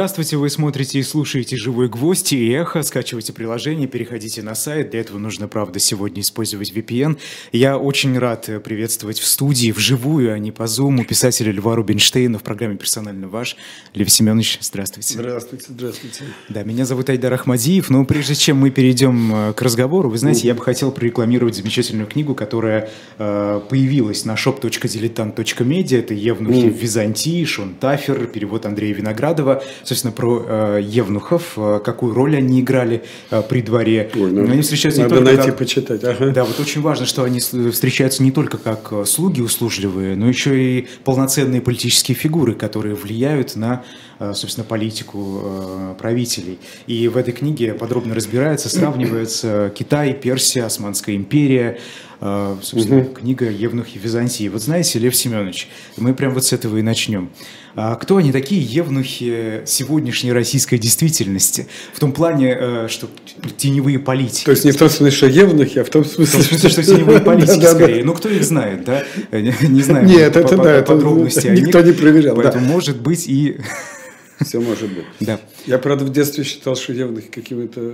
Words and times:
Здравствуйте, 0.00 0.38
вы 0.38 0.48
смотрите 0.48 0.98
и 0.98 1.02
слушаете 1.02 1.58
«Живой 1.58 1.90
гвоздь» 1.90 2.32
и 2.32 2.50
«Эхо». 2.52 2.82
Скачивайте 2.82 3.34
приложение, 3.34 3.86
переходите 3.86 4.40
на 4.40 4.54
сайт. 4.54 4.92
Для 4.92 5.00
этого 5.00 5.18
нужно, 5.18 5.46
правда, 5.46 5.78
сегодня 5.78 6.22
использовать 6.22 6.72
VPN. 6.72 7.18
Я 7.52 7.76
очень 7.76 8.18
рад 8.18 8.48
приветствовать 8.64 9.18
в 9.18 9.26
студии, 9.26 9.72
вживую, 9.72 10.32
а 10.32 10.38
не 10.38 10.52
по 10.52 10.62
Zoom, 10.62 11.04
писателя 11.04 11.52
Льва 11.52 11.76
Рубинштейна 11.76 12.38
в 12.38 12.42
программе 12.42 12.78
«Персонально 12.78 13.28
ваш». 13.28 13.58
Лев 13.92 14.10
Семенович, 14.10 14.56
здравствуйте. 14.62 15.12
Здравствуйте, 15.12 15.66
здравствуйте. 15.68 16.24
Да, 16.48 16.62
меня 16.62 16.86
зовут 16.86 17.10
Айдар 17.10 17.34
Ахмадиев, 17.34 17.90
но 17.90 18.06
прежде 18.06 18.36
чем 18.36 18.56
мы 18.56 18.70
перейдем 18.70 19.34
э, 19.34 19.52
к 19.52 19.60
разговору, 19.60 20.08
вы 20.08 20.16
знаете, 20.16 20.46
я 20.46 20.54
бы 20.54 20.62
хотел 20.62 20.92
прорекламировать 20.92 21.56
замечательную 21.56 22.06
книгу, 22.06 22.34
которая 22.34 22.88
э, 23.18 23.60
появилась 23.68 24.24
на 24.24 24.32
shop.diletant.media. 24.32 25.98
Это 25.98 26.14
«Евнухи 26.14 26.70
в 26.70 26.78
Византии», 26.78 27.44
Шон 27.44 27.74
Тафер, 27.74 28.28
перевод 28.28 28.64
Андрея 28.64 28.94
Виноградова– 28.94 29.62
собственно, 29.90 30.12
про 30.12 30.44
э, 30.46 30.80
евнухов, 30.82 31.54
э, 31.56 31.80
какую 31.84 32.14
роль 32.14 32.36
они 32.36 32.60
играли 32.60 33.02
э, 33.30 33.42
при 33.42 33.60
дворе. 33.60 34.08
Ой, 34.14 34.30
ну, 34.30 34.44
они 34.44 34.62
встречаются 34.62 35.02
надо 35.02 35.14
не 35.14 35.18
только 35.18 35.34
найти, 35.34 35.50
как, 35.50 35.58
почитать. 35.58 36.04
Ага. 36.04 36.30
Да, 36.30 36.44
вот 36.44 36.60
очень 36.60 36.80
важно, 36.80 37.06
что 37.06 37.24
они 37.24 37.40
встречаются 37.40 38.22
не 38.22 38.30
только 38.30 38.56
как 38.58 38.92
э, 38.92 39.04
слуги 39.04 39.40
услужливые, 39.40 40.14
но 40.14 40.28
еще 40.28 40.56
и 40.56 40.86
полноценные 41.04 41.60
политические 41.60 42.14
фигуры, 42.14 42.54
которые 42.54 42.94
влияют 42.94 43.56
на, 43.56 43.82
э, 44.20 44.32
собственно, 44.32 44.64
политику 44.64 45.40
э, 45.42 45.94
правителей. 45.98 46.60
И 46.86 47.08
в 47.08 47.16
этой 47.16 47.32
книге 47.32 47.74
подробно 47.74 48.14
разбирается, 48.14 48.68
сравнивается 48.68 49.72
Китай, 49.74 50.14
Персия, 50.14 50.66
Османская 50.66 51.16
империя, 51.16 51.80
собственно, 52.20 53.00
угу. 53.00 53.14
книга 53.14 53.48
«Евнухи 53.50 53.98
Византии». 53.98 54.48
Вот 54.48 54.62
знаете, 54.62 54.98
Лев 54.98 55.16
Семенович, 55.16 55.68
мы 55.96 56.12
прям 56.12 56.34
вот 56.34 56.44
с 56.44 56.52
этого 56.52 56.76
и 56.76 56.82
начнем. 56.82 57.30
А 57.76 57.94
кто 57.96 58.16
они 58.16 58.32
такие 58.32 58.60
евнухи 58.60 59.62
сегодняшней 59.64 60.32
российской 60.32 60.76
действительности? 60.76 61.66
В 61.94 62.00
том 62.00 62.12
плане, 62.12 62.56
э, 62.58 62.88
что 62.88 63.08
теневые 63.56 63.98
политики. 63.98 64.44
То 64.44 64.50
есть 64.50 64.64
не 64.64 64.72
в 64.72 64.76
том 64.76 64.90
смысле, 64.90 65.16
что 65.16 65.26
евнухи, 65.26 65.78
а 65.78 65.84
в 65.84 65.90
том 65.90 66.04
смысле, 66.04 66.26
в 66.26 66.32
том 66.32 66.58
смысле 66.58 66.68
что 66.68 66.82
теневые 66.82 67.20
политики 67.20 67.64
скорее. 67.64 68.04
Ну, 68.04 68.12
кто 68.14 68.28
их 68.28 68.44
знает, 68.44 68.84
да? 68.84 69.04
Не 69.32 69.82
знаю 69.82 70.06
Нет, 70.06 70.36
это 70.36 70.56
да, 70.56 70.82
подробности 70.82 71.46
никто 71.48 71.80
не 71.80 71.92
проверял. 71.92 72.36
Поэтому 72.36 72.66
может 72.66 73.00
быть 73.00 73.28
и... 73.28 73.60
Все 74.44 74.58
может 74.58 74.88
быть. 74.88 75.04
Да. 75.20 75.38
Я, 75.66 75.78
правда, 75.78 76.06
в 76.06 76.12
детстве 76.12 76.44
считал, 76.44 76.74
что 76.74 76.94
евнухи 76.94 77.28
какими-то 77.28 77.92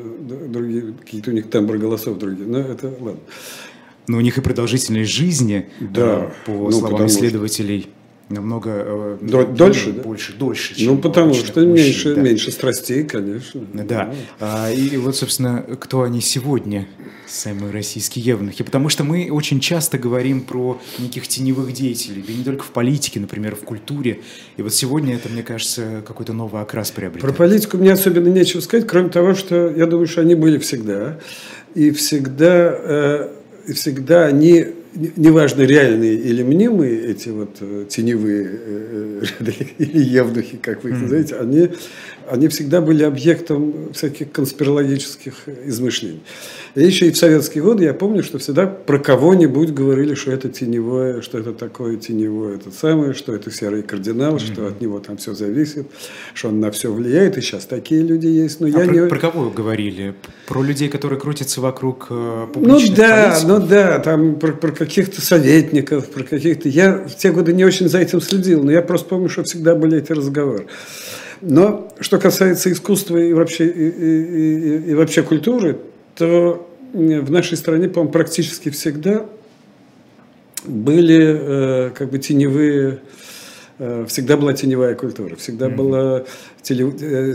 другие, 0.49 0.95
какие-то 1.01 1.31
у 1.31 1.35
них 1.35 1.51
тембры 1.51 1.79
голосов 1.79 2.19
другие. 2.19 2.49
Но 2.49 2.61
это 2.61 2.87
ладно. 2.87 3.21
Но 4.09 4.19
у 4.19 4.21
них 4.21 4.39
и 4.39 4.41
продолжительность 4.41 5.11
жизни, 5.11 5.69
да. 5.81 6.33
по 6.45 6.53
ну, 6.53 6.73
словам 6.73 7.07
исследователей, 7.07 7.89
намного 8.29 8.71
э, 8.75 9.19
дольше, 9.21 9.93
да? 9.93 10.03
больше, 10.03 10.33
дольше. 10.33 10.75
Чем 10.75 10.95
ну 10.95 10.99
потому 10.99 11.33
что 11.35 11.61
мужчин, 11.61 11.73
меньше, 11.73 12.15
да. 12.15 12.21
меньше 12.21 12.51
страстей, 12.51 13.05
конечно. 13.05 13.61
Да. 13.73 14.13
А, 14.41 14.71
и 14.71 14.97
вот, 14.97 15.17
собственно, 15.17 15.65
кто 15.79 16.03
они 16.03 16.21
сегодня, 16.21 16.89
самые 17.27 17.73
российские 17.73 18.25
евнухи? 18.25 18.65
Потому 18.65 18.89
что 18.89 19.05
мы 19.05 19.29
очень 19.31 19.61
часто 19.61 19.99
говорим 19.99 20.43
про 20.43 20.81
неких 20.99 21.29
теневых 21.29 21.73
деятелей, 21.73 22.25
да 22.27 22.33
не 22.33 22.43
только 22.43 22.65
в 22.65 22.71
политике, 22.71 23.21
например, 23.21 23.55
в 23.55 23.61
культуре. 23.61 24.21
И 24.57 24.63
вот 24.63 24.75
сегодня 24.75 25.15
это, 25.15 25.29
мне 25.29 25.43
кажется, 25.43 26.03
какой-то 26.07 26.33
новый 26.33 26.63
окрас 26.63 26.91
приобретает. 26.91 27.35
Про 27.35 27.45
политику 27.45 27.77
мне 27.77 27.93
особенно 27.93 28.29
нечего 28.29 28.61
сказать, 28.61 28.87
кроме 28.89 29.09
того, 29.09 29.35
что 29.35 29.71
я 29.71 29.87
думаю, 29.87 30.09
что 30.09 30.23
они 30.23 30.35
были 30.35 30.59
всегда, 30.59 31.19
и 31.75 31.91
всегда, 31.93 32.75
э, 32.77 33.29
всегда 33.75 34.27
они 34.27 34.67
неважно, 35.17 35.63
реальные 35.63 36.15
или 36.15 36.43
мнимые 36.43 37.11
эти 37.11 37.29
вот 37.29 37.57
э, 37.61 37.87
теневые 37.89 38.51
э, 38.51 39.23
э, 39.41 39.53
или 39.79 40.03
евнухи, 40.03 40.57
как 40.57 40.85
вы 40.85 40.91
их 40.91 41.01
называете, 41.01 41.37
они, 41.37 41.71
они 42.31 42.49
всегда 42.49 42.81
были 42.81 43.03
объектом 43.03 43.93
всяких 43.93 44.33
конспирологических 44.33 45.49
измышлений. 45.65 46.23
И 46.75 46.85
еще 46.85 47.07
и 47.07 47.11
в 47.11 47.17
советские 47.17 47.65
годы 47.65 47.85
я 47.85 47.95
помню, 47.95 48.23
что 48.23 48.39
всегда 48.39 48.67
про 48.67 48.99
кого-нибудь 48.99 49.73
говорили, 49.73 50.15
что 50.15 50.33
это 50.33 50.49
теневое, 50.49 51.23
что 51.23 51.39
это 51.39 51.53
такое 51.53 51.97
теневое, 51.97 52.57
это 52.57 52.71
самое, 52.71 53.15
что 53.15 53.35
это 53.35 53.51
серый 53.51 53.83
кардинал, 53.83 54.37
mm-hmm. 54.37 54.53
что 54.53 54.67
от 54.67 54.81
него 54.81 54.99
там 55.01 55.17
все 55.17 55.35
зависит, 55.35 55.87
что 56.35 56.49
он 56.49 56.61
на 56.61 56.71
все 56.71 56.93
влияет. 56.93 57.39
И 57.39 57.41
сейчас 57.41 57.65
такие 57.65 58.03
люди 58.03 58.27
есть. 58.27 58.61
Но 58.61 58.67
а 58.67 58.71
я 58.71 58.85
про, 58.85 58.93
не... 58.93 59.09
про 59.09 59.19
кого 59.19 59.51
говорили? 59.51 60.15
Про 60.47 60.63
людей, 60.63 60.89
которые 60.89 61.19
крутятся 61.19 61.61
вокруг 61.61 62.09
э, 62.11 62.47
публичных 62.53 62.91
Ну 62.91 62.97
да, 62.97 63.23
политиков? 63.25 63.49
ну 63.49 63.67
да, 63.67 63.99
там 64.01 64.39
про, 64.39 64.53
про 64.53 64.73
каких-то 64.73 65.21
советников, 65.21 66.11
про 66.11 66.25
каких-то... 66.25 66.69
Я 66.69 66.93
в 66.93 67.17
те 67.17 67.31
годы 67.31 67.53
не 67.53 67.65
очень 67.65 67.89
за 67.89 67.99
этим 67.99 68.21
следил, 68.21 68.63
но 68.63 68.71
я 68.71 68.83
просто 68.83 69.09
помню, 69.09 69.29
что 69.29 69.45
всегда 69.45 69.75
были 69.75 69.99
эти 69.99 70.13
разговоры. 70.13 70.67
Но 71.41 71.93
что 72.01 72.19
касается 72.19 72.73
искусства 72.73 73.19
и 73.19 73.33
вообще, 73.33 73.67
и, 73.67 73.89
и, 73.89 74.91
и, 74.91 74.95
вообще 74.95 75.23
культуры, 75.23 75.79
то 76.15 76.69
в 76.93 77.31
нашей 77.31 77.57
стране, 77.57 77.89
по-моему, 77.89 78.13
практически 78.13 78.71
всегда 78.71 79.27
были 80.65 81.89
э, 81.89 81.91
как 81.91 82.11
бы 82.11 82.19
теневые, 82.19 83.01
э, 83.79 84.07
всегда 84.09 84.37
была 84.37 84.55
теневая 84.55 84.95
культура, 84.95 85.37
всегда 85.37 85.67
mm-hmm. 85.67 85.77
было 85.77 86.27
э, 86.69 87.35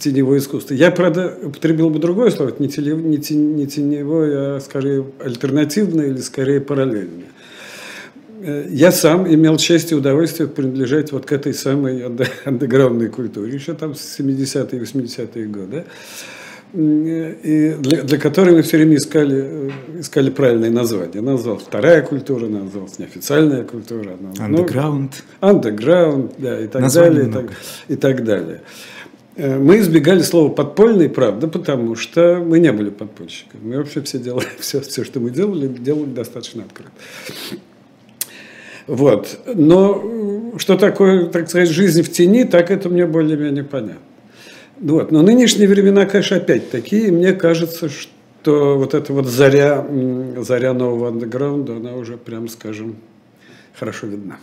теневое 0.00 0.38
искусство. 0.38 0.74
Я, 0.74 0.90
правда, 0.90 1.36
употребил 1.42 1.90
бы 1.90 1.98
другое 1.98 2.30
слово, 2.30 2.54
не, 2.58 2.68
теле, 2.68 2.94
не, 2.94 3.18
тень, 3.18 3.54
не 3.54 3.66
теневое, 3.66 4.56
а 4.56 4.60
скорее 4.60 5.04
альтернативное 5.22 6.06
или 6.06 6.18
скорее 6.18 6.60
параллельное. 6.60 7.28
Э, 8.44 8.66
я 8.68 8.92
сам 8.92 9.32
имел 9.32 9.56
честь 9.56 9.92
и 9.92 9.94
удовольствие 9.94 10.48
принадлежать 10.48 11.12
вот 11.12 11.26
к 11.26 11.32
этой 11.32 11.54
самой 11.54 12.04
андеграундной 12.44 13.08
культуре, 13.08 13.54
еще 13.54 13.74
там 13.74 13.94
с 13.94 14.18
70-е 14.18 14.80
и 14.80 14.82
80-е 14.82 15.46
годы 15.46 15.84
и 16.74 17.76
для, 17.78 18.02
для 18.02 18.18
которой 18.18 18.54
мы 18.54 18.62
все 18.62 18.78
время 18.78 18.96
искали, 18.96 19.44
э, 19.44 19.70
искали 20.00 20.30
правильные 20.30 20.70
названия. 20.70 21.20
Назвал 21.20 21.58
вторая 21.58 22.02
культура, 22.02 22.46
назвал 22.46 22.88
неофициальная 22.98 23.64
культура. 23.64 24.16
Андеграунд. 24.38 25.22
Ну, 25.40 25.48
андеграунд, 25.48 26.32
да, 26.38 26.60
и 26.60 26.66
так 26.66 26.90
далее. 26.90 27.28
И 27.28 27.30
так, 27.30 27.44
и 27.88 27.96
так 27.96 28.24
далее. 28.24 28.62
Э, 29.36 29.58
мы 29.58 29.80
избегали 29.80 30.22
слова 30.22 30.48
подпольный, 30.50 31.10
правда, 31.10 31.46
потому 31.46 31.94
что 31.94 32.42
мы 32.42 32.58
не 32.58 32.72
были 32.72 32.88
подпольщиками. 32.88 33.60
Мы 33.62 33.76
вообще 33.76 34.00
все 34.00 34.18
делали, 34.18 34.46
все, 34.58 34.80
все, 34.80 35.04
что 35.04 35.20
мы 35.20 35.30
делали, 35.30 35.68
делали 35.68 36.10
достаточно 36.10 36.62
открыто. 36.62 36.92
Вот. 38.86 39.40
Но 39.54 40.02
э, 40.54 40.58
что 40.58 40.76
такое, 40.76 41.26
так 41.26 41.48
сказать, 41.48 41.68
жизнь 41.68 42.02
в 42.02 42.10
тени, 42.10 42.44
так 42.44 42.70
это 42.70 42.88
мне 42.88 43.06
более-менее 43.06 43.64
понятно. 43.64 43.98
Вот. 44.80 45.12
Но 45.12 45.22
нынешние 45.22 45.68
времена, 45.68 46.06
конечно, 46.06 46.36
опять 46.36 46.70
такие. 46.70 47.12
Мне 47.12 47.32
кажется, 47.32 47.88
что 47.88 48.76
вот 48.76 48.94
эта 48.94 49.12
вот 49.12 49.26
заря, 49.26 49.86
заря 50.38 50.74
нового 50.74 51.08
андеграунда, 51.08 51.76
она 51.76 51.94
уже, 51.94 52.16
прям 52.16 52.48
скажем, 52.48 52.96
хорошо 53.78 54.08
видна. 54.08 54.38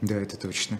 Да, 0.00 0.16
это 0.16 0.36
точно. 0.36 0.78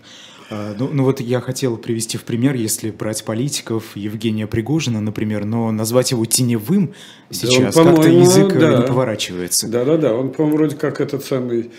А, 0.50 0.75
ну, 0.78 0.88
ну 0.93 1.04
вот 1.04 1.20
я 1.20 1.41
хотел 1.41 1.76
привести 1.78 2.19
в 2.19 2.25
пример, 2.25 2.54
если 2.54 2.91
брать 2.91 3.25
политиков, 3.25 3.97
Евгения 3.97 4.47
Пригожина, 4.47 5.00
например, 5.00 5.44
но 5.44 5.72
назвать 5.72 6.10
его 6.10 6.25
теневым 6.26 6.93
сейчас 7.31 7.75
да 7.75 7.84
как-то 7.84 8.09
язык 8.09 8.53
да. 8.59 8.76
не 8.76 8.87
поворачивается. 8.87 9.69
Да-да-да, 9.69 10.14
он, 10.14 10.31
по-моему, 10.31 10.59
вроде 10.59 10.76
как 10.76 11.00
этот 11.00 11.25
самый 11.25 11.70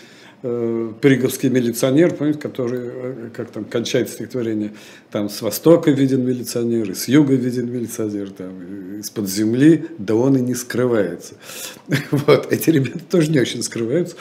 э, 0.46 0.94
Приговский 1.02 1.50
милиционер, 1.50 2.14
помните, 2.14 2.40
который, 2.40 2.80
э, 2.84 3.30
как 3.34 3.50
там 3.50 3.66
кончает 3.66 4.10
стихотворение, 4.10 4.74
там 5.12 5.30
с 5.30 5.42
востока 5.42 5.92
виден 5.92 6.24
милиционер, 6.24 6.92
и 6.92 6.94
с 6.94 7.08
юга 7.08 7.34
виден 7.34 7.72
милиционер, 7.72 8.30
там, 8.30 9.00
из-под 9.00 9.28
земли, 9.28 9.86
да 9.98 10.16
он 10.16 10.38
и 10.38 10.42
не 10.42 10.56
скрывается. 10.56 11.36
Вот, 12.12 12.52
эти 12.52 12.70
ребята 12.70 13.00
тоже 13.10 13.32
не 13.32 13.40
очень 13.40 13.64
скрываются. 13.64 14.16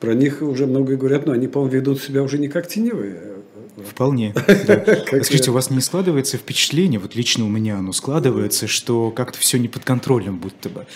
Про 0.00 0.14
них 0.14 0.42
уже 0.42 0.66
много 0.66 0.96
говорят, 0.96 1.26
но 1.26 1.32
они, 1.32 1.48
по-моему, 1.48 1.74
ведут 1.74 2.00
себя 2.00 2.22
уже 2.22 2.38
не 2.38 2.48
как 2.48 2.66
теневые, 2.66 3.34
Вполне. 3.76 4.34
Да. 4.66 4.82
Скажите, 5.22 5.50
у 5.50 5.54
вас 5.54 5.70
не 5.70 5.80
складывается 5.80 6.36
впечатление, 6.36 6.98
вот 6.98 7.14
лично 7.14 7.44
у 7.44 7.48
меня 7.48 7.76
оно 7.78 7.92
складывается, 7.92 8.66
что 8.66 9.10
как-то 9.10 9.38
все 9.38 9.58
не 9.58 9.68
под 9.68 9.84
контролем, 9.84 10.38
будто 10.38 10.70
бы. 10.70 10.86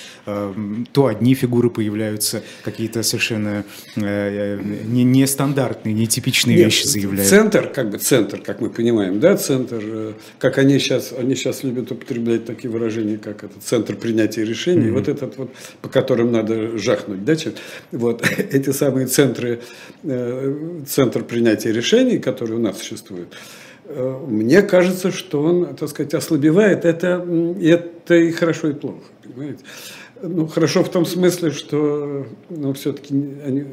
То 0.92 1.06
одни 1.06 1.34
фигуры 1.34 1.70
появляются, 1.70 2.42
какие-то 2.64 3.02
совершенно 3.02 3.64
э, 3.96 4.00
э, 4.00 4.60
не, 4.62 5.04
нестандартные, 5.04 5.92
нетипичные 5.92 6.56
Нет, 6.56 6.66
вещи 6.66 6.86
заявляют. 6.86 7.28
Центр, 7.28 7.68
как 7.68 7.90
бы 7.90 7.98
центр, 7.98 8.40
как 8.40 8.60
мы 8.60 8.70
понимаем, 8.70 9.20
да, 9.20 9.36
центр, 9.36 9.80
э, 9.82 10.12
как 10.38 10.58
они 10.58 10.78
сейчас, 10.78 11.12
они 11.12 11.34
сейчас 11.34 11.64
любят 11.64 11.90
употреблять 11.90 12.46
такие 12.46 12.70
выражения, 12.70 13.18
как 13.18 13.44
это 13.44 13.60
центр 13.60 13.96
принятия 13.96 14.44
решений, 14.44 14.88
mm-hmm. 14.88 14.92
вот 14.92 15.08
этот 15.08 15.36
вот, 15.36 15.50
по 15.82 15.88
которым 15.88 16.32
надо 16.32 16.78
жахнуть, 16.78 17.24
да, 17.24 17.34
вот 17.92 18.24
эти 18.38 18.70
самые 18.70 19.06
центры, 19.06 19.60
центр 20.86 21.24
принятия 21.24 21.72
решений, 21.72 22.18
которые 22.18 22.58
у 22.58 22.60
нас 22.60 22.67
существует. 22.76 23.28
Э, 23.86 24.18
мне 24.26 24.62
кажется, 24.62 25.10
что 25.10 25.42
он, 25.42 25.76
так 25.76 25.88
сказать, 25.88 26.14
ослабевает. 26.14 26.84
Это, 26.84 27.26
это 27.60 28.14
и 28.14 28.30
хорошо, 28.32 28.68
и 28.68 28.74
плохо. 28.74 29.04
Понимаете? 29.22 29.64
ну, 30.22 30.46
хорошо 30.46 30.82
в 30.82 30.88
том 30.90 31.06
смысле, 31.06 31.50
что 31.50 32.26
ну, 32.48 32.72
все-таки 32.72 33.14
они, 33.44 33.64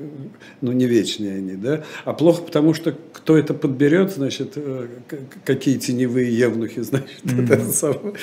ну, 0.62 0.72
не 0.72 0.86
вечные 0.86 1.38
они, 1.38 1.56
да, 1.56 1.84
а 2.04 2.14
плохо 2.14 2.44
потому, 2.44 2.74
что 2.74 2.96
кто 3.14 3.38
это 3.38 3.54
подберет, 3.54 4.12
значит, 4.12 4.54
э, 4.56 4.88
какие 5.44 5.78
теневые 5.78 6.38
евнухи, 6.38 6.80
значит, 6.82 7.24
mm-hmm. 7.24 7.54
это 7.54 7.72
самое, 7.72 8.14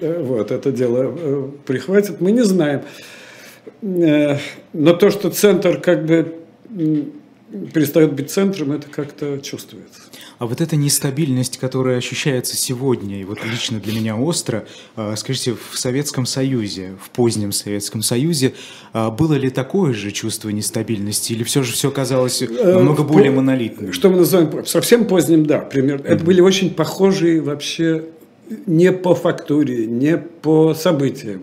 вот, 0.00 0.50
это 0.50 0.72
дело 0.72 1.14
э, 1.16 1.50
прихватит, 1.66 2.20
мы 2.20 2.32
не 2.32 2.42
знаем. 2.42 2.82
Э, 3.82 4.38
но 4.72 4.94
то, 4.94 5.10
что 5.10 5.30
центр 5.30 5.80
как 5.80 6.04
бы 6.06 6.34
перестает 7.72 8.12
быть 8.12 8.30
центром, 8.30 8.72
это 8.72 8.88
как-то 8.88 9.38
чувствуется. 9.38 10.00
А 10.38 10.46
вот 10.46 10.60
эта 10.60 10.76
нестабильность, 10.76 11.58
которая 11.58 11.96
ощущается 11.96 12.56
сегодня, 12.56 13.20
и 13.20 13.24
вот 13.24 13.38
лично 13.44 13.80
для 13.80 13.98
меня 13.98 14.16
остро, 14.16 14.66
а, 14.94 15.16
скажите, 15.16 15.54
в 15.54 15.78
Советском 15.78 16.26
Союзе, 16.26 16.96
в 17.02 17.10
позднем 17.10 17.52
Советском 17.52 18.02
Союзе, 18.02 18.54
а, 18.92 19.10
было 19.10 19.34
ли 19.34 19.48
такое 19.48 19.94
же 19.94 20.10
чувство 20.10 20.50
нестабильности, 20.50 21.32
или 21.32 21.42
все 21.42 21.62
же 21.62 21.72
все 21.72 21.90
казалось 21.90 22.42
э, 22.42 22.48
намного 22.48 23.02
более 23.02 23.30
монолитным? 23.30 23.92
Что 23.92 24.10
мы 24.10 24.18
называем 24.18 24.66
совсем 24.66 25.06
поздним, 25.06 25.46
да, 25.46 25.60
примерно. 25.60 26.04
Mm-hmm. 26.06 26.14
Это 26.14 26.24
были 26.24 26.40
очень 26.40 26.74
похожие 26.74 27.40
вообще 27.40 28.04
не 28.66 28.92
по 28.92 29.14
фактуре, 29.14 29.86
не 29.86 30.18
по 30.18 30.74
событиям 30.74 31.42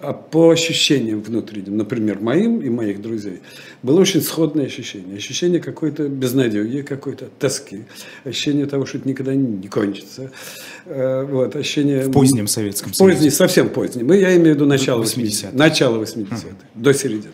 а 0.00 0.12
по 0.12 0.50
ощущениям 0.50 1.22
внутренним, 1.22 1.76
например, 1.76 2.20
моим 2.20 2.60
и 2.60 2.68
моих 2.68 3.02
друзей, 3.02 3.40
было 3.82 4.00
очень 4.00 4.22
сходное 4.22 4.66
ощущение. 4.66 5.16
Ощущение 5.16 5.60
какой-то 5.60 6.08
безнадеги, 6.08 6.82
какой-то 6.82 7.28
тоски, 7.38 7.84
ощущение 8.24 8.66
того, 8.66 8.86
что 8.86 8.98
это 8.98 9.08
никогда 9.08 9.34
не 9.34 9.66
кончится. 9.66 10.30
Э, 10.86 11.24
вот, 11.24 11.56
ощущение... 11.56 12.02
В 12.02 12.12
позднем 12.12 12.46
Советском 12.46 12.94
Союзе. 12.94 13.14
Поздний, 13.14 13.30
совсем 13.30 13.68
поздний. 13.70 14.04
Мы, 14.04 14.18
я 14.18 14.36
имею 14.36 14.52
в 14.52 14.56
виду 14.56 14.66
начало 14.66 15.02
80-х. 15.02 15.50
Начало 15.52 16.02
80-х, 16.02 16.36
uh-huh. 16.36 16.54
до 16.74 16.94
середины. 16.94 17.32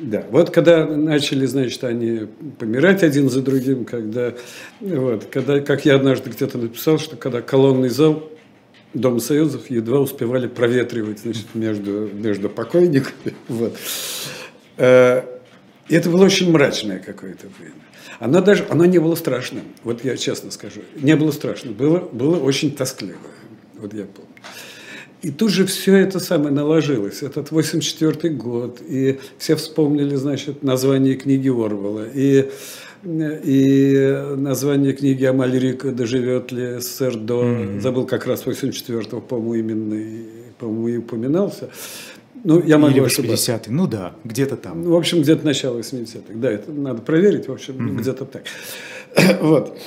Да, 0.00 0.24
вот 0.30 0.50
когда 0.50 0.84
начали, 0.86 1.46
значит, 1.46 1.84
они 1.84 2.26
помирать 2.58 3.04
один 3.04 3.30
за 3.30 3.40
другим, 3.40 3.84
когда, 3.84 4.34
вот, 4.80 5.26
когда, 5.30 5.60
как 5.60 5.84
я 5.84 5.94
однажды 5.94 6.30
где-то 6.30 6.58
написал, 6.58 6.98
что 6.98 7.16
когда 7.16 7.40
колонный 7.40 7.88
зал 7.88 8.28
Дом 8.94 9.20
Союзов 9.20 9.70
едва 9.70 10.00
успевали 10.00 10.46
проветривать 10.46 11.20
значит, 11.20 11.54
между, 11.54 12.08
между 12.12 12.48
покойниками. 12.48 13.34
Вот. 13.48 13.76
Э, 14.76 15.22
и 15.88 15.94
это 15.94 16.08
было 16.10 16.24
очень 16.24 16.50
мрачное 16.50 16.98
какое-то 16.98 17.46
время. 17.58 17.74
Оно 18.20 18.40
даже, 18.40 18.66
оно 18.70 18.84
не 18.84 18.98
было 18.98 19.14
страшным, 19.16 19.64
вот 19.82 20.04
я 20.04 20.16
честно 20.16 20.50
скажу, 20.50 20.80
не 20.96 21.16
было 21.16 21.30
страшно, 21.30 21.72
было, 21.72 21.98
было 21.98 22.38
очень 22.38 22.74
тоскливо, 22.74 23.18
вот 23.74 23.92
я 23.92 24.04
помню. 24.04 24.30
И 25.22 25.30
тут 25.30 25.50
же 25.50 25.66
все 25.66 25.96
это 25.96 26.20
самое 26.20 26.50
наложилось, 26.50 27.22
этот 27.22 27.50
84 27.50 28.34
год, 28.34 28.80
и 28.86 29.18
все 29.38 29.56
вспомнили, 29.56 30.14
значит, 30.16 30.62
название 30.62 31.16
книги 31.16 31.48
Орвала, 31.48 32.06
и 32.12 32.50
и 33.04 34.34
название 34.36 34.92
книги 34.92 35.24
Амальрика 35.24 35.92
«Доживет 35.92 36.52
ли 36.52 36.80
СССР 36.80 37.16
до...» 37.16 37.42
mm-hmm. 37.42 37.80
Забыл 37.80 38.06
как 38.06 38.26
раз 38.26 38.44
84-го, 38.46 39.20
по-моему, 39.20 39.54
именно, 39.54 40.24
по-моему, 40.58 40.88
и 40.88 40.96
упоминался. 40.98 41.70
Ну, 42.44 42.62
я 42.62 42.78
могу 42.78 42.94
Или 42.94 43.04
80-й, 43.04 43.70
ну 43.70 43.86
да, 43.86 44.14
где-то 44.24 44.56
там. 44.56 44.82
Ну, 44.82 44.90
в 44.90 44.96
общем, 44.96 45.22
где-то 45.22 45.44
начало 45.44 45.78
80-х. 45.78 46.34
Да, 46.34 46.50
это 46.50 46.70
надо 46.72 47.02
проверить, 47.02 47.48
в 47.48 47.52
общем, 47.52 47.74
mm-hmm. 47.74 48.00
где-то 48.00 48.24
так. 48.24 48.44
вот. 49.40 49.78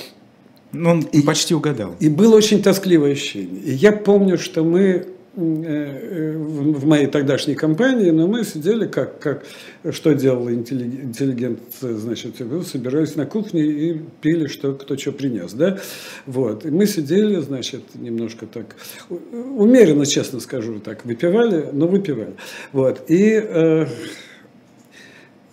Ну, 0.72 0.90
он 0.90 1.00
и, 1.00 1.22
почти 1.22 1.54
угадал. 1.54 1.96
И 1.98 2.08
было 2.08 2.36
очень 2.36 2.62
тоскливое 2.62 3.12
ощущение. 3.12 3.60
И 3.62 3.72
я 3.72 3.92
помню, 3.92 4.38
что 4.38 4.62
мы 4.62 5.06
в 5.34 6.86
моей 6.86 7.06
тогдашней 7.06 7.54
компании, 7.54 8.10
но 8.10 8.26
мы 8.26 8.44
сидели, 8.44 8.86
как, 8.86 9.18
как 9.20 9.44
что 9.90 10.14
делал 10.14 10.50
интеллигент, 10.50 11.60
значит, 11.80 12.36
собирались 12.66 13.14
на 13.14 13.26
кухне 13.26 13.62
и 13.62 14.00
пили, 14.20 14.48
что 14.48 14.74
кто 14.74 14.96
что 14.96 15.12
принес, 15.12 15.52
да, 15.52 15.78
вот, 16.26 16.66
и 16.66 16.70
мы 16.70 16.86
сидели, 16.86 17.36
значит, 17.40 17.82
немножко 17.94 18.46
так, 18.46 18.74
умеренно, 19.08 20.06
честно 20.06 20.40
скажу, 20.40 20.80
так, 20.80 21.04
выпивали, 21.04 21.68
но 21.72 21.86
выпивали, 21.86 22.34
вот, 22.72 23.04
и 23.08 23.40
э, 23.40 23.86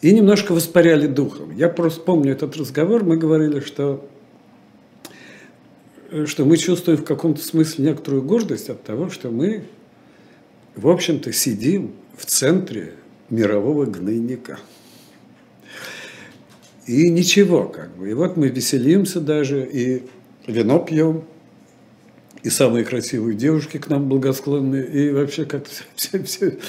и 0.02 0.12
немножко 0.14 0.54
воспаряли 0.54 1.08
духом. 1.08 1.52
Я 1.56 1.68
просто 1.68 2.02
помню 2.02 2.32
этот 2.32 2.56
разговор, 2.58 3.04
мы 3.04 3.18
говорили, 3.18 3.60
что 3.60 4.08
что 6.26 6.46
мы 6.46 6.58
чувствуем 6.58 7.00
в 7.00 7.04
каком-то 7.04 7.44
смысле 7.44 7.86
некоторую 7.86 8.24
гордость 8.24 8.70
от 8.70 8.84
того, 8.84 9.10
что 9.10 9.30
мы 9.30 9.66
в 10.76 10.90
общем-то, 10.90 11.32
сидим 11.32 11.94
в 12.18 12.26
центре 12.26 12.94
мирового 13.30 13.86
гнойника. 13.86 14.60
И 16.86 17.10
ничего, 17.10 17.68
как 17.68 17.96
бы. 17.96 18.12
И 18.12 18.14
вот 18.14 18.38
мы 18.38 18.50
веселимся 18.50 19.20
даже, 19.20 19.66
и 19.66 20.04
вино 20.46 20.80
пьем, 20.80 21.24
и 22.44 22.50
самые 22.50 22.86
красивые 22.86 23.36
девушки 23.36 23.78
к 23.78 23.90
нам 23.90 24.08
благосклонны, 24.08 24.82
и 24.82 25.10
вообще 25.12 25.46
как-то 25.46 25.72
все, 25.96 26.22
все, 26.24 26.60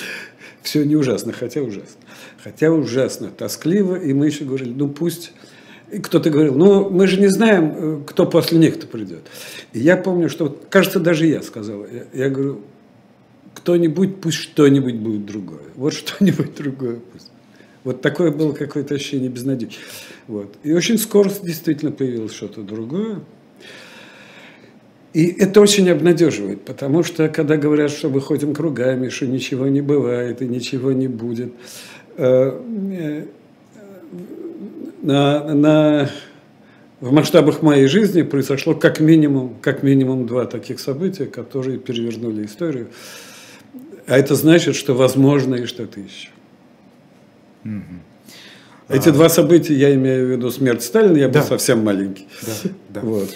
все 0.63 0.85
не 0.85 0.97
ужасно, 0.97 1.33
хотя 1.33 1.61
ужасно. 1.61 2.01
Хотя 2.43 2.71
ужасно, 2.71 3.29
тоскливо, 3.29 3.97
и 3.97 4.15
мы 4.15 4.27
еще 4.27 4.45
говорили, 4.45 4.73
ну 4.73 4.89
пусть... 4.89 5.33
И 5.91 5.99
кто-то 5.99 6.31
говорил, 6.31 6.55
ну 6.55 6.91
мы 6.91 7.07
же 7.07 7.21
не 7.21 7.29
знаем, 7.29 7.75
э, 7.77 8.01
кто 8.07 8.27
после 8.27 8.59
них-то 8.59 8.87
придет. 8.87 9.23
И 9.73 9.79
я 9.79 9.97
помню, 9.97 10.29
что, 10.29 10.57
кажется, 10.69 10.99
даже 10.99 11.27
я 11.27 11.43
сказал, 11.43 11.87
я, 11.87 12.25
я 12.25 12.31
говорю, 12.31 12.61
кто-нибудь, 13.55 14.21
пусть 14.21 14.39
что-нибудь 14.39 14.97
будет 14.97 15.27
другое. 15.27 15.63
Вот 15.77 15.93
что-нибудь 15.93 16.55
другое 16.57 17.01
пусть. 17.13 17.31
Вот 17.85 18.01
такое 18.01 18.33
было 18.33 18.53
какое-то 18.53 18.95
ощущение 18.95 19.29
безнадеги. 19.29 19.77
Вот. 20.27 20.57
И 20.65 20.73
очень 20.73 20.99
скоро 20.99 21.31
действительно 21.43 21.93
появилось 21.93 22.33
что-то 22.33 22.63
другое. 22.63 23.21
И 25.13 25.29
это 25.29 25.61
очень 25.61 25.89
обнадеживает, 25.89 26.63
потому 26.63 27.03
что 27.03 27.29
когда 27.29 27.57
говорят, 27.57 27.91
что 27.91 28.11
мы 28.11 28.21
ходим 28.21 28.55
кругами, 28.55 29.09
что 29.09 29.27
ничего 29.27 29.67
не 29.69 29.81
бывает 29.81 30.43
и 30.43 30.47
ничего 30.47 30.93
не 30.93 31.09
будет, 31.09 31.53
э, 32.19 32.61
э, 32.93 33.27
на, 35.07 35.55
на, 35.55 36.11
в 37.01 37.13
масштабах 37.13 37.63
моей 37.63 37.87
жизни 37.87 38.23
произошло 38.23 38.75
как 38.75 38.99
минимум, 38.99 39.55
как 39.63 39.85
минимум 39.85 40.27
два 40.27 40.47
таких 40.47 40.81
события, 40.81 41.27
которые 41.27 41.79
перевернули 41.79 42.45
историю. 42.45 42.89
А 44.09 44.19
это 44.19 44.35
значит, 44.35 44.75
что 44.75 44.95
возможно 44.95 45.55
и 45.55 45.67
что-то 45.67 46.01
еще. 46.01 46.29
Эти 48.89 49.09
а... 49.09 49.13
два 49.13 49.29
события, 49.29 49.75
я 49.75 49.95
имею 49.95 50.27
в 50.27 50.31
виду 50.31 50.51
смерть 50.51 50.83
Сталина, 50.83 51.17
я 51.17 51.29
да. 51.29 51.41
был 51.41 51.47
совсем 51.47 51.85
маленький. 51.85 52.27
Да, 52.43 52.71
да. 52.89 53.01
Вот. 53.03 53.31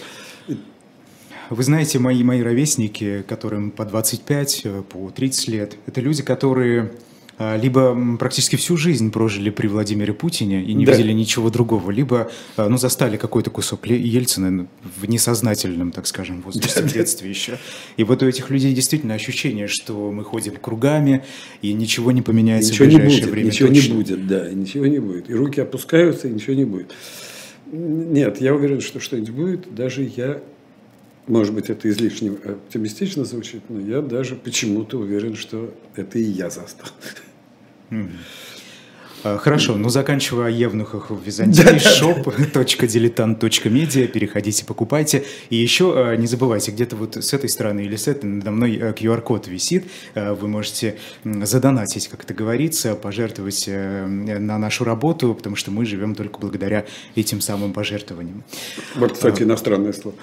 Вы 1.51 1.63
знаете, 1.63 1.99
мои, 1.99 2.23
мои 2.25 2.43
ровесники, 2.43 3.25
которым 3.29 3.71
по 3.71 3.85
25, 3.85 4.61
э, 4.65 4.83
по 4.89 5.11
30 5.11 5.49
лет, 5.49 5.77
это 5.87 6.01
люди, 6.01 6.23
которые 6.23 6.93
либо 7.41 8.17
практически 8.19 8.57
всю 8.57 8.77
жизнь 8.77 9.11
прожили 9.11 9.49
при 9.49 9.67
Владимире 9.67 10.13
Путине 10.13 10.63
и 10.63 10.75
не 10.75 10.85
да. 10.85 10.93
видели 10.93 11.13
ничего 11.13 11.49
другого, 11.49 11.91
либо 11.91 12.31
а, 12.57 12.69
ну, 12.69 12.77
застали 12.77 13.17
какой-то 13.17 13.51
кусок 13.51 13.87
Ельцина 13.87 14.69
в 14.99 15.09
несознательном, 15.09 15.91
так 15.91 16.07
скажем, 16.07 16.43
возрасте, 16.43 16.83
в 16.83 16.93
детстве 16.93 17.31
еще. 17.31 17.59
И 17.97 18.05
вот 18.05 18.23
у 18.23 18.27
этих 18.27 18.51
людей 18.51 18.75
действительно 18.75 19.15
ощущение, 19.15 19.69
что 19.69 20.13
мы 20.13 20.23
ходим 20.23 20.57
кругами, 20.57 21.25
и 21.63 21.73
ничего 21.73 22.13
не 22.13 22.21
поменяется 22.21 22.73
ничего 22.73 22.85
в 22.85 22.89
ближайшее 22.89 23.15
не 23.15 23.21
будет, 23.23 23.33
время. 23.33 23.47
Ничего 23.47 23.69
точно. 23.69 23.89
не 23.89 23.95
будет, 23.95 24.27
да, 24.27 24.51
ничего 24.51 24.87
не 24.87 24.99
будет. 24.99 25.31
И 25.31 25.35
руки 25.35 25.61
опускаются, 25.63 26.29
и 26.29 26.33
ничего 26.33 26.55
не 26.55 26.65
будет. 26.67 26.93
Нет, 27.73 28.41
я 28.43 28.55
уверен, 28.55 28.83
что 28.83 29.01
что-нибудь 29.01 29.31
будет. 29.31 29.75
Даже 29.75 30.03
я 30.03 30.43
может 31.27 31.55
быть, 31.55 31.71
это 31.71 31.89
излишне 31.89 32.31
оптимистично 32.31 33.25
звучит, 33.25 33.63
но 33.69 33.81
я 33.81 34.01
даже 34.03 34.35
почему-то 34.35 34.99
уверен, 34.99 35.37
что 35.37 35.73
это 35.95 36.19
и 36.19 36.25
я 36.25 36.51
застал. 36.51 36.89
А, 39.23 39.37
хорошо, 39.37 39.77
ну 39.77 39.91
заканчивая 39.91 40.47
о 40.47 40.51
евнухах 40.51 41.11
в 41.11 41.23
Византии, 41.23 41.63
shop.diletant.media, 41.63 44.07
переходите, 44.07 44.65
покупайте. 44.65 45.25
И 45.51 45.57
еще 45.57 45.93
а, 45.95 46.17
не 46.17 46.27
забывайте, 46.27 46.71
где-то 46.71 46.97
вот 46.97 47.17
с 47.17 47.35
этой 47.35 47.51
стороны 47.51 47.81
или 47.81 47.97
с 47.97 48.09
этой 48.09 48.25
надо 48.25 48.51
мной 48.51 48.77
QR-код 48.77 49.47
а, 49.47 49.51
висит, 49.51 49.85
вы 50.15 50.49
можете 50.49 50.97
задонатить, 51.25 52.09
как 52.09 52.25
это 52.25 52.33
говорится, 52.33 52.95
пожертвовать 52.95 53.69
на 53.69 54.59
нашу 54.59 54.85
работу, 54.85 55.35
потому 55.35 55.57
что 55.57 55.71
мы 55.71 55.85
живем 55.85 56.15
только 56.15 56.39
благодаря 56.39 56.87
этим 57.15 57.43
самым 57.43 57.75
пожертвованиям. 57.75 58.43
Вот, 58.97 59.13
кстати, 59.13 59.43
иностранное 59.43 59.93
слово. 59.93 60.17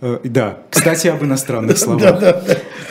Э, 0.00 0.18
да, 0.24 0.62
кстати, 0.70 1.08
об 1.08 1.22
иностранных 1.22 1.76
словах. 1.78 2.42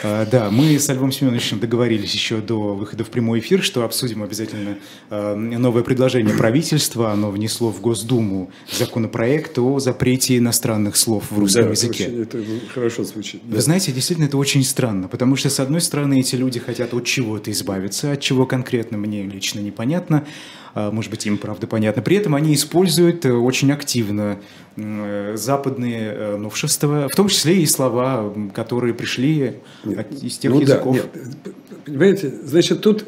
Э, 0.04 0.26
да, 0.30 0.50
мы 0.50 0.78
с 0.78 0.90
Львом 0.90 1.12
Семеновичем 1.12 1.60
договорились 1.60 2.14
еще 2.14 2.38
до 2.38 2.76
выхода 2.76 3.04
в 3.04 3.10
прямой 3.10 3.40
эфир, 3.40 3.64
что 3.64 3.84
обсудим 3.84 4.24
обязательно 4.24 4.78
э, 5.10 5.36
новое 5.36 5.84
предложение 5.84 6.36
правительства. 6.36 7.12
Оно 7.12 7.32
внесло 7.32 7.72
в 7.72 7.82
Госдуму 7.82 8.52
законопроект 8.72 9.58
о 9.60 9.80
запрете 9.80 10.38
иностранных 10.38 10.96
слов 10.96 11.26
в 11.32 11.40
русском 11.40 11.66
да, 11.66 11.70
языке. 11.72 12.06
Это, 12.06 12.38
это 12.38 12.48
хорошо 12.74 13.04
звучит. 13.04 13.42
Вы 13.44 13.62
знаете, 13.62 13.92
действительно, 13.92 14.26
это 14.26 14.38
очень 14.38 14.64
странно, 14.64 15.08
потому 15.08 15.36
что, 15.36 15.50
с 15.50 15.60
одной 15.60 15.82
стороны, 15.82 16.20
эти 16.20 16.36
люди 16.36 16.60
хотят 16.60 16.94
от 16.94 17.06
чего-то 17.06 17.52
избавиться, 17.52 18.12
от 18.14 18.22
чего 18.22 18.46
конкретно 18.46 18.98
мне 18.98 19.24
лично 19.24 19.60
непонятно, 19.60 20.26
а, 20.69 20.69
может 20.76 21.12
быть, 21.12 21.26
им 21.26 21.38
правда 21.38 21.68
понятно. 21.68 22.02
При 22.02 22.18
этом 22.18 22.36
они 22.36 22.54
используют 22.54 23.26
э, 23.26 23.32
очень 23.32 23.72
активно 23.72 24.40
э, 24.76 25.36
западные 25.36 26.14
э, 26.14 26.38
новшества, 26.38 27.08
в 27.12 27.16
том 27.16 27.28
числе 27.28 27.62
и 27.62 27.66
слова, 27.66 28.34
которые 28.54 28.94
пришли 28.94 29.56
нет, 29.84 30.08
из 30.22 30.38
тех 30.38 30.52
ну 30.52 30.62
языков. 30.62 30.96
Да, 30.96 31.20
нет. 31.20 31.56
Понимаете, 31.86 32.32
значит, 32.44 32.82
тут 32.82 33.06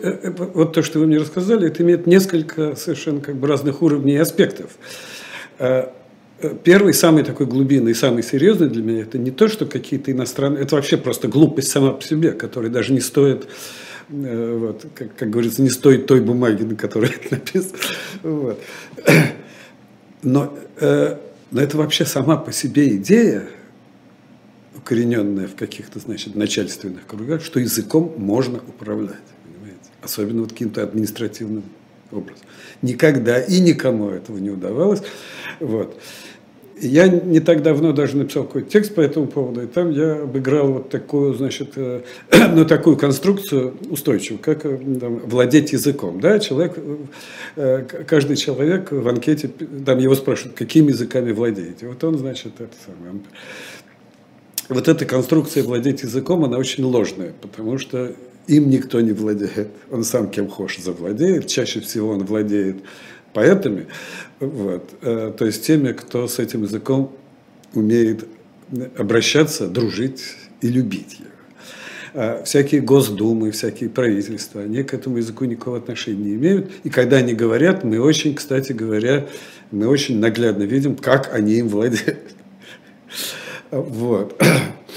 вот 0.53 0.73
то, 0.73 0.81
что 0.81 0.99
вы 0.99 1.07
мне 1.07 1.17
рассказали, 1.17 1.67
это 1.67 1.83
имеет 1.83 2.07
несколько 2.07 2.75
совершенно 2.75 3.21
как 3.21 3.35
бы 3.35 3.47
разных 3.47 3.81
уровней 3.81 4.13
и 4.13 4.17
аспектов. 4.17 4.71
Первый, 6.63 6.93
самый 6.95 7.23
такой 7.23 7.45
глубинный, 7.45 7.93
самый 7.93 8.23
серьезный 8.23 8.69
для 8.69 8.81
меня, 8.81 9.01
это 9.01 9.19
не 9.19 9.29
то, 9.29 9.47
что 9.47 9.67
какие-то 9.67 10.11
иностранные, 10.11 10.63
это 10.63 10.75
вообще 10.75 10.97
просто 10.97 11.27
глупость 11.27 11.69
сама 11.69 11.91
по 11.91 12.03
себе, 12.03 12.31
которая 12.31 12.71
даже 12.71 12.93
не 12.93 13.01
стоит 13.01 13.47
вот, 14.11 14.85
как, 14.93 15.15
как 15.15 15.29
говорится, 15.29 15.61
не 15.61 15.69
стоит 15.69 16.05
той 16.05 16.21
бумаги, 16.21 16.63
на 16.63 16.75
которой 16.75 17.09
это 17.09 17.35
написано. 17.35 17.77
Вот. 18.23 18.61
Но, 20.21 20.57
э, 20.79 21.17
но 21.49 21.61
это 21.61 21.77
вообще 21.77 22.05
сама 22.05 22.37
по 22.37 22.51
себе 22.51 22.95
идея, 22.97 23.47
укорененная 24.75 25.47
в 25.47 25.55
каких-то, 25.55 25.99
значит, 25.99 26.35
начальственных 26.35 27.07
кругах, 27.07 27.43
что 27.43 27.59
языком 27.59 28.13
можно 28.17 28.57
управлять, 28.57 29.15
понимаете? 29.43 29.89
Особенно 30.01 30.41
вот 30.41 30.51
каким-то 30.51 30.83
административным 30.83 31.63
образом. 32.11 32.45
Никогда 32.81 33.39
и 33.39 33.59
никому 33.59 34.09
этого 34.09 34.37
не 34.37 34.49
удавалось. 34.49 35.01
Вот. 35.59 35.99
Я 36.83 37.07
не 37.07 37.39
так 37.39 37.61
давно 37.61 37.91
даже 37.93 38.17
написал 38.17 38.43
какой-то 38.43 38.69
текст 38.69 38.95
по 38.95 39.01
этому 39.01 39.27
поводу, 39.27 39.61
и 39.61 39.67
там 39.67 39.91
я 39.91 40.23
обыграл 40.23 40.73
вот 40.73 40.89
такую, 40.89 41.35
значит, 41.35 41.73
э, 41.75 42.01
ну, 42.53 42.65
такую 42.65 42.97
конструкцию 42.97 43.75
устойчивую, 43.89 44.39
как 44.41 44.65
э, 44.65 44.79
там, 44.99 45.19
владеть 45.19 45.73
языком. 45.73 46.19
Да? 46.19 46.39
Человек, 46.39 46.77
э, 47.55 47.85
каждый 48.07 48.35
человек 48.35 48.91
в 48.91 49.07
анкете, 49.07 49.49
там 49.85 49.99
его 49.99 50.15
спрашивают, 50.15 50.57
какими 50.57 50.89
языками 50.89 51.31
владеете. 51.31 51.87
Вот 51.87 52.03
он, 52.03 52.17
значит, 52.17 52.53
это 52.59 52.73
самое. 52.83 53.21
Вот 54.67 54.87
эта 54.87 55.05
конструкция 55.05 55.63
владеть 55.63 56.01
языком, 56.01 56.43
она 56.45 56.57
очень 56.57 56.83
ложная, 56.83 57.33
потому 57.41 57.77
что 57.77 58.11
им 58.47 58.69
никто 58.69 59.01
не 59.01 59.11
владеет. 59.11 59.67
Он 59.91 60.03
сам 60.03 60.31
кем 60.31 60.47
хочет 60.47 60.83
завладеет, 60.83 61.45
чаще 61.47 61.79
всего 61.79 62.09
он 62.09 62.25
владеет 62.25 62.77
поэтами, 63.33 63.87
вот, 64.39 64.89
э, 65.01 65.33
то 65.37 65.45
есть 65.45 65.65
теми, 65.65 65.91
кто 65.91 66.27
с 66.27 66.39
этим 66.39 66.63
языком 66.63 67.15
умеет 67.73 68.25
обращаться, 68.97 69.67
дружить 69.67 70.23
и 70.61 70.67
любить 70.67 71.19
его. 71.19 71.29
А 72.13 72.43
всякие 72.43 72.81
госдумы, 72.81 73.51
всякие 73.51 73.89
правительства, 73.89 74.61
они 74.61 74.83
к 74.83 74.93
этому 74.93 75.17
языку 75.17 75.45
никакого 75.45 75.77
отношения 75.77 76.31
не 76.31 76.33
имеют. 76.35 76.71
И 76.83 76.89
когда 76.89 77.17
они 77.17 77.33
говорят, 77.33 77.85
мы 77.85 78.01
очень, 78.01 78.35
кстати 78.35 78.73
говоря, 78.73 79.27
мы 79.71 79.87
очень 79.87 80.19
наглядно 80.19 80.63
видим, 80.63 80.95
как 80.97 81.33
они 81.33 81.53
им 81.55 81.69
владеют. 81.69 82.19
Вот. 83.71 84.37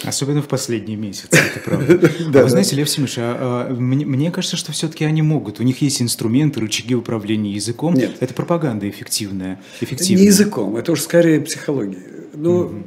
Особенно 0.04 0.42
в 0.42 0.48
последние 0.48 0.96
месяцы, 0.96 1.36
это 1.36 1.60
правда. 1.60 2.10
А 2.34 2.42
вы 2.42 2.50
знаете, 2.50 2.76
Лев 2.76 2.88
Семенович, 2.88 3.16
а, 3.18 3.68
а, 3.70 3.74
мне 3.74 4.30
кажется, 4.30 4.56
что 4.56 4.72
все-таки 4.72 5.04
они 5.04 5.22
могут. 5.22 5.60
У 5.60 5.62
них 5.62 5.82
есть 5.82 6.02
инструменты, 6.02 6.60
рычаги 6.60 6.94
управления 6.94 7.52
языком. 7.52 7.94
Нет. 7.94 8.16
Это 8.20 8.34
пропаганда 8.34 8.88
эффективная. 8.88 9.60
Не 9.80 10.24
языком, 10.24 10.76
это 10.76 10.92
уж 10.92 11.00
скорее 11.00 11.40
психология. 11.40 12.02
Ну, 12.34 12.84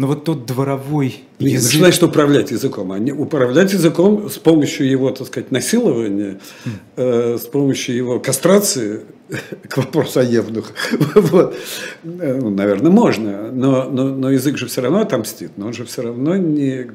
но 0.00 0.06
вот 0.06 0.24
тот 0.24 0.46
дворовой 0.46 1.24
Нет, 1.38 1.52
язык... 1.52 1.74
Значит, 1.74 2.02
управлять 2.02 2.50
языком. 2.50 2.90
А 2.90 2.98
не 2.98 3.12
управлять 3.12 3.74
языком 3.74 4.30
с 4.30 4.38
помощью 4.38 4.88
его, 4.88 5.10
так 5.10 5.26
сказать, 5.26 5.50
насилования, 5.50 6.40
mm. 6.64 6.70
э, 6.96 7.36
с 7.38 7.44
помощью 7.44 7.96
его 7.96 8.18
кастрации, 8.18 9.02
к 9.68 9.76
вопросу 9.76 10.20
о 10.20 10.22
евнухах. 10.22 10.74
вот. 11.14 11.54
ну, 12.02 12.48
наверное, 12.48 12.90
можно, 12.90 13.52
но, 13.52 13.90
но, 13.90 14.04
но 14.04 14.30
язык 14.30 14.56
же 14.56 14.68
все 14.68 14.80
равно 14.80 15.00
отомстит, 15.00 15.50
но 15.58 15.66
он 15.66 15.74
же 15.74 15.84
все 15.84 16.00
равно 16.00 16.34
не, 16.34 16.90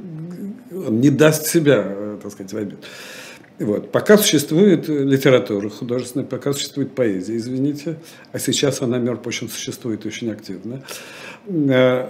он 0.71 0.99
не 0.99 1.11
даст 1.11 1.45
себя, 1.45 1.83
э, 1.85 2.17
так 2.23 2.31
сказать, 2.31 2.53
в 2.53 2.57
обид. 2.57 2.79
Вот. 3.59 3.91
Пока 3.91 4.17
существует 4.17 4.87
литература 4.87 5.69
художественная, 5.69 6.25
пока 6.25 6.53
существует 6.53 6.95
поэзия, 6.95 7.37
извините, 7.37 7.99
а 8.31 8.39
сейчас 8.39 8.81
она, 8.81 8.97
между 8.97 9.21
прочим, 9.21 9.47
существует 9.47 10.07
очень 10.07 10.31
активно, 10.31 10.81
э, 11.45 12.07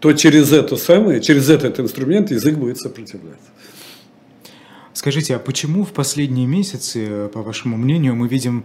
то 0.00 0.12
через 0.12 0.52
это 0.52 0.76
самое, 0.76 1.20
через 1.20 1.48
этот 1.48 1.78
инструмент 1.80 2.30
язык 2.30 2.56
будет 2.56 2.78
сопротивляться. 2.78 3.48
Скажите, 4.92 5.36
а 5.36 5.38
почему 5.38 5.84
в 5.84 5.92
последние 5.92 6.46
месяцы, 6.46 7.28
по 7.32 7.42
вашему 7.42 7.76
мнению, 7.76 8.16
мы 8.16 8.26
видим, 8.28 8.64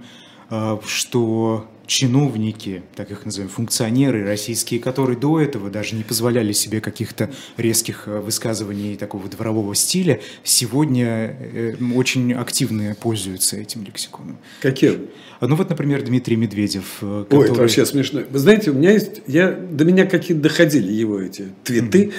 э, 0.49 0.77
что 0.85 1.67
чиновники, 1.85 2.83
так 2.95 3.11
их 3.11 3.25
называем, 3.25 3.49
функционеры 3.49 4.25
российские, 4.25 4.79
которые 4.79 5.17
до 5.17 5.39
этого 5.39 5.69
даже 5.69 5.95
не 5.95 6.03
позволяли 6.03 6.53
себе 6.53 6.79
каких-то 6.79 7.29
резких 7.57 8.07
э, 8.07 8.19
высказываний 8.19 8.95
такого 8.95 9.27
дворового 9.27 9.75
стиля, 9.75 10.21
сегодня 10.43 11.37
э, 11.39 11.75
очень 11.95 12.33
активно 12.33 12.95
пользуются 12.95 13.57
этим 13.57 13.83
лексиконом. 13.83 14.37
Каким? 14.61 15.09
Ну 15.41 15.55
вот, 15.55 15.69
например, 15.69 16.03
Дмитрий 16.03 16.37
Медведев. 16.37 16.85
Который... 16.99 17.39
Ой, 17.39 17.45
это 17.45 17.61
вообще 17.61 17.85
смешно. 17.85 18.21
Вы 18.29 18.39
знаете, 18.39 18.71
у 18.71 18.73
меня 18.73 18.91
есть, 18.91 19.21
я, 19.27 19.51
до 19.51 19.83
меня 19.83 20.05
какие-то 20.05 20.41
доходили 20.43 20.91
его 20.91 21.19
эти 21.19 21.49
твиты, 21.63 22.11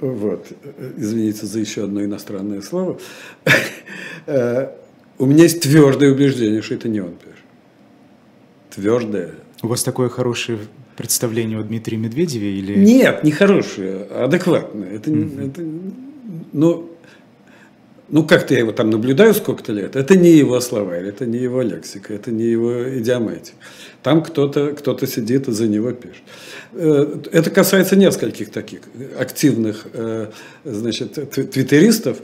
mm-hmm. 0.00 0.14
вот, 0.14 0.46
извините 0.96 1.46
за 1.46 1.58
еще 1.58 1.84
одно 1.84 2.04
иностранное 2.04 2.62
слово, 2.62 3.00
у 5.18 5.26
меня 5.26 5.42
есть 5.42 5.62
твердое 5.62 6.12
убеждение, 6.12 6.62
что 6.62 6.74
это 6.74 6.88
не 6.88 7.00
он 7.00 7.14
пишет 7.14 7.41
твердое. 8.74 9.30
У 9.62 9.68
вас 9.68 9.82
такое 9.82 10.08
хорошее 10.08 10.58
представление 10.96 11.58
о 11.58 11.62
Дмитрии 11.62 11.96
Медведеве 11.96 12.58
или? 12.58 12.78
Нет, 12.78 13.24
не 13.24 13.30
хорошее, 13.30 14.06
а 14.10 14.24
адекватное. 14.24 14.90
Это, 14.90 15.10
mm 15.10 15.48
это 15.48 15.62
ну, 16.52 16.90
ну 18.08 18.26
как-то 18.26 18.54
я 18.54 18.60
его 18.60 18.72
там 18.72 18.90
наблюдаю 18.90 19.34
сколько-то 19.34 19.72
лет. 19.72 19.96
Это 19.96 20.16
не 20.16 20.30
его 20.30 20.60
слова, 20.60 20.92
это 20.92 21.24
не 21.26 21.38
его 21.38 21.62
лексика, 21.62 22.12
это 22.12 22.30
не 22.30 22.44
его 22.44 22.98
идиоматика. 22.98 23.56
Там 24.02 24.22
кто-то 24.22 24.72
кто 24.72 24.98
сидит 25.06 25.48
и 25.48 25.52
за 25.52 25.66
него 25.66 25.92
пишет. 25.92 26.22
Э, 26.72 27.20
это 27.32 27.50
касается 27.50 27.96
нескольких 27.96 28.50
таких 28.50 28.80
активных 29.18 29.86
э, 29.94 30.30
значит, 30.64 31.14
твиттеристов. 31.30 32.18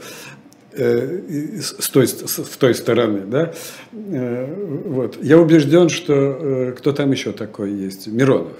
Э, 0.71 1.59
с 1.61 1.89
той, 1.89 2.07
с 2.07 2.57
той 2.59 2.75
стороны, 2.75 3.21
да, 3.25 3.53
э, 3.91 4.81
вот. 4.85 5.17
Я 5.23 5.39
убежден, 5.39 5.89
что 5.89 6.13
э, 6.13 6.75
кто 6.77 6.91
там 6.91 7.11
еще 7.11 7.31
такой 7.31 7.73
есть, 7.73 8.05
Миронов. 8.05 8.53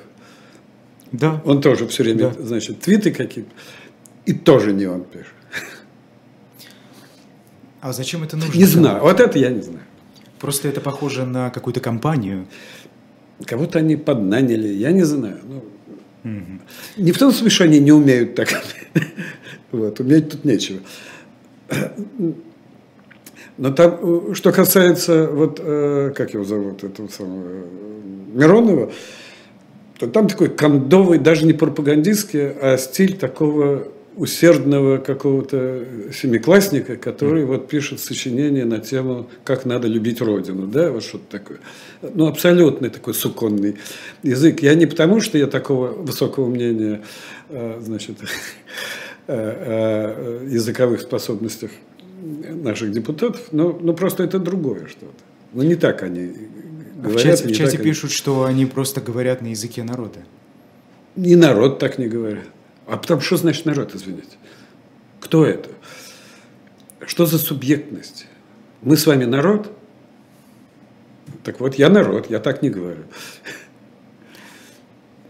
Да. 1.11 1.39
Он 1.45 1.61
тоже 1.61 1.87
все 1.87 2.03
время, 2.03 2.31
да. 2.31 2.43
значит, 2.43 2.79
твиты 2.79 3.11
какие-то, 3.11 3.51
и 4.25 4.33
тоже 4.33 4.73
не 4.73 4.87
он 4.87 5.03
пишет. 5.03 5.33
А 7.79 7.93
зачем 7.93 8.23
это 8.23 8.37
нужно? 8.37 8.57
Не 8.57 8.65
знаю, 8.65 9.01
вот 9.01 9.19
это 9.19 9.37
я 9.37 9.49
не 9.49 9.61
знаю. 9.61 9.85
Просто 10.39 10.67
это 10.67 10.81
похоже 10.81 11.25
на 11.25 11.51
какую-то 11.51 11.79
компанию. 11.79 12.47
Кого-то 13.45 13.79
они 13.79 13.95
поднаняли, 13.97 14.67
я 14.67 14.91
не 14.91 15.03
знаю. 15.03 15.39
Ну, 15.43 15.57
угу. 16.23 16.59
Не 16.97 17.11
в 17.11 17.17
том 17.19 17.31
смысле, 17.31 17.49
что 17.49 17.63
они 17.65 17.79
не 17.79 17.91
умеют 17.91 18.33
так. 18.33 18.49
вот, 19.71 19.99
уметь 19.99 20.31
тут 20.31 20.43
нечего. 20.43 20.79
Но 23.57 23.71
там, 23.71 24.33
что 24.35 24.51
касается, 24.51 25.27
вот, 25.27 25.59
э, 25.61 26.13
как 26.15 26.33
его 26.33 26.45
зовут, 26.45 26.83
этого 26.83 27.07
самого, 27.09 27.65
Миронова, 28.33 28.91
то 29.97 30.07
там 30.07 30.27
такой 30.27 30.49
кондовый, 30.49 31.17
даже 31.17 31.45
не 31.45 31.53
пропагандистский, 31.53 32.51
а 32.51 32.77
стиль 32.77 33.17
такого 33.17 33.89
усердного 34.15 34.97
какого-то 34.97 35.85
семиклассника, 36.13 36.97
который 36.97 37.45
вот 37.45 37.67
пишет 37.67 37.99
сочинение 37.99 38.65
на 38.65 38.79
тему 38.79 39.29
«Как 39.45 39.65
надо 39.65 39.87
любить 39.87 40.21
Родину», 40.21 40.67
да, 40.67 40.91
вот 40.91 41.03
что-то 41.03 41.39
такое. 41.39 41.59
Ну, 42.01 42.27
абсолютный 42.27 42.89
такой 42.89 43.13
суконный 43.13 43.77
язык. 44.21 44.61
Я 44.61 44.73
не 44.75 44.85
потому, 44.85 45.21
что 45.21 45.37
я 45.37 45.47
такого 45.47 45.87
высокого 45.87 46.47
мнения, 46.47 47.01
э, 49.29 50.43
о 50.43 50.45
языковых 50.45 51.01
способностях 51.01 51.71
наших 52.21 52.91
депутатов, 52.91 53.41
но, 53.51 53.71
но 53.71 53.93
просто 53.93 54.23
это 54.23 54.39
другое 54.39 54.87
что-то. 54.87 55.23
Но 55.53 55.63
не 55.63 55.75
так 55.75 56.03
они 56.03 56.33
говорят. 56.95 57.03
А 57.03 57.09
в 57.09 57.21
чате, 57.21 57.47
в 57.47 57.51
чате 57.55 57.77
пишут, 57.77 58.05
они... 58.05 58.13
что 58.13 58.43
они 58.43 58.65
просто 58.65 59.01
говорят 59.01 59.41
на 59.41 59.47
языке 59.47 59.83
народа. 59.83 60.19
И 61.15 61.35
народ 61.35 61.79
так 61.79 61.97
не 61.97 62.07
говорит. 62.07 62.45
А 62.87 62.97
потому 62.97 63.21
что 63.21 63.37
значит 63.37 63.65
народ, 63.65 63.93
извините? 63.95 64.37
Кто 65.19 65.45
это? 65.45 65.69
Что 67.05 67.25
за 67.25 67.37
субъектность? 67.37 68.27
Мы 68.81 68.97
с 68.97 69.05
вами 69.05 69.25
народ? 69.25 69.71
Так 71.43 71.59
вот, 71.59 71.75
я 71.75 71.89
народ, 71.89 72.29
я 72.29 72.39
так 72.39 72.61
не 72.61 72.69
говорю. 72.69 73.03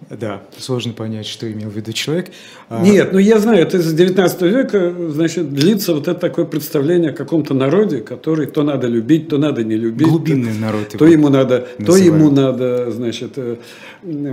Да, 0.09 0.41
сложно 0.57 0.93
понять, 0.93 1.27
что 1.27 1.51
имел 1.51 1.69
в 1.69 1.75
виду 1.75 1.91
человек. 1.93 2.31
А 2.67 2.81
Нет, 2.81 3.11
ну 3.11 3.19
я 3.19 3.37
знаю, 3.37 3.59
это 3.59 3.79
с 3.79 3.93
19 3.93 4.41
века, 4.43 4.95
значит, 5.09 5.53
длится 5.53 5.93
вот 5.93 6.07
это 6.07 6.19
такое 6.19 6.45
представление 6.45 7.11
о 7.11 7.13
каком-то 7.13 7.53
народе, 7.53 7.99
который 7.99 8.47
то 8.47 8.63
надо 8.63 8.87
любить, 8.87 9.27
то 9.27 9.37
надо 9.37 9.63
не 9.63 9.75
любить. 9.75 10.07
Глубинный 10.07 10.53
то, 10.53 10.59
народ. 10.59 10.89
То 10.97 11.05
ему 11.05 11.29
надо, 11.29 11.67
то 11.85 11.95
ему 11.95 12.31
надо, 12.31 12.91
значит, 12.91 13.33
э, 13.35 13.57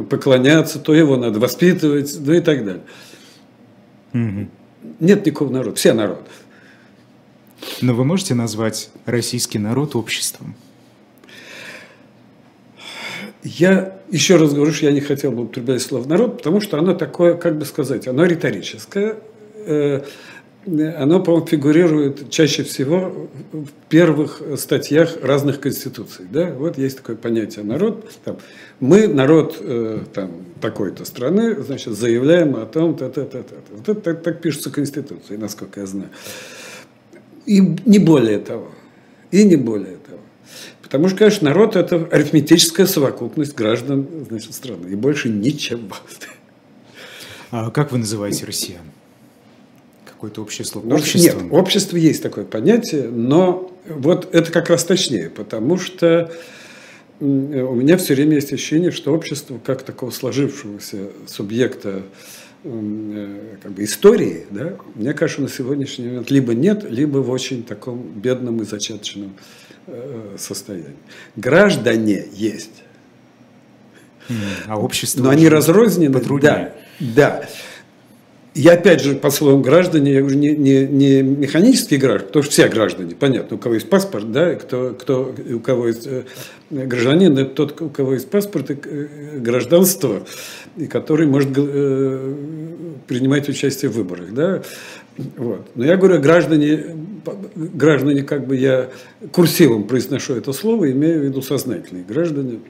поклоняться, 0.08 0.78
то 0.78 0.94
его 0.94 1.16
надо 1.16 1.40
воспитывать, 1.40 2.16
ну 2.20 2.32
и 2.32 2.40
так 2.40 2.64
далее. 2.64 2.82
Угу. 4.14 4.48
Нет 5.00 5.26
никакого 5.26 5.52
народа, 5.52 5.76
все 5.76 5.92
народы. 5.92 6.22
Но 7.82 7.94
вы 7.94 8.04
можете 8.04 8.34
назвать 8.34 8.90
российский 9.04 9.58
народ 9.58 9.96
обществом? 9.96 10.54
Я 13.46 13.96
еще 14.10 14.36
раз 14.36 14.52
говорю, 14.52 14.72
что 14.72 14.86
я 14.86 14.92
не 14.92 15.00
хотел 15.00 15.30
бы 15.30 15.44
употреблять 15.44 15.80
слово 15.80 16.06
«народ», 16.08 16.38
потому 16.38 16.60
что 16.60 16.78
оно 16.78 16.94
такое, 16.94 17.34
как 17.34 17.56
бы 17.56 17.64
сказать, 17.64 18.08
оно 18.08 18.24
риторическое. 18.24 19.18
Э, 19.66 20.02
оно, 20.66 21.22
по-моему, 21.22 21.46
фигурирует 21.46 22.28
чаще 22.28 22.64
всего 22.64 23.28
в 23.52 23.68
первых 23.88 24.42
статьях 24.56 25.18
разных 25.22 25.60
конституций. 25.60 26.26
Да? 26.28 26.50
Вот 26.58 26.76
есть 26.76 26.96
такое 26.96 27.14
понятие 27.14 27.64
«народ». 27.64 28.10
Там, 28.24 28.38
мы, 28.80 29.06
народ 29.06 29.58
э, 29.60 30.00
там, 30.12 30.32
такой-то 30.60 31.04
страны, 31.04 31.54
значит, 31.62 31.94
заявляем 31.94 32.56
о 32.56 32.66
том, 32.66 32.96
то, 32.96 33.08
то, 33.08 33.24
то, 33.24 33.44
то. 33.44 33.54
Вот 33.70 33.88
это 33.88 34.00
так, 34.00 34.22
так 34.24 34.40
пишется 34.40 34.70
Конституция, 34.72 35.38
насколько 35.38 35.78
я 35.78 35.86
знаю. 35.86 36.08
И 37.46 37.60
не 37.60 38.00
более 38.00 38.40
того. 38.40 38.72
И 39.30 39.44
не 39.44 39.56
более. 39.56 39.95
Потому 40.86 41.08
что, 41.08 41.18
конечно, 41.18 41.48
народ– 41.48 41.74
это 41.76 42.06
арифметическая 42.12 42.86
совокупность 42.86 43.56
граждан 43.56 44.06
значит, 44.28 44.54
страны. 44.54 44.88
И 44.88 44.94
больше 44.94 45.28
ничего. 45.28 45.96
А 47.50 47.72
как 47.72 47.90
вы 47.90 47.98
называете 47.98 48.46
россиян? 48.46 48.84
Какое-то 50.04 50.42
общее 50.42 50.64
слово? 50.64 50.86
Ну, 50.86 50.94
общество? 50.94 51.40
Нет, 51.40 51.52
общество 51.52 51.96
есть 51.96 52.22
такое 52.22 52.44
понятие, 52.44 53.08
но 53.08 53.76
вот 53.88 54.32
это 54.32 54.52
как 54.52 54.70
раз 54.70 54.84
точнее, 54.84 55.28
потому 55.28 55.76
что 55.76 56.30
у 57.18 57.24
меня 57.24 57.96
все 57.96 58.14
время 58.14 58.36
есть 58.36 58.52
ощущение, 58.52 58.92
что 58.92 59.12
общество 59.12 59.58
как 59.64 59.82
такого 59.82 60.12
сложившегося 60.12 61.08
субъекта 61.26 62.02
э, 62.62 63.56
как 63.60 63.72
бы 63.72 63.82
истории, 63.82 64.46
да, 64.50 64.74
мне 64.94 65.14
кажется, 65.14 65.42
на 65.42 65.48
сегодняшний 65.48 66.06
момент 66.06 66.30
либо 66.30 66.54
нет, 66.54 66.88
либо 66.88 67.18
в 67.18 67.30
очень 67.30 67.64
таком 67.64 68.02
бедном 68.02 68.62
и 68.62 68.64
зачаточном 68.64 69.34
состоянии. 70.36 70.96
Граждане 71.36 72.26
есть. 72.32 72.82
А 74.66 74.78
общество? 74.78 75.22
Но 75.22 75.30
они 75.30 75.48
разрознены. 75.48 76.12
Потруднее. 76.12 76.72
Да, 77.00 77.40
да. 77.40 77.48
Я 78.56 78.72
опять 78.72 79.02
же, 79.02 79.16
по 79.16 79.28
словам 79.28 79.60
граждане, 79.60 80.14
я 80.14 80.20
говорю, 80.20 80.38
не, 80.38 80.56
не, 80.56 80.86
не 80.86 81.20
механические 81.20 82.00
граждане, 82.00 82.28
потому 82.28 82.42
что 82.42 82.52
все 82.52 82.68
граждане, 82.68 83.14
понятно, 83.14 83.58
у 83.58 83.60
кого 83.60 83.74
есть 83.74 83.90
паспорт, 83.90 84.32
да, 84.32 84.54
кто, 84.54 84.96
кто, 84.98 85.34
у 85.54 85.60
кого 85.60 85.88
есть 85.88 86.06
э, 86.06 86.22
гражданин, 86.70 87.36
это 87.36 87.50
тот, 87.50 87.78
у 87.82 87.90
кого 87.90 88.14
есть 88.14 88.30
паспорт 88.30 88.70
и 88.70 88.78
э, 88.82 89.38
гражданство, 89.40 90.22
и 90.78 90.86
который 90.86 91.26
может 91.26 91.50
э, 91.54 92.34
принимать 93.06 93.46
участие 93.50 93.90
в 93.90 93.94
выборах, 93.96 94.32
да. 94.32 94.62
Вот. 95.36 95.70
Но 95.74 95.84
я 95.84 95.96
говорю, 95.96 96.20
граждане, 96.20 96.84
граждане, 97.54 98.22
как 98.22 98.46
бы 98.46 98.56
я 98.56 98.90
курсивом 99.32 99.84
произношу 99.84 100.34
это 100.34 100.52
слово, 100.52 100.92
имею 100.92 101.20
в 101.20 101.24
виду 101.24 101.42
сознательные 101.42 102.04
граждане, 102.04 102.60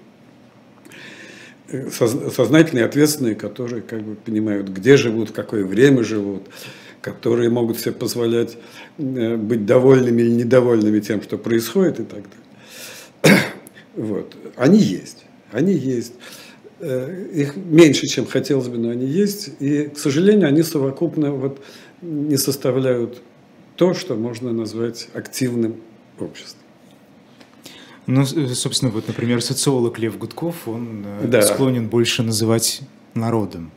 сознательные, 1.90 2.84
ответственные, 2.84 3.34
которые 3.34 3.82
как 3.82 4.02
бы 4.02 4.14
понимают, 4.14 4.68
где 4.68 4.96
живут, 4.96 5.32
какое 5.32 5.64
время 5.64 6.04
живут, 6.04 6.44
которые 7.00 7.50
могут 7.50 7.78
себе 7.80 7.92
позволять 7.92 8.56
э, 8.98 9.36
быть 9.36 9.66
довольными 9.66 10.22
или 10.22 10.30
недовольными 10.30 11.00
тем, 11.00 11.22
что 11.22 11.38
происходит 11.38 12.00
и 12.00 12.04
так 12.04 12.22
далее. 13.22 13.42
Вот. 13.96 14.36
Они 14.56 14.78
есть. 14.78 15.24
Они 15.52 15.72
есть. 15.72 16.12
Э, 16.78 17.26
их 17.32 17.56
меньше, 17.56 18.06
чем 18.06 18.26
хотелось 18.26 18.68
бы, 18.68 18.76
но 18.76 18.90
они 18.90 19.06
есть. 19.06 19.50
И, 19.60 19.84
к 19.84 19.98
сожалению, 19.98 20.48
они 20.48 20.62
совокупно 20.62 21.32
вот 21.32 21.60
не 22.02 22.36
составляют 22.36 23.22
то, 23.76 23.94
что 23.94 24.14
можно 24.14 24.52
назвать 24.52 25.08
активным 25.14 25.76
обществом. 26.18 26.60
Ну, 28.06 28.24
собственно, 28.24 28.90
вот, 28.92 29.08
например, 29.08 29.42
социолог 29.42 29.98
Лев 29.98 30.18
Гудков, 30.18 30.68
он 30.68 31.04
э, 31.22 31.26
да. 31.28 31.42
склонен 31.42 31.88
больше 31.88 32.22
называть 32.22 32.82
народом. 33.14 33.72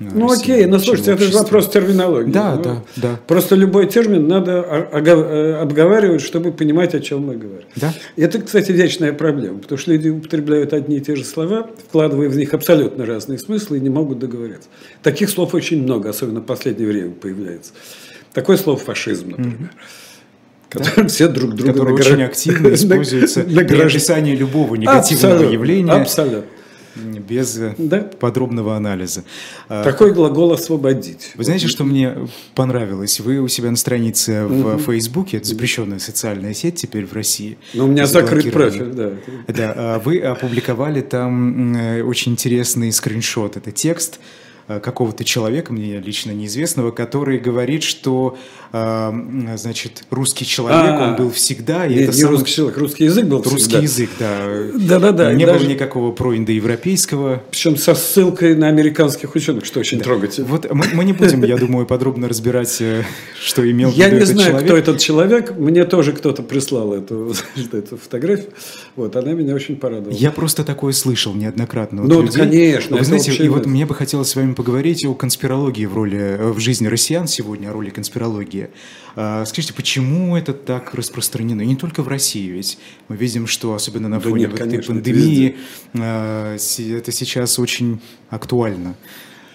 Ну 0.00 0.28
России, 0.28 0.52
окей, 0.52 0.66
но 0.66 0.78
слушайте, 0.78 1.12
это 1.12 1.24
же 1.24 1.32
вопрос 1.32 1.68
терминологии. 1.70 2.30
Да, 2.30 2.54
ну, 2.54 2.62
да, 2.62 2.82
да. 2.96 3.20
Просто 3.26 3.56
любой 3.56 3.86
термин 3.86 4.28
надо 4.28 4.52
э, 4.92 5.54
обговаривать, 5.54 6.22
чтобы 6.22 6.52
понимать, 6.52 6.94
о 6.94 7.00
чем 7.00 7.26
мы 7.26 7.36
говорим. 7.36 7.66
Да. 7.74 7.92
Это, 8.16 8.40
кстати, 8.40 8.70
вечная 8.70 9.12
проблема, 9.12 9.58
потому 9.58 9.76
что 9.78 9.90
люди 9.90 10.08
употребляют 10.08 10.72
одни 10.72 10.98
и 10.98 11.00
те 11.00 11.16
же 11.16 11.24
слова, 11.24 11.68
вкладывая 11.88 12.28
в 12.28 12.36
них 12.36 12.54
абсолютно 12.54 13.06
разные 13.06 13.38
смыслы 13.38 13.78
и 13.78 13.80
не 13.80 13.90
могут 13.90 14.20
договориться. 14.20 14.68
Таких 15.02 15.30
слов 15.30 15.54
очень 15.54 15.82
много, 15.82 16.10
особенно 16.10 16.40
в 16.40 16.46
последнее 16.46 16.88
время 16.88 17.10
появляется. 17.10 17.72
Такое 18.32 18.56
слово 18.56 18.78
фашизм, 18.78 19.30
например. 19.30 19.52
Mm-hmm 19.52 20.08
которые 20.68 20.96
да? 20.96 21.08
все 21.08 21.28
друг 21.28 21.54
друга 21.54 21.72
которые 21.72 21.96
награ... 21.96 22.12
очень 22.12 22.22
активно 22.22 22.74
используются 22.74 23.42
для 23.44 23.62
описания 23.62 24.34
любого 24.34 24.74
негативного 24.74 25.34
абсолютно, 25.34 25.54
явления. 25.54 25.92
Абсолютно. 25.92 26.44
Без 26.98 27.56
э, 27.58 27.74
да? 27.78 28.00
подробного 28.00 28.76
анализа. 28.76 29.24
А, 29.68 29.84
Такой 29.84 30.12
глагол 30.12 30.52
«освободить». 30.52 31.32
Вы 31.34 31.44
знаете, 31.44 31.68
что 31.68 31.84
мне 31.84 32.28
понравилось? 32.54 33.20
Вы 33.20 33.38
у 33.38 33.48
себя 33.48 33.70
на 33.70 33.76
странице 33.76 34.44
в 34.44 34.74
угу. 34.74 34.78
Фейсбуке, 34.78 35.38
это 35.38 35.46
запрещенная 35.46 35.98
социальная 35.98 36.54
сеть 36.54 36.76
теперь 36.76 37.06
в 37.06 37.12
России. 37.12 37.58
Но 37.74 37.84
у 37.84 37.88
меня 37.88 38.06
закрыт 38.06 38.52
профиль, 38.52 38.92
да. 38.92 39.12
Да, 39.48 39.74
а 39.76 39.98
вы 39.98 40.18
опубликовали 40.20 41.00
там 41.00 41.76
э, 41.76 42.02
очень 42.02 42.32
интересный 42.32 42.92
скриншот. 42.92 43.56
Это 43.56 43.72
текст, 43.72 44.20
какого-то 44.68 45.24
человека, 45.24 45.72
мне 45.72 45.98
лично 45.98 46.32
неизвестного, 46.32 46.90
который 46.90 47.38
говорит, 47.38 47.82
что 47.82 48.36
э, 48.72 49.12
значит, 49.56 50.04
русский 50.10 50.44
человек, 50.44 50.78
а, 50.78 51.08
он 51.08 51.16
был 51.16 51.30
всегда. 51.30 51.86
И 51.86 51.94
нет, 51.94 52.08
это 52.08 52.16
не 52.16 52.22
самый... 52.22 52.32
русский 52.32 52.52
человек, 52.52 52.78
русский 52.78 53.04
язык 53.04 53.24
был 53.24 53.42
русский 53.42 53.58
всегда. 53.58 53.78
язык, 53.80 54.10
да. 54.18 54.48
Да-да-да. 54.74 55.32
Не 55.32 55.46
даже... 55.46 55.60
было 55.60 55.68
никакого 55.68 56.12
проиндоевропейского. 56.12 57.42
Причем 57.50 57.76
со 57.76 57.94
ссылкой 57.94 58.54
на 58.56 58.68
американских 58.68 59.34
ученых, 59.34 59.64
что 59.64 59.80
очень 59.80 59.98
да. 59.98 60.04
трогательно. 60.04 60.46
Вот 60.46 60.70
мы, 60.72 60.86
мы 60.92 61.04
не 61.04 61.12
будем, 61.12 61.42
я 61.44 61.56
думаю, 61.56 61.86
подробно 61.86 62.28
разбирать, 62.28 62.76
э, 62.80 63.04
что 63.40 63.68
имел 63.68 63.90
в 63.90 63.92
виду 63.92 64.02
Я 64.02 64.10
не 64.10 64.24
знаю, 64.24 64.48
человек. 64.50 64.66
кто 64.66 64.76
этот 64.76 64.98
человек. 64.98 65.56
Мне 65.56 65.84
тоже 65.84 66.12
кто-то 66.12 66.42
прислал 66.42 66.92
эту, 66.92 67.34
эту 67.72 67.96
фотографию. 67.96 68.50
Вот, 68.96 69.16
она 69.16 69.32
меня 69.32 69.54
очень 69.54 69.76
порадовала. 69.76 70.16
Я 70.16 70.30
просто 70.30 70.64
такое 70.64 70.92
слышал 70.92 71.34
неоднократно. 71.34 72.02
Ну, 72.02 72.22
людей. 72.22 72.38
конечно. 72.38 72.96
Вы 72.96 73.04
знаете, 73.04 73.32
и 73.32 73.48
вот 73.48 73.66
мне 73.66 73.86
бы 73.86 73.94
хотелось 73.94 74.28
с 74.28 74.36
вами 74.36 74.54
поговорить 74.58 75.04
о 75.04 75.14
конспирологии 75.14 75.86
в 75.86 75.94
роли 75.94 76.18
э, 76.18 76.50
в 76.50 76.58
жизни 76.58 76.88
россиян 76.88 77.28
сегодня, 77.28 77.70
о 77.70 77.72
роли 77.72 77.90
конспирологии. 77.90 78.70
А, 79.14 79.44
скажите, 79.44 79.72
почему 79.72 80.36
это 80.36 80.52
так 80.52 80.94
распространено? 80.94 81.62
И 81.62 81.66
не 81.66 81.76
только 81.76 82.02
в 82.02 82.08
России, 82.08 82.48
ведь 82.48 82.76
мы 83.06 83.16
видим, 83.16 83.46
что 83.46 83.72
особенно 83.74 84.08
на 84.08 84.18
фоне 84.18 84.32
да 84.32 84.40
нет, 84.40 84.50
вот 84.50 84.58
конечно, 84.58 84.92
этой 84.92 84.94
пандемии 84.94 85.56
это, 85.94 86.56
это 86.80 87.12
сейчас 87.12 87.58
очень 87.60 88.00
актуально 88.30 88.96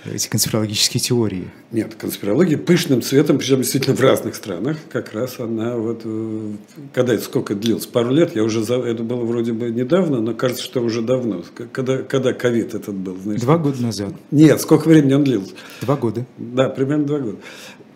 эти 0.05 0.27
конспирологические 0.27 1.01
теории? 1.01 1.51
Нет, 1.71 1.95
конспирология 1.95 2.57
пышным 2.57 3.01
цветом, 3.01 3.37
причем 3.37 3.57
действительно 3.57 3.95
в 3.95 4.01
разных 4.01 4.35
странах, 4.35 4.77
как 4.91 5.13
раз 5.13 5.39
она 5.39 5.75
вот, 5.75 6.01
э, 6.03 6.51
когда 6.93 7.13
это 7.13 7.23
сколько 7.23 7.55
длилось, 7.55 7.85
пару 7.85 8.11
лет, 8.11 8.35
я 8.35 8.43
уже, 8.43 8.63
за, 8.63 8.75
это 8.75 9.03
было 9.03 9.23
вроде 9.23 9.53
бы 9.53 9.69
недавно, 9.69 10.19
но 10.21 10.33
кажется, 10.33 10.63
что 10.63 10.81
уже 10.81 11.01
давно, 11.01 11.43
когда, 11.71 11.99
когда 11.99 12.33
ковид 12.33 12.73
этот 12.73 12.95
был. 12.95 13.17
Значит. 13.17 13.41
Два 13.43 13.57
года 13.57 13.81
назад. 13.81 14.13
Нет, 14.31 14.59
сколько 14.61 14.87
времени 14.87 15.13
он 15.13 15.23
длился? 15.23 15.53
Два 15.81 15.95
года. 15.95 16.25
Да, 16.37 16.69
примерно 16.69 17.05
два 17.05 17.19
года. 17.19 17.37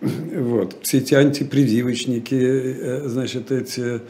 Вот, 0.00 0.76
все 0.82 0.98
эти 0.98 1.14
антипрививочники, 1.14 2.34
э, 2.34 3.08
значит, 3.08 3.50
эти 3.50 4.00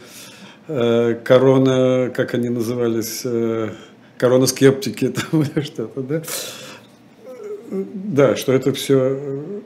э, 0.67 1.15
корона, 1.23 2.11
как 2.15 2.33
они 2.33 2.49
назывались, 2.49 3.21
э, 3.23 3.71
коронаскептики, 4.17 5.07
там 5.31 5.45
что-то, 5.63 6.01
да, 6.01 6.21
да, 7.69 8.35
что 8.35 8.51
это 8.51 8.73
все... 8.73 9.17
Э, 9.19 9.61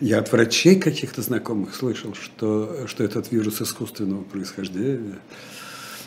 я 0.00 0.18
от 0.18 0.32
врачей 0.32 0.76
каких-то 0.80 1.22
знакомых 1.22 1.74
слышал, 1.74 2.14
что, 2.14 2.86
что 2.86 3.04
этот 3.04 3.30
вирус 3.30 3.62
искусственного 3.62 4.22
происхождения. 4.22 5.18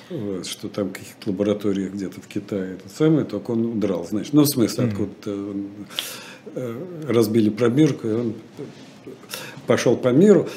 вот, 0.10 0.46
что 0.46 0.68
там 0.68 0.90
в 0.90 0.94
каких-то 0.94 1.30
лабораториях 1.30 1.94
где-то 1.94 2.20
в 2.20 2.28
Китае 2.28 2.74
это 2.74 2.90
самое, 2.94 3.26
только 3.26 3.52
он 3.52 3.66
удрал, 3.66 4.06
значит. 4.06 4.34
Ну, 4.34 4.42
в 4.42 4.48
смысле, 4.48 4.86
откуда-то 4.86 5.56
э, 6.56 6.82
разбили 7.08 7.50
пробирку, 7.50 8.08
и 8.08 8.12
он 8.12 8.34
пошел 9.66 9.96
по 9.96 10.10
миру. 10.10 10.50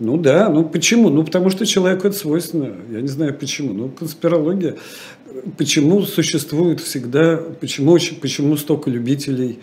Ну 0.00 0.16
да, 0.16 0.48
ну 0.48 0.64
почему? 0.64 1.08
Ну 1.08 1.24
потому 1.24 1.50
что 1.50 1.66
человеку 1.66 2.08
это 2.08 2.16
свойственно. 2.16 2.74
Я 2.90 3.00
не 3.00 3.08
знаю 3.08 3.34
почему. 3.34 3.72
Ну 3.72 3.88
конспирология. 3.88 4.76
Почему 5.56 6.02
существует 6.02 6.80
всегда, 6.80 7.36
почему, 7.60 7.98
почему 8.20 8.56
столько 8.56 8.90
любителей 8.90 9.60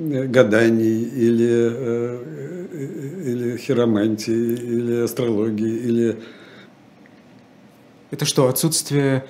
гаданий 0.00 1.02
или, 1.02 1.70
э, 1.72 2.66
или 3.24 3.56
хиромантии, 3.56 4.54
или 4.54 5.04
астрологии, 5.04 5.76
или... 5.76 6.16
Это 8.10 8.24
что, 8.24 8.48
отсутствие 8.48 9.24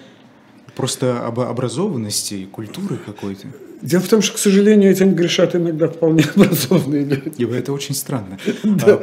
просто 0.76 1.26
образованности 1.26 2.34
и 2.34 2.46
культуры 2.46 2.96
какой-то? 2.96 3.48
Дело 3.82 4.02
в 4.02 4.08
том, 4.08 4.20
что, 4.20 4.34
к 4.34 4.38
сожалению, 4.38 4.92
этим 4.92 5.14
грешат 5.14 5.56
иногда 5.56 5.88
вполне 5.88 6.24
образованные 6.36 7.04
люди. 7.04 7.32
И 7.38 7.44
это 7.44 7.72
очень 7.72 7.94
странно. 7.94 8.38
да. 8.62 9.00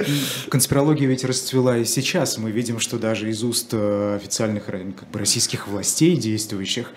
Конспирология 0.50 1.08
ведь 1.08 1.24
расцвела 1.24 1.78
и 1.78 1.86
сейчас. 1.86 2.38
Мы 2.38 2.52
видим, 2.52 2.80
что 2.80 3.00
даже 3.00 3.30
из 3.30 3.44
уст 3.44 3.70
э, 3.74 4.16
официальных 4.16 4.66
как 4.66 5.10
бы, 5.12 5.20
российских 5.20 5.68
властей 5.68 6.16
действующих 6.16 6.92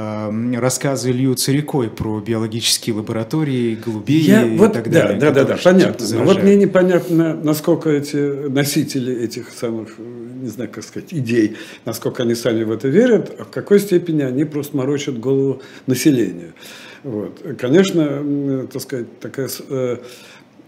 Эм, 0.00 0.58
рассказы 0.58 1.12
льются 1.12 1.52
рекой 1.52 1.90
про 1.90 2.20
биологические 2.20 2.94
лаборатории, 2.94 3.74
голубей 3.74 4.20
Я, 4.20 4.46
и 4.46 4.56
вот, 4.56 4.72
так 4.72 4.88
да, 4.88 5.02
далее. 5.02 5.20
Да, 5.20 5.30
да, 5.30 5.44
да, 5.44 5.58
понятно. 5.62 6.06
Но 6.12 6.24
вот 6.24 6.42
мне 6.42 6.56
непонятно, 6.56 7.34
насколько 7.34 7.90
эти 7.90 8.48
носители 8.48 9.14
этих 9.14 9.50
самых, 9.50 9.98
не 9.98 10.48
знаю, 10.48 10.70
как 10.72 10.84
сказать, 10.84 11.12
идей, 11.12 11.56
насколько 11.84 12.22
они 12.22 12.34
сами 12.34 12.64
в 12.64 12.70
это 12.70 12.88
верят, 12.88 13.34
а 13.38 13.44
в 13.44 13.50
какой 13.50 13.78
степени 13.78 14.22
они 14.22 14.44
просто 14.44 14.74
морочат 14.74 15.18
голову 15.18 15.60
населению. 15.86 16.54
Вот. 17.02 17.44
Конечно, 17.58 18.66
так 18.72 18.80
сказать, 18.80 19.18
такая... 19.20 19.50
Э, 19.68 19.98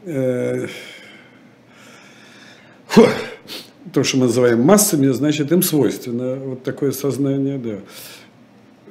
э, 0.05 0.67
то, 3.93 4.05
что 4.05 4.19
мы 4.19 4.27
называем 4.27 4.61
массами, 4.61 5.09
значит, 5.09 5.53
им 5.53 5.63
свойственно 5.63 6.37
вот 6.37 6.63
такое 6.63 6.93
сознание, 6.93 7.59
да. 7.59 7.79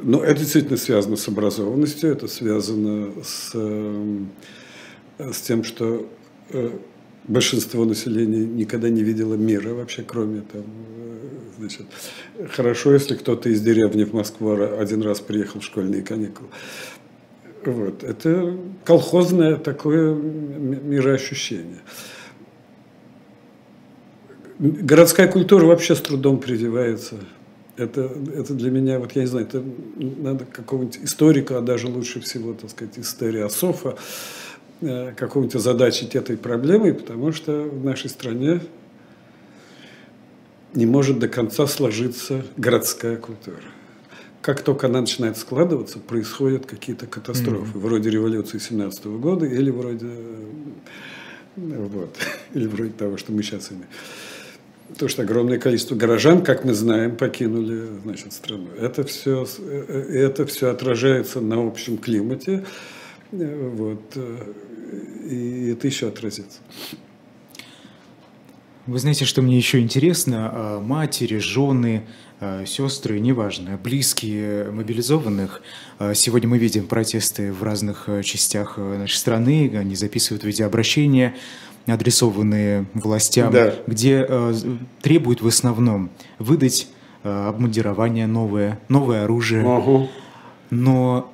Но 0.04 0.24
это 0.24 0.40
действительно 0.40 0.78
связано 0.78 1.16
с 1.16 1.28
образованностью, 1.28 2.12
это 2.12 2.28
связано 2.28 3.12
с, 3.24 3.52
э, 3.54 4.24
с 5.20 5.42
тем, 5.42 5.64
что 5.64 6.08
э, 6.50 6.72
большинство 7.28 7.86
населения 7.86 8.46
никогда 8.46 8.90
не 8.90 9.04
видело 9.04 9.36
мира 9.36 9.74
вообще, 9.74 10.04
кроме 10.04 10.42
там, 10.42 10.64
э, 10.64 11.30
значит, 11.60 11.86
хорошо, 12.52 12.94
если 12.94 13.16
кто-то 13.16 13.50
из 13.50 13.62
деревни 13.62 14.04
в 14.04 14.14
Москву 14.14 14.54
один 14.54 15.04
раз 15.04 15.20
приехал 15.20 15.60
в 15.60 15.64
школьные 15.64 16.02
каникулы. 16.02 16.50
Вот. 17.64 18.04
Это 18.04 18.58
колхозное 18.84 19.58
такое 19.58 20.16
мироощущение. 20.16 21.82
Городская 24.58 25.28
культура 25.28 25.66
вообще 25.66 25.96
с 25.96 26.02
трудом 26.02 26.40
прививается 26.40 27.18
это, 27.82 28.12
это 28.34 28.54
для 28.54 28.72
меня, 28.72 29.00
вот 29.00 29.14
я 29.14 29.22
не 29.22 29.28
знаю, 29.28 29.48
это 29.48 29.64
надо 29.98 30.46
какого-нибудь 30.46 31.00
историка, 31.04 31.58
а 31.58 31.62
даже 31.62 31.88
лучше 31.88 32.20
всего, 32.22 32.54
так 32.54 32.70
сказать, 32.70 32.98
историософа, 32.98 33.98
э, 34.82 35.14
какого-нибудь 35.16 35.56
озадачить 35.56 36.16
этой 36.16 36.38
проблемой, 36.38 36.94
потому 36.94 37.32
что 37.32 37.64
в 37.64 37.84
нашей 37.84 38.10
стране 38.10 38.62
не 40.74 40.86
может 40.86 41.20
до 41.20 41.28
конца 41.28 41.68
сложиться 41.68 42.46
городская 42.58 43.18
культура. 43.18 43.62
Как 44.42 44.62
только 44.62 44.88
она 44.88 45.02
начинает 45.02 45.38
складываться, 45.38 46.00
происходят 46.00 46.66
какие-то 46.66 47.06
катастрофы, 47.06 47.78
mm-hmm. 47.78 47.82
вроде 47.82 48.10
революции 48.10 48.58
17 48.58 49.06
года 49.06 49.46
или 49.46 49.70
вроде, 49.70 50.10
вот, 51.56 52.16
или 52.54 52.68
вроде 52.68 52.92
того, 52.92 53.18
что 53.18 53.32
мы 53.32 53.44
сейчас 53.44 53.72
имеем. 53.72 53.88
То, 54.98 55.08
что 55.08 55.22
огромное 55.22 55.60
количество 55.60 55.96
горожан, 55.96 56.44
как 56.44 56.66
мы 56.66 56.74
знаем, 56.74 57.16
покинули 57.16 57.88
значит, 58.04 58.34
страну. 58.34 58.68
Это 58.80 59.04
все, 59.04 59.46
э, 59.60 60.08
это 60.12 60.46
все 60.46 60.70
отражается 60.70 61.40
на 61.42 61.66
общем 61.66 61.98
климате. 61.98 62.66
Э, 63.32 63.70
вот, 63.74 64.02
э, 64.16 64.54
и 65.30 65.70
это 65.70 65.88
еще 65.88 66.08
отразится. 66.08 66.60
Вы 68.88 69.00
знаете, 69.00 69.26
что 69.26 69.42
мне 69.42 69.58
еще 69.58 69.80
интересно? 69.80 70.50
А 70.52 70.80
матери, 70.80 71.38
жены, 71.38 72.08
сестры, 72.66 73.20
неважно, 73.20 73.80
близкие 73.82 74.72
мобилизованных. 74.72 75.62
А 76.00 76.16
сегодня 76.16 76.50
мы 76.50 76.58
видим 76.58 76.88
протесты 76.88 77.54
в 77.54 77.62
разных 77.62 78.10
частях 78.24 78.78
нашей 78.78 79.18
страны, 79.18 79.72
они 79.78 79.96
записывают 79.96 80.44
видеообращения 80.44 81.36
адресованные 81.86 82.86
властям, 82.94 83.52
да. 83.52 83.74
где 83.88 84.26
э, 84.28 84.54
требуют 85.02 85.42
в 85.42 85.48
основном 85.48 86.10
выдать 86.40 86.88
э, 87.24 87.48
обмундирование 87.48 88.28
новое, 88.28 88.80
новое 88.88 89.24
оружие, 89.24 89.66
угу. 89.66 90.10
но 90.70 91.32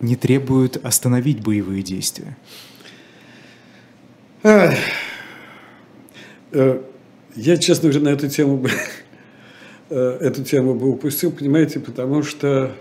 не 0.00 0.16
требуют 0.16 0.76
остановить 0.84 1.42
боевые 1.42 1.82
действия. 1.82 2.36
Э, 4.42 4.72
я, 7.34 7.56
честно 7.56 7.90
говоря, 7.90 8.04
на 8.04 8.14
эту 8.14 8.28
тему 8.28 8.56
бы, 8.56 8.70
э, 9.90 10.18
эту 10.20 10.44
тему 10.44 10.74
бы 10.74 10.90
упустил, 10.90 11.30
понимаете, 11.30 11.80
потому 11.80 12.22
что 12.22 12.72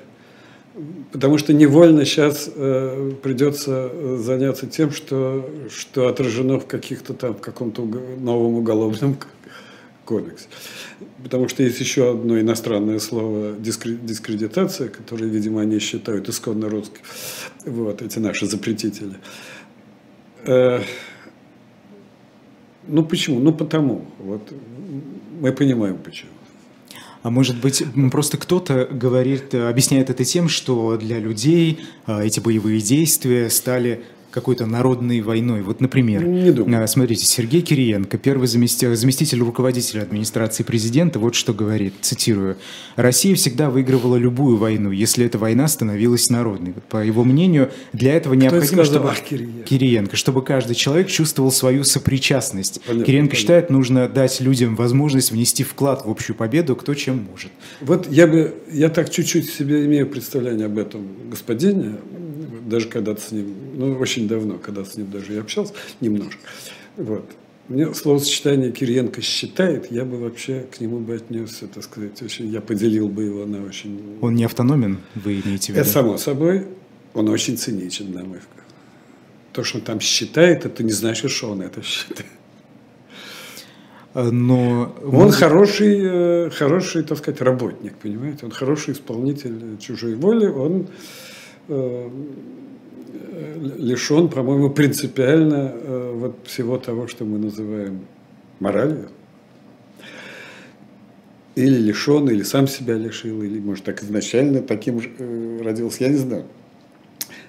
Потому 1.12 1.38
что 1.38 1.54
невольно 1.54 2.06
сейчас 2.06 2.50
э, 2.54 3.12
придется 3.24 3.90
э, 3.92 4.18
заняться 4.20 4.68
тем, 4.68 4.92
что, 4.92 5.50
что 5.70 6.08
отражено 6.08 6.60
в 6.60 6.68
каких-то 6.68 7.14
там, 7.14 7.34
в 7.34 7.42
каком-то 7.42 7.84
новом 7.84 8.56
уголовном 8.56 9.18
кодексе. 10.06 10.48
Потому 11.24 11.48
что 11.48 11.64
есть 11.64 11.80
еще 11.80 12.12
одно 12.12 12.40
иностранное 12.40 13.00
слово 13.00 13.54
дискредитация, 13.54 14.90
которое, 14.90 15.26
видимо, 15.26 15.62
они 15.62 15.80
считают 15.80 16.30
исконно 16.30 16.70
русским. 16.70 17.02
Вот, 17.66 18.02
эти 18.02 18.20
наши 18.20 18.46
запретители. 18.46 19.16
Э, 20.46 20.82
ну 22.88 23.04
почему? 23.04 23.40
Ну 23.40 23.52
потому. 23.52 24.06
Вот 24.20 24.54
мы 25.42 25.52
понимаем 25.52 25.98
почему. 25.98 26.32
А 27.24 27.30
может 27.30 27.60
быть, 27.60 27.84
просто 28.12 28.38
кто-то 28.38 28.88
говорит, 28.90 29.54
объясняет 29.54 30.10
это 30.10 30.24
тем, 30.24 30.50
что 30.50 30.98
для 30.98 31.20
людей 31.20 31.82
а, 32.06 32.24
эти 32.24 32.40
боевые 32.40 32.80
действия 32.80 33.50
стали 33.50 34.04
какой-то 34.32 34.66
народной 34.66 35.22
войной. 35.22 35.62
Вот, 35.62 35.82
например, 35.82 36.24
Не 36.24 36.52
думаю. 36.52 36.84
А, 36.84 36.88
смотрите, 36.88 37.26
Сергей 37.26 37.62
Кириенко, 37.62 38.18
первый 38.18 38.48
заместитель, 38.48 38.96
заместитель 38.96 39.40
руководителя 39.40 40.02
администрации 40.02 40.64
президента, 40.64 41.20
вот 41.20 41.36
что 41.36 41.54
говорит, 41.54 41.94
цитирую, 42.02 42.58
«Россия 42.96 43.36
всегда 43.36 43.70
выигрывала 43.70 44.16
любую 44.18 44.58
войну, 44.58 44.92
если 44.92 45.26
эта 45.26 45.38
война 45.38 45.68
становилась 45.68 46.30
народной». 46.30 46.74
Вот, 46.74 46.84
по 46.84 47.04
его 47.04 47.24
мнению, 47.24 47.72
для 47.94 48.14
этого 48.14 48.36
Кто 48.36 48.44
необходимо, 48.44 48.84
чтобы... 48.84 49.12
Кириенко. 49.28 49.64
Кириенко, 49.64 50.16
чтобы 50.16 50.44
каждый 50.44 50.76
человек 50.76 51.08
чувствовал 51.08 51.52
свою 51.52 51.84
сопричастность. 51.84 52.82
Понятно, 52.86 53.06
Кириенко 53.06 53.30
понятно. 53.30 53.40
считает, 53.40 53.70
нужно 53.70 54.08
дать 54.08 54.40
людям 54.42 54.76
возможность 54.76 55.32
внести 55.32 55.64
вклад 55.64 56.06
в 56.06 56.10
общую 56.10 56.36
победу, 56.36 56.76
кто 56.76 56.94
чем 56.94 57.28
может. 57.32 57.52
Вот 57.82 58.08
я 58.12 58.28
бы, 58.28 58.56
я 58.72 58.90
так 58.90 59.10
чуть-чуть 59.10 59.50
себе 59.50 59.86
имею 59.86 60.08
представление 60.08 60.66
об 60.66 60.78
этом 60.78 61.08
господине, 61.30 61.96
даже 62.68 62.88
когда-то 62.88 63.22
с 63.22 63.32
ним, 63.32 63.54
ну, 63.78 63.94
очень 64.00 64.28
давно, 64.28 64.58
когда 64.58 64.84
с 64.84 64.98
ним 64.98 65.12
даже 65.12 65.34
я 65.34 65.42
общался, 65.42 65.74
немножко. 66.02 66.40
Вот. 66.98 67.30
Мне 67.68 67.94
словосочетание 67.94 68.72
Кириенко 68.72 69.22
считает, 69.22 69.92
я 69.92 70.04
бы 70.04 70.18
вообще 70.18 70.66
к 70.72 70.80
нему 70.80 71.00
бы 71.00 71.14
отнесся, 71.16 71.68
так 71.68 71.84
сказать, 71.84 72.20
очень, 72.24 72.48
я 72.48 72.60
поделил 72.60 73.08
бы 73.08 73.24
его 73.24 73.46
на 73.46 73.64
очень... 73.64 74.18
Он 74.22 74.34
не 74.34 74.46
автономен, 74.46 74.98
вы 75.16 75.42
имеете 75.42 75.68
в 75.68 75.76
виду? 75.76 75.82
Это 75.82 75.90
само 75.90 76.18
собой, 76.18 76.66
он 77.14 77.30
очень 77.30 77.56
циничен, 77.58 78.12
на 78.14 78.24
мой 78.24 78.40
взгляд. 78.40 78.66
То, 79.54 79.64
что 79.64 79.78
он 79.78 79.84
там 79.84 80.00
считает, 80.00 80.66
это 80.66 80.82
не 80.84 80.92
значит, 80.92 81.30
что 81.30 81.52
он 81.52 81.62
это 81.62 81.84
считает. 81.84 82.26
А, 84.16 84.32
но 84.32 84.96
он 85.04 85.30
хороший, 85.32 86.00
э, 86.02 86.50
хороший, 86.50 87.04
так 87.04 87.20
сказать, 87.20 87.42
работник, 87.42 87.94
понимаете? 87.98 88.46
Он 88.46 88.52
хороший 88.52 88.94
исполнитель 88.94 89.78
чужой 89.80 90.16
воли, 90.16 90.48
он 90.48 90.88
э, 91.68 92.10
лишен, 93.78 94.30
по-моему, 94.30 94.70
принципиально 94.70 95.74
э, 95.74 96.12
вот 96.16 96.36
всего 96.46 96.78
того, 96.78 97.08
что 97.08 97.26
мы 97.26 97.38
называем 97.38 98.06
моралью. 98.60 99.10
Или 101.56 101.78
лишен, 101.78 102.30
или 102.30 102.44
сам 102.44 102.68
себя 102.68 102.96
лишил, 102.96 103.42
или, 103.42 103.60
может, 103.60 103.84
так 103.84 104.04
изначально 104.04 104.62
таким 104.62 105.02
же 105.02 105.10
э, 105.18 105.62
родился, 105.64 106.04
я 106.04 106.10
не 106.10 106.18
знаю. 106.18 106.46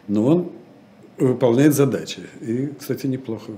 Но 0.07 0.27
он 0.27 0.53
выполняет 1.19 1.75
задачи. 1.75 2.23
И, 2.41 2.71
кстати, 2.79 3.07
неплохо 3.07 3.53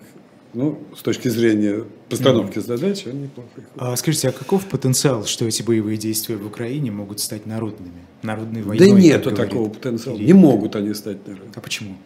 Ну, 0.53 0.81
с 0.97 1.03
точки 1.03 1.29
зрения 1.29 1.85
постановки 2.09 2.59
mm-hmm. 2.59 2.67
задач, 2.67 3.07
он 3.07 3.23
неплохой. 3.23 3.65
А 3.77 3.95
скажите, 3.97 4.29
а 4.29 4.33
каков 4.33 4.67
потенциал, 4.67 5.25
что 5.25 5.45
эти 5.47 5.63
боевые 5.63 5.97
действия 5.97 6.37
в 6.37 6.47
Украине 6.47 6.91
могут 6.91 7.21
стать 7.21 7.47
народными? 7.47 8.01
Народной 8.23 8.63
войной? 8.63 8.89
Да 8.89 9.01
нету 9.01 9.31
такого 9.31 9.69
потенциала. 9.69 10.17
Или... 10.17 10.27
Не 10.27 10.33
могут 10.33 10.75
они 10.75 10.93
стать 10.95 11.27
народными. 11.27 11.53
А 11.55 11.61
почему? 11.61 11.97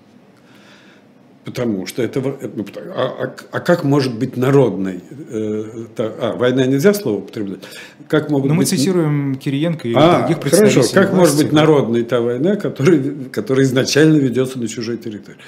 Потому 1.45 1.87
что 1.87 2.03
это... 2.03 2.21
Ну, 2.21 2.65
а, 2.95 3.25
а, 3.25 3.35
а 3.51 3.61
как 3.61 3.85
может 3.85 4.19
быть 4.19 4.37
народной? 4.37 5.01
Э, 5.29 5.87
а, 5.99 6.37
война 6.37 6.65
нельзя 6.67 6.95
слово 6.95 7.19
употреблять? 7.19 7.61
Как 8.09 8.31
могут 8.31 8.49
Но 8.51 8.57
быть... 8.57 8.71
мы 8.71 8.77
цитируем 8.77 9.35
Кириенко 9.37 9.89
и 9.89 9.95
а, 9.95 10.21
других 10.21 10.41
представителей 10.41 10.83
Хорошо, 10.83 10.95
как 10.95 11.11
власти, 11.11 11.17
может 11.21 11.37
быть 11.37 11.53
народной 11.53 12.03
та 12.03 12.21
война, 12.21 12.57
которая, 12.57 13.03
которая 13.31 13.67
изначально 13.67 14.17
ведется 14.17 14.59
на 14.59 14.69
чужой 14.69 14.97
территории? 14.97 15.39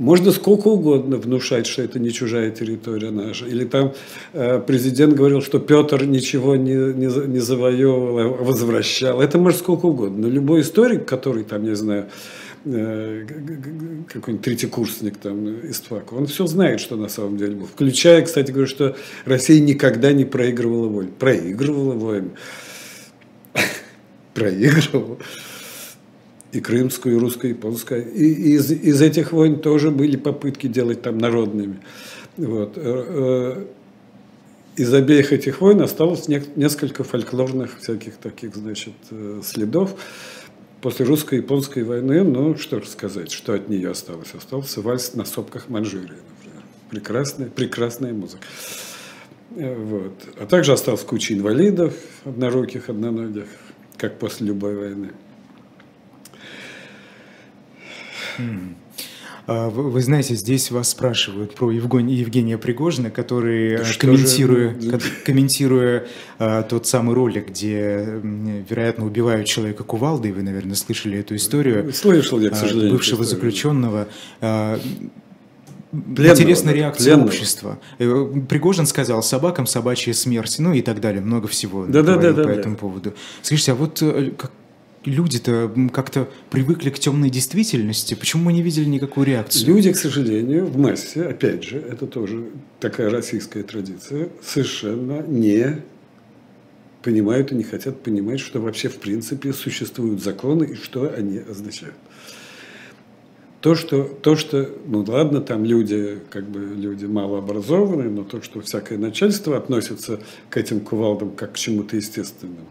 Можно 0.00 0.32
сколько 0.32 0.68
угодно 0.68 1.16
внушать, 1.16 1.66
что 1.66 1.82
это 1.82 2.00
не 2.00 2.10
чужая 2.10 2.50
территория 2.50 3.10
наша. 3.10 3.46
Или 3.46 3.64
там 3.64 3.92
э, 4.32 4.60
президент 4.66 5.14
говорил, 5.14 5.42
что 5.42 5.60
Петр 5.60 6.04
ничего 6.04 6.56
не, 6.56 6.74
не, 6.74 7.28
не 7.28 7.38
завоевывал, 7.38 8.18
а 8.18 8.28
возвращал. 8.28 9.20
Это 9.20 9.38
может 9.38 9.60
сколько 9.60 9.86
угодно. 9.86 10.26
Но 10.26 10.28
любой 10.28 10.62
историк, 10.62 11.04
который 11.04 11.44
там, 11.44 11.62
не 11.62 11.76
знаю, 11.76 12.06
Э, 12.66 13.24
какой-нибудь 14.06 14.44
третьекурсник 14.44 15.16
там 15.16 15.60
из 15.60 15.80
ФАКа, 15.80 16.12
он 16.12 16.26
все 16.26 16.46
знает, 16.46 16.80
что 16.80 16.96
на 16.96 17.08
самом 17.08 17.38
деле 17.38 17.54
было. 17.54 17.66
Включая, 17.66 18.20
кстати 18.22 18.50
говоря, 18.50 18.68
что 18.68 18.96
Россия 19.24 19.60
никогда 19.60 20.12
не 20.12 20.26
проигрывала 20.26 20.88
войну. 20.88 21.10
Проигрывала 21.18 21.94
войну. 21.94 22.30
Проигрывала. 24.34 25.16
И 26.52 26.60
крымскую, 26.60 27.16
и 27.16 27.18
русскую, 27.18 27.52
и 27.52 28.54
из, 28.54 28.72
из 28.72 29.00
этих 29.00 29.32
войн 29.32 29.60
тоже 29.60 29.90
были 29.90 30.16
попытки 30.16 30.66
делать 30.66 31.00
там 31.00 31.18
народными. 31.18 31.80
Вот. 32.36 32.72
Э, 32.76 33.56
э, 33.56 33.64
из 34.76 34.92
обеих 34.92 35.32
этих 35.32 35.60
войн 35.60 35.80
осталось 35.82 36.26
несколько 36.28 37.04
фольклорных 37.04 37.78
всяких 37.80 38.16
таких, 38.16 38.56
значит, 38.56 38.94
следов 39.44 39.94
после 40.80 41.06
русско-японской 41.06 41.82
войны, 41.82 42.22
ну, 42.22 42.56
что 42.56 42.80
сказать, 42.82 43.30
что 43.30 43.54
от 43.54 43.68
нее 43.68 43.90
осталось? 43.90 44.34
Остался 44.34 44.80
вальс 44.80 45.14
на 45.14 45.24
сопках 45.24 45.68
Манчжурии, 45.68 46.04
например. 46.04 46.62
Прекрасная, 46.90 47.48
прекрасная 47.48 48.12
музыка. 48.12 48.44
Э, 49.56 49.76
вот. 49.76 50.14
А 50.38 50.46
также 50.46 50.72
осталась 50.72 51.02
куча 51.02 51.34
инвалидов, 51.34 51.94
одноруких, 52.24 52.88
одноногих, 52.88 53.46
как 53.96 54.18
после 54.18 54.48
любой 54.48 54.76
войны. 54.76 55.06
Mm. 55.06 55.12
А, 55.12 55.30
вы 59.46 60.00
знаете, 60.00 60.36
здесь 60.36 60.70
вас 60.70 60.90
спрашивают 60.90 61.54
про 61.56 61.72
Евгения, 61.72 62.56
Пригожина, 62.56 63.10
который, 63.10 63.78
да 63.78 63.84
комментируя, 63.98 64.78
же... 64.80 65.00
комментируя 65.24 66.06
а, 66.38 66.62
тот 66.62 66.86
самый 66.86 67.16
ролик, 67.16 67.48
где, 67.48 68.20
вероятно, 68.22 69.06
убивают 69.06 69.48
человека 69.48 69.82
кувалдой, 69.82 70.30
вы, 70.30 70.42
наверное, 70.42 70.76
слышали 70.76 71.18
эту 71.18 71.34
историю. 71.34 71.92
Слышал 71.92 72.38
я, 72.38 72.50
к 72.50 72.56
сожалению. 72.56 72.92
Бывшего 72.92 73.24
заключенного. 73.24 74.08
Пленного, 75.90 76.40
Интересная 76.40 76.72
реакция 76.72 77.14
пленного. 77.14 77.26
общества. 77.26 77.78
Э, 77.98 78.32
Пригожин 78.48 78.86
сказал 78.86 79.24
собакам 79.24 79.66
собачья 79.66 80.12
смерть, 80.12 80.56
ну 80.60 80.72
и 80.72 80.82
так 80.82 81.00
далее, 81.00 81.20
много 81.20 81.48
всего 81.48 81.84
да, 81.84 82.02
да, 82.02 82.16
да, 82.16 82.32
по 82.32 82.44
да, 82.44 82.52
этому 82.52 82.76
да. 82.76 82.80
поводу. 82.80 83.14
Скажите, 83.42 83.72
а 83.72 83.74
вот 83.74 84.00
э, 84.00 84.30
люди-то 85.04 85.72
как-то 85.92 86.28
привыкли 86.50 86.90
к 86.90 86.98
темной 86.98 87.30
действительности. 87.30 88.14
Почему 88.14 88.44
мы 88.44 88.52
не 88.52 88.62
видели 88.62 88.84
никакую 88.84 89.26
реакцию? 89.26 89.66
Люди, 89.68 89.92
к 89.92 89.96
сожалению, 89.96 90.66
в 90.66 90.76
массе, 90.76 91.22
опять 91.22 91.64
же, 91.64 91.78
это 91.78 92.06
тоже 92.06 92.50
такая 92.80 93.10
российская 93.10 93.62
традиция, 93.62 94.28
совершенно 94.42 95.22
не 95.26 95.82
понимают 97.02 97.50
и 97.52 97.54
не 97.54 97.64
хотят 97.64 98.02
понимать, 98.02 98.40
что 98.40 98.60
вообще 98.60 98.88
в 98.88 98.96
принципе 98.96 99.52
существуют 99.52 100.22
законы 100.22 100.64
и 100.64 100.74
что 100.74 101.12
они 101.12 101.38
означают. 101.38 101.94
То, 103.62 103.74
что, 103.74 104.04
то, 104.04 104.36
что, 104.36 104.70
ну 104.86 105.04
ладно, 105.06 105.42
там 105.42 105.66
люди, 105.66 106.18
как 106.30 106.48
бы 106.48 106.60
люди 106.60 107.04
малообразованные, 107.04 108.08
но 108.08 108.24
то, 108.24 108.40
что 108.40 108.62
всякое 108.62 108.96
начальство 108.96 109.56
относится 109.56 110.18
к 110.48 110.56
этим 110.56 110.80
кувалдам 110.80 111.32
как 111.32 111.52
к 111.52 111.56
чему-то 111.56 111.96
естественному, 111.96 112.66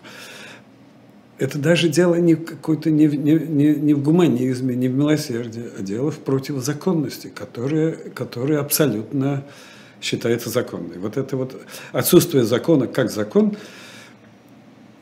это 1.39 1.57
даже 1.57 1.87
дело 1.87 2.15
не 2.15 2.35
какой-то 2.35 2.91
не, 2.91 3.07
не, 3.07 3.33
не, 3.33 3.75
не 3.75 3.93
в 3.93 4.03
гуманизме, 4.03 4.75
не 4.75 4.89
в 4.89 4.93
милосердии, 4.93 5.65
а 5.77 5.81
дело 5.81 6.11
в 6.11 6.19
противозаконности, 6.19 7.31
которая, 7.33 7.93
которая 8.13 8.59
абсолютно 8.59 9.45
считается 10.01 10.49
законной. 10.49 10.97
Вот 10.97 11.17
это 11.17 11.37
вот 11.37 11.59
отсутствие 11.93 12.43
закона 12.43 12.87
как 12.87 13.09
закон, 13.09 13.55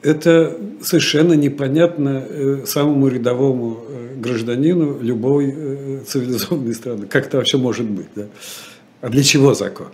это 0.03 0.55
совершенно 0.81 1.33
непонятно 1.33 2.23
э, 2.29 2.65
самому 2.65 3.07
рядовому 3.07 3.83
э, 3.87 4.15
гражданину 4.17 5.01
любой 5.01 5.53
э, 5.55 6.03
цивилизованной 6.05 6.75
страны. 6.75 7.07
Как 7.07 7.27
это 7.27 7.37
вообще 7.37 7.57
может 7.57 7.89
быть? 7.89 8.07
Да? 8.15 8.27
А 9.01 9.09
для 9.09 9.23
чего 9.23 9.53
закон? 9.55 9.87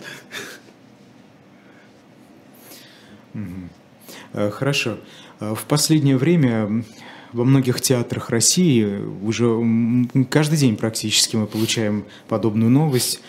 Хорошо. 4.32 4.98
Э, 5.44 5.54
в 5.54 5.64
последнее 5.64 6.16
время 6.16 6.84
во 7.32 7.44
многих 7.44 7.80
театрах 7.80 8.30
России 8.30 9.00
уже 9.22 10.06
каждый 10.30 10.58
день 10.58 10.76
практически 10.76 11.36
мы 11.36 11.46
получаем 11.46 12.04
подобную 12.28 12.70
новость. 12.70 13.20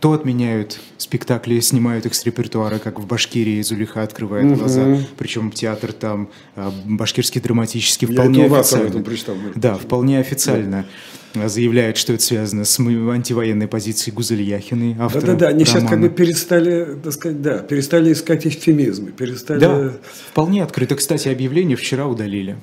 То 0.00 0.12
отменяют 0.12 0.78
спектакли, 0.98 1.58
снимают 1.60 2.04
их 2.04 2.14
с 2.14 2.24
репертуара, 2.24 2.78
как 2.78 3.00
в 3.00 3.06
Башкирии 3.06 3.62
Зулиха 3.62 4.02
открывает 4.02 4.44
угу. 4.46 4.56
глаза. 4.56 4.98
Причем 5.16 5.50
театр 5.50 5.92
там 5.92 6.28
э, 6.54 6.70
башкирский 6.84 7.40
драматический 7.40 8.06
вполне 8.06 8.46
Я 8.46 8.58
официально. 8.58 9.02
Прочитал. 9.02 9.36
Да, 9.54 9.74
вполне 9.76 10.18
официально. 10.18 10.82
Да 10.82 10.86
заявляет, 11.48 11.96
что 11.96 12.14
это 12.14 12.22
связано 12.22 12.64
с 12.64 12.80
антивоенной 12.80 13.68
позицией 13.68 14.14
Гузель 14.14 14.42
Яхиной, 14.42 14.96
автора 14.98 15.26
Да-да-да, 15.26 15.48
они 15.48 15.64
романа. 15.64 15.80
сейчас 15.80 15.90
как 15.90 16.00
бы 16.00 16.08
перестали, 16.08 16.96
так 17.02 17.12
сказать, 17.12 17.42
да, 17.42 17.58
перестали 17.58 18.12
искать 18.12 18.46
эфемизмы, 18.46 19.10
перестали... 19.10 19.60
Да, 19.60 19.92
вполне 20.30 20.62
открыто. 20.62 20.96
Кстати, 20.96 21.28
объявление 21.28 21.76
вчера 21.76 22.06
удалили. 22.06 22.56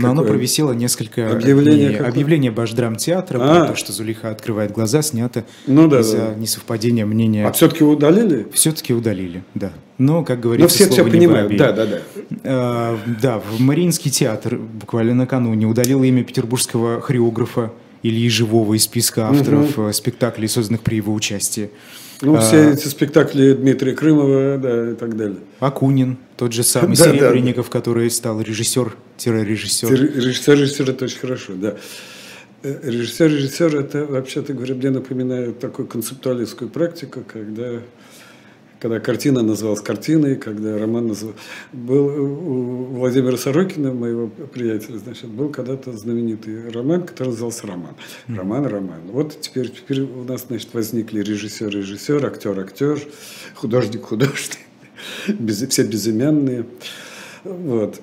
Но 0.00 0.08
Какое? 0.08 0.22
оно 0.22 0.28
провисело 0.32 0.72
несколько 0.72 1.30
объявление. 1.30 1.90
Дней. 1.90 1.98
Объявление 2.00 2.50
Башдрамтеатра 2.50 3.38
а. 3.40 3.58
про 3.60 3.66
то, 3.68 3.76
что 3.76 3.92
Зулиха 3.92 4.30
открывает 4.30 4.72
глаза, 4.72 5.02
снято 5.02 5.44
ну, 5.66 5.88
да, 5.88 6.00
из-за 6.00 6.16
да. 6.16 6.34
несовпадения 6.34 7.04
мнения. 7.04 7.46
А 7.46 7.52
все-таки 7.52 7.84
удалили? 7.84 8.46
Все-таки 8.52 8.94
удалили, 8.94 9.44
да. 9.54 9.72
Но, 9.98 10.24
как 10.24 10.40
говорится, 10.40 10.78
Но 10.82 10.86
все 10.86 10.90
все 10.90 11.04
понимают, 11.04 11.54
да, 11.58 11.72
да, 11.72 11.86
да. 11.86 11.98
А, 12.44 12.98
да, 13.20 13.38
в 13.40 13.60
Мариинский 13.60 14.10
театр 14.10 14.56
буквально 14.56 15.14
накануне 15.14 15.66
удалил 15.66 16.02
имя 16.02 16.24
петербургского 16.24 17.02
хореографа 17.02 17.72
Ильи 18.02 18.30
Живого 18.30 18.74
из 18.74 18.84
списка 18.84 19.28
авторов 19.28 19.76
угу. 19.76 19.92
спектаклей, 19.92 20.48
созданных 20.48 20.80
при 20.80 20.96
его 20.96 21.12
участии. 21.12 21.70
Ну, 22.22 22.36
а, 22.36 22.40
все 22.40 22.70
эти 22.70 22.86
спектакли 22.86 23.52
Дмитрия 23.52 23.92
Крымова, 23.92 24.58
да, 24.58 24.90
и 24.92 24.94
так 24.94 25.16
далее. 25.16 25.38
Акунин, 25.58 26.18
тот 26.40 26.52
же 26.54 26.62
самый 26.62 26.96
да, 26.96 27.04
Серебренников, 27.04 27.66
да. 27.66 27.72
который 27.72 28.10
стал 28.10 28.40
режиссер-режиссер. 28.40 29.92
Режиссер-режиссер– 29.92 30.90
это 30.92 31.04
очень 31.04 31.18
хорошо, 31.18 31.52
да. 31.54 31.76
Э, 32.62 32.80
режиссер-режиссер– 32.82 33.76
это, 33.78 34.06
вообще-то 34.06 34.54
говоря, 34.54 34.74
мне 34.74 34.88
напоминает 34.88 35.58
такую 35.58 35.86
концептуалистскую 35.86 36.70
практику, 36.70 37.20
когда 37.30 37.82
когда 38.80 38.98
картина 38.98 39.42
называлась 39.42 39.82
картиной, 39.82 40.36
когда 40.36 40.78
роман 40.78 41.08
назывался... 41.08 41.38
Был 41.74 42.06
у 42.06 42.84
Владимира 43.00 43.36
Сорокина, 43.36 43.92
моего 43.92 44.28
приятеля, 44.28 44.96
значит, 44.96 45.26
был 45.26 45.50
когда-то 45.50 45.92
знаменитый 45.92 46.70
роман, 46.70 47.04
который 47.04 47.28
назывался 47.28 47.66
«Роман». 47.66 47.94
Роман, 48.26 48.64
роман. 48.66 49.00
Вот 49.12 49.38
теперь, 49.38 49.68
теперь 49.68 50.00
у 50.00 50.24
нас, 50.24 50.46
значит, 50.48 50.72
возникли 50.72 51.20
режиссер, 51.20 51.68
режиссер, 51.68 52.24
актер, 52.24 52.58
актер, 52.58 52.98
художник, 53.54 54.00
художник, 54.00 54.59
без, 55.32 55.66
все 55.68 55.84
безымянные. 55.84 56.66
Вот. 57.44 58.00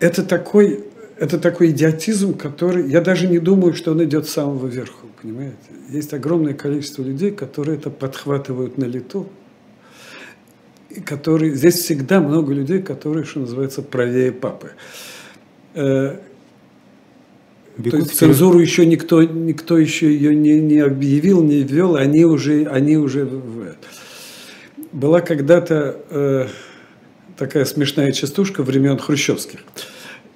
Это 0.00 0.24
такой, 0.24 0.84
это 1.18 1.38
такой 1.38 1.70
идиотизм, 1.70 2.34
который... 2.34 2.88
Я 2.90 3.00
даже 3.00 3.28
не 3.28 3.38
думаю, 3.38 3.74
что 3.74 3.92
он 3.92 4.02
идет 4.04 4.26
с 4.26 4.32
самого 4.32 4.66
верху, 4.66 5.06
понимаете? 5.20 5.56
Есть 5.88 6.12
огромное 6.12 6.54
количество 6.54 7.02
людей, 7.02 7.30
которые 7.30 7.78
это 7.78 7.90
подхватывают 7.90 8.78
на 8.78 8.84
лету, 8.84 9.28
которые, 11.04 11.54
здесь 11.54 11.76
всегда 11.76 12.20
много 12.20 12.52
людей, 12.52 12.82
которые, 12.82 13.24
что 13.24 13.40
называется, 13.40 13.82
правее 13.82 14.32
папы. 14.32 14.72
Э, 15.74 16.18
то 17.76 17.96
есть 17.96 18.14
цензуру 18.14 18.60
еще 18.60 18.86
никто, 18.86 19.22
никто 19.22 19.76
еще 19.76 20.06
ее 20.06 20.34
не, 20.34 20.60
не 20.60 20.78
объявил, 20.78 21.42
не 21.42 21.62
ввел, 21.62 21.96
они 21.96 22.24
уже, 22.24 22.66
они 22.66 22.96
уже 22.96 23.28
была 24.94 25.20
когда-то 25.20 26.00
э, 26.08 26.46
такая 27.36 27.64
смешная 27.64 28.12
частушка 28.12 28.62
времен 28.62 28.96
хрущевских, 28.96 29.60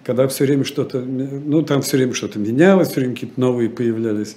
когда 0.03 0.27
все 0.27 0.45
время 0.45 0.65
что-то, 0.65 1.01
ну 1.01 1.63
там 1.63 1.81
все 1.83 1.97
время 1.97 2.13
что-то 2.13 2.41
менялось, 2.41 2.89
все 2.89 3.01
время 3.01 3.15
какие-то 3.15 3.41
новые 3.41 3.71
появлялись 3.71 4.37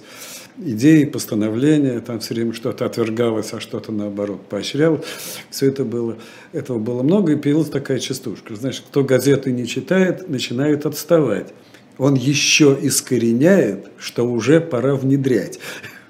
идеи, 0.58 1.04
постановления, 1.04 1.98
там 2.00 2.20
все 2.20 2.34
время 2.34 2.52
что-то 2.52 2.86
отвергалось, 2.86 3.52
а 3.52 3.58
что-то 3.60 3.90
наоборот 3.90 4.46
поощрялось. 4.46 5.04
Все 5.50 5.66
это 5.66 5.84
было, 5.84 6.16
этого 6.52 6.78
было 6.78 7.02
много, 7.02 7.32
и 7.32 7.36
появилась 7.36 7.70
такая 7.70 7.98
частушка. 7.98 8.54
Значит, 8.54 8.84
кто 8.88 9.02
газеты 9.02 9.50
не 9.50 9.66
читает, 9.66 10.28
начинает 10.28 10.86
отставать. 10.86 11.52
Он 11.98 12.14
еще 12.14 12.78
искореняет, 12.80 13.86
что 13.98 14.24
уже 14.24 14.60
пора 14.60 14.94
внедрять. 14.94 15.58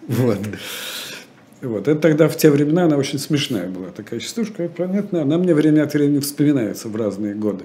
Вот. 0.08 0.38
Вот. 1.62 1.86
Это 1.86 2.00
тогда 2.00 2.28
в 2.28 2.36
те 2.36 2.50
времена 2.50 2.84
она 2.84 2.96
очень 2.96 3.20
смешная 3.20 3.68
была, 3.68 3.90
такая 3.90 4.18
частушка, 4.18 4.68
понятно, 4.68 5.22
она 5.22 5.38
мне 5.38 5.54
время 5.54 5.84
от 5.84 5.94
времени 5.94 6.18
вспоминается 6.18 6.88
в 6.88 6.96
разные 6.96 7.34
годы. 7.34 7.64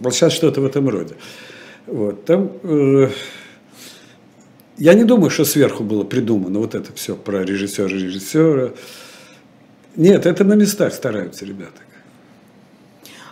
Вот 0.00 0.14
сейчас 0.14 0.32
что-то 0.32 0.60
в 0.60 0.66
этом 0.66 0.88
роде. 0.88 1.14
Вот. 1.86 2.24
Там, 2.24 2.52
э, 2.64 3.08
я 4.76 4.94
не 4.94 5.04
думаю, 5.04 5.30
что 5.30 5.44
сверху 5.44 5.84
было 5.84 6.02
придумано 6.02 6.58
вот 6.58 6.74
это 6.74 6.92
все 6.92 7.14
про 7.14 7.44
режиссера, 7.44 7.88
режиссера. 7.88 8.72
Нет, 9.94 10.26
это 10.26 10.42
на 10.44 10.54
местах 10.54 10.92
стараются 10.92 11.44
ребята. 11.44 11.80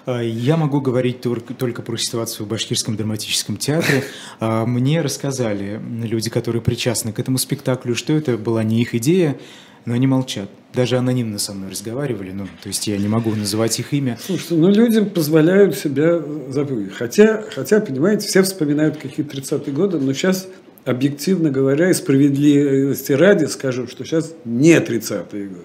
А, 0.07 0.23
я 0.23 0.57
могу 0.57 0.81
говорить 0.81 1.21
только 1.21 1.83
про 1.83 1.97
ситуацию 1.97 2.47
в 2.47 2.49
Башкирском 2.49 2.97
драматическом 2.97 3.57
театре. 3.57 4.05
А, 4.39 4.67
мне 4.67 5.01
рассказали 5.01 5.81
люди, 6.03 6.29
которые 6.29 6.61
причастны 6.61 7.11
к 7.11 7.19
этому 7.19 7.39
спектаклю, 7.39 7.95
что 7.95 8.13
это 8.13 8.37
была 8.37 8.63
не 8.63 8.83
их 8.83 8.95
идея, 8.95 9.39
но 9.87 9.95
они 9.95 10.07
молчат. 10.07 10.51
Даже 10.75 10.99
анонимно 10.99 11.39
со 11.39 11.55
мной 11.55 11.71
разговаривали, 11.71 12.33
ну, 12.33 12.47
то 12.63 12.69
есть 12.69 12.87
я 12.87 12.99
не 12.99 13.09
могу 13.09 13.35
называть 13.35 13.79
их 13.81 13.95
имя. 13.95 14.19
Слушайте, 14.21 14.57
ну, 14.57 14.69
людям 14.69 15.09
позволяют 15.09 15.75
себя 15.75 16.21
забыть. 16.51 16.93
Хотя, 16.93 17.43
хотя, 17.55 17.81
понимаете, 17.81 18.29
все 18.29 18.43
вспоминают 18.43 18.99
какие-то 18.99 19.39
30-е 19.39 19.73
годы, 19.73 19.99
но 19.99 20.13
сейчас, 20.13 20.47
объективно 20.85 21.51
говоря, 21.51 21.89
и 21.89 21.95
справедливости 21.95 23.13
ради 23.13 23.47
скажу, 23.47 23.87
что 23.87 24.05
сейчас 24.05 24.35
не 24.45 24.77
30-е 24.77 25.49
годы. 25.49 25.65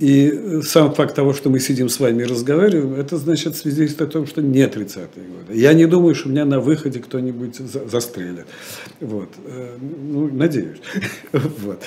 И 0.00 0.60
сам 0.64 0.92
факт 0.92 1.14
того, 1.14 1.32
что 1.34 1.50
мы 1.50 1.60
сидим 1.60 1.88
с 1.88 2.00
вами 2.00 2.22
и 2.22 2.26
разговариваем, 2.26 2.94
это 2.94 3.16
значит 3.16 3.54
свидетельствует 3.56 4.10
о 4.10 4.12
том, 4.12 4.26
что 4.26 4.42
не 4.42 4.64
30-е 4.64 5.06
годы. 5.06 5.58
Я 5.58 5.72
не 5.72 5.86
думаю, 5.86 6.16
что 6.16 6.28
меня 6.28 6.44
на 6.44 6.58
выходе 6.58 6.98
кто-нибудь 6.98 7.56
за 7.56 7.86
застрелит. 7.88 8.46
Вот. 9.00 9.28
Э, 9.44 9.76
ну, 9.80 10.26
надеюсь. 10.26 10.78
вот. 11.32 11.80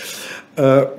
А, 0.55 0.95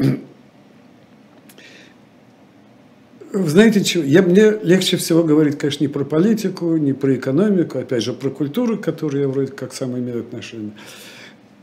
знаете 3.33 3.83
что, 3.85 4.01
я, 4.01 4.21
мне 4.21 4.51
легче 4.62 4.99
всего 4.99 5.25
говорить, 5.25 5.57
конечно, 5.57 5.85
не 5.85 5.88
про 5.88 6.05
политику, 6.05 6.77
не 6.77 6.92
про 6.92 7.14
экономику, 7.14 7.79
опять 7.79 8.03
же, 8.03 8.12
про 8.12 8.29
культуру, 8.29 8.77
к 8.77 8.85
которой 8.85 9.23
я 9.23 9.29
вроде 9.29 9.53
как 9.53 9.73
сам 9.73 9.99
имею 9.99 10.21
отношение. 10.21 10.73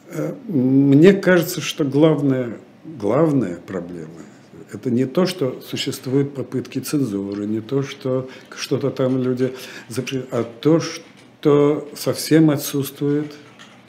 Э, 0.10 0.34
мне 0.48 1.14
кажется, 1.14 1.62
что 1.62 1.84
главная, 1.84 2.58
главная 2.84 3.60
проблема– 3.68 4.10
это 4.72 4.90
не 4.90 5.06
то, 5.06 5.26
что 5.26 5.62
существуют 5.62 6.34
попытки 6.36 6.80
цензуры, 6.80 7.46
не 7.46 7.62
то, 7.62 7.84
что 7.84 8.30
что-то 8.56 8.90
там 8.90 9.22
люди 9.22 9.54
запрещают, 9.90 10.28
а 10.32 10.44
то, 10.44 10.80
что 10.80 11.88
совсем 11.96 12.50
отсутствует 12.50 13.34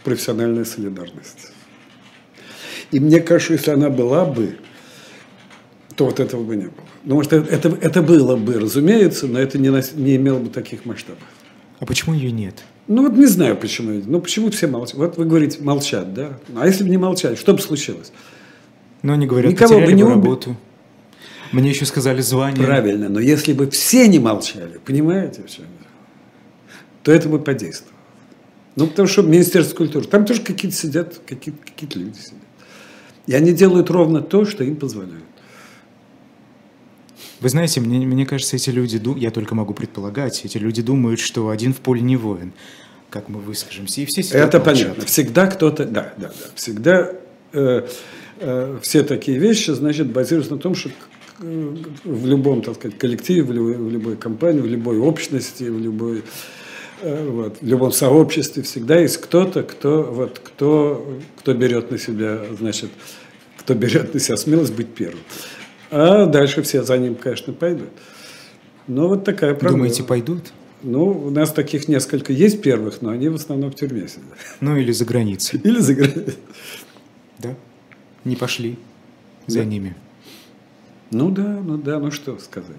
профессиональная 0.05 0.65
солидарность. 0.65 1.53
И 2.93 3.01
мне 3.01 3.21
кажется, 3.21 3.55
если 3.55 3.71
она 3.73 3.91
была 3.91 4.25
бы, 4.25 4.57
то 5.97 6.05
вот 6.05 6.21
этого 6.21 6.45
бы 6.45 6.57
не 6.57 6.65
было. 6.65 6.87
Ну, 7.05 7.15
может, 7.17 7.33
это, 7.33 7.69
это 7.81 8.03
было 8.03 8.37
бы, 8.37 8.55
разумеется, 8.55 9.27
но 9.27 9.39
это 9.39 9.59
не, 9.59 9.69
не 9.99 10.17
имело 10.17 10.39
бы 10.39 10.51
таких 10.51 10.85
масштабов. 10.85 11.23
А 11.79 11.87
почему 11.87 12.15
ее 12.15 12.31
нет? 12.31 12.63
Ну, 12.89 13.03
вот 13.03 13.17
не 13.17 13.27
знаю, 13.27 13.57
почему. 13.57 14.01
Ну, 14.07 14.21
почему 14.21 14.51
все 14.51 14.67
молчат? 14.67 14.97
Вот 14.97 15.17
вы 15.17 15.25
говорите, 15.25 15.63
молчат, 15.63 16.15
да? 16.15 16.39
А 16.55 16.67
если 16.67 16.85
бы 16.85 16.91
не 16.91 16.99
молчали, 16.99 17.35
что 17.35 17.53
бы 17.53 17.61
случилось? 17.61 18.13
Но 19.03 19.13
они 19.13 19.27
говорят, 19.27 19.51
Никого 19.53 19.81
бы 19.81 19.93
не 19.93 20.05
убили. 20.05 20.15
работу. 20.15 20.57
Мне 21.53 21.71
еще 21.71 21.87
сказали 21.87 22.21
звание. 22.21 22.65
Правильно, 22.65 23.09
но 23.09 23.21
если 23.21 23.53
бы 23.53 23.71
все 23.71 24.09
не 24.09 24.19
молчали, 24.19 24.79
понимаете, 24.85 25.43
в 25.43 25.51
чем 25.51 25.67
то 27.07 27.13
это 27.13 27.29
бы 27.29 27.39
подействовало. 27.39 27.95
Ну, 28.75 28.89
потому 28.89 29.07
что 29.07 29.23
Министерство 29.23 29.77
культуры, 29.77 30.09
там 30.09 30.27
тоже 30.27 30.43
какие-то 30.43 30.77
сидят, 30.77 31.21
какие-то 31.25 31.61
какие 31.65 32.03
люди 32.03 32.19
сидят. 32.19 32.41
И 33.29 33.33
они 33.33 33.53
делают 33.53 33.91
ровно 33.91 34.23
то, 34.23 34.45
что 34.45 34.65
им 34.65 34.75
позволяют. 34.75 35.23
Вы 37.39 37.49
знаете, 37.49 37.81
мне, 37.81 38.05
мне 38.05 38.27
кажется, 38.27 38.57
эти 38.57 38.71
люди, 38.71 39.01
я 39.21 39.31
только 39.31 39.55
могу 39.55 39.73
предполагать, 39.73 40.45
эти 40.45 40.59
люди 40.59 40.83
думают, 40.83 41.21
что 41.21 41.51
один 41.51 41.73
в 41.73 41.77
поле 41.79 42.01
не 42.01 42.17
воин, 42.17 42.53
как 43.09 43.29
мы 43.29 43.39
выскажемся, 43.39 44.01
и 44.01 44.05
все 44.05 44.23
Это 44.23 44.59
молчат. 44.59 44.65
понятно. 44.65 45.05
Всегда 45.07 45.47
кто-то, 45.47 45.85
да, 45.85 46.13
да, 46.17 46.29
да, 46.29 46.47
всегда 46.57 47.13
э, 47.53 47.87
э, 48.41 48.79
все 48.83 49.05
такие 49.05 49.39
вещи, 49.39 49.71
значит, 49.71 50.09
базируются 50.09 50.55
на 50.55 50.59
том, 50.59 50.75
что 50.75 50.91
в 51.39 52.27
любом, 52.27 52.63
так 52.63 52.77
сказать, 52.77 52.99
коллективе, 52.99 53.43
в 53.43 53.53
любой, 53.53 53.77
в 53.77 53.91
любой 53.91 54.17
компании, 54.17 54.61
в 54.61 54.67
любой 54.67 54.99
общности, 54.99 55.65
в 55.65 55.79
любой 55.79 56.23
э, 57.03 57.29
вот, 57.29 57.59
в 57.61 57.67
любом 57.67 57.93
сообществе 57.93 58.63
всегда 58.63 58.99
есть 58.99 59.19
кто-то, 59.19 59.63
кто, 59.63 60.03
вот, 60.03 60.39
кто, 60.39 61.19
кто 61.39 61.55
берет 61.55 61.91
на 61.91 61.99
себя, 61.99 62.41
значит, 62.59 62.91
кто 63.59 63.75
берет 63.75 64.15
на 64.15 64.21
себя 64.21 64.37
смелость 64.37 64.75
быть 64.75 64.89
первым. 64.89 65.21
А 65.91 66.27
дальше 66.27 66.63
все 66.63 66.83
за 66.83 66.99
ним, 66.99 67.15
конечно, 67.15 67.53
пойдут. 67.53 67.89
Но 68.87 69.09
вот 69.09 69.25
такая 69.25 69.55
проблема. 69.55 69.79
Думаете, 69.79 70.03
пойдут? 70.05 70.53
Ну, 70.83 71.07
у 71.07 71.31
нас 71.31 71.53
таких 71.53 71.89
несколько 71.89 72.33
есть 72.33 72.61
первых, 72.63 73.03
но 73.03 73.11
они 73.11 73.29
в 73.29 73.35
основном 73.35 73.73
в 73.73 73.75
тюрьме 73.75 74.09
сидят. 74.09 74.25
Ну, 74.61 74.77
или 74.77 74.93
за 74.93 75.05
границей. 75.05 75.61
Или 75.63 75.79
за 75.81 75.95
границей. 75.95 76.39
Да? 77.39 77.55
Не 78.25 78.37
пошли 78.37 78.77
за 79.47 79.61
да. 79.61 79.65
ними. 79.65 79.97
Ну 81.11 81.31
да, 81.31 81.61
ну 81.65 81.77
да, 81.77 81.99
ну 81.99 82.11
что 82.11 82.39
сказать. 82.39 82.77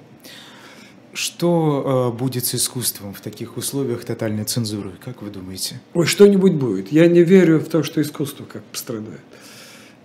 Что 1.13 2.11
э, 2.13 2.17
будет 2.17 2.45
с 2.45 2.53
искусством 2.55 3.13
в 3.13 3.21
таких 3.21 3.57
условиях 3.57 4.03
тотальной 4.03 4.43
цензуры, 4.43 4.91
как 5.03 5.21
вы 5.21 5.29
думаете? 5.29 5.79
Ой, 5.93 6.05
что-нибудь 6.05 6.53
будет. 6.53 6.91
Я 6.91 7.07
не 7.07 7.23
верю 7.23 7.59
в 7.59 7.69
то, 7.69 7.81
что 7.83 8.01
искусство 8.01 8.45
как 8.45 8.63
пострадает. 8.63 9.21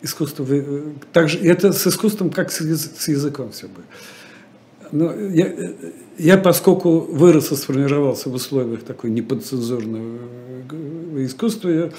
Искусство, 0.00 0.46
э, 0.48 0.92
так 1.12 1.28
же, 1.28 1.38
это 1.38 1.72
с 1.72 1.86
искусством, 1.86 2.30
как 2.30 2.50
с, 2.50 2.60
с 2.60 3.08
языком 3.08 3.50
все 3.52 3.66
будет. 3.66 3.84
Но 4.92 5.12
я, 5.14 5.52
я, 6.16 6.38
поскольку 6.38 7.00
вырос 7.00 7.50
и 7.50 7.56
сформировался 7.56 8.28
в 8.28 8.34
условиях 8.34 8.82
такой 8.82 9.10
неподцензурного 9.10 10.18
э, 10.70 11.24
искусства, 11.24 11.68
я, 11.68 11.90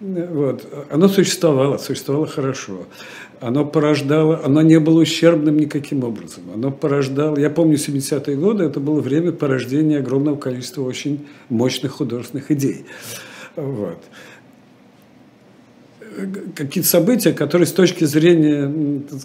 вот, 0.00 0.66
оно 0.90 1.08
существовало, 1.08 1.78
существовало 1.78 2.26
хорошо 2.26 2.86
оно 3.40 3.64
порождало, 3.64 4.44
оно 4.44 4.62
не 4.62 4.78
было 4.78 5.00
ущербным 5.00 5.56
никаким 5.56 6.04
образом. 6.04 6.44
Оно 6.54 6.70
порождало, 6.70 7.38
я 7.38 7.50
помню 7.50 7.76
70-е 7.76 8.36
годы, 8.36 8.64
это 8.64 8.80
было 8.80 9.00
время 9.00 9.32
порождения 9.32 9.98
огромного 9.98 10.36
количества 10.36 10.82
очень 10.82 11.26
мощных 11.48 11.92
художественных 11.92 12.50
идей. 12.50 12.84
Вот. 13.56 13.98
Какие-то 16.54 16.88
события, 16.88 17.32
которые 17.32 17.66
с 17.66 17.72
точки 17.72 18.04
зрения 18.04 18.66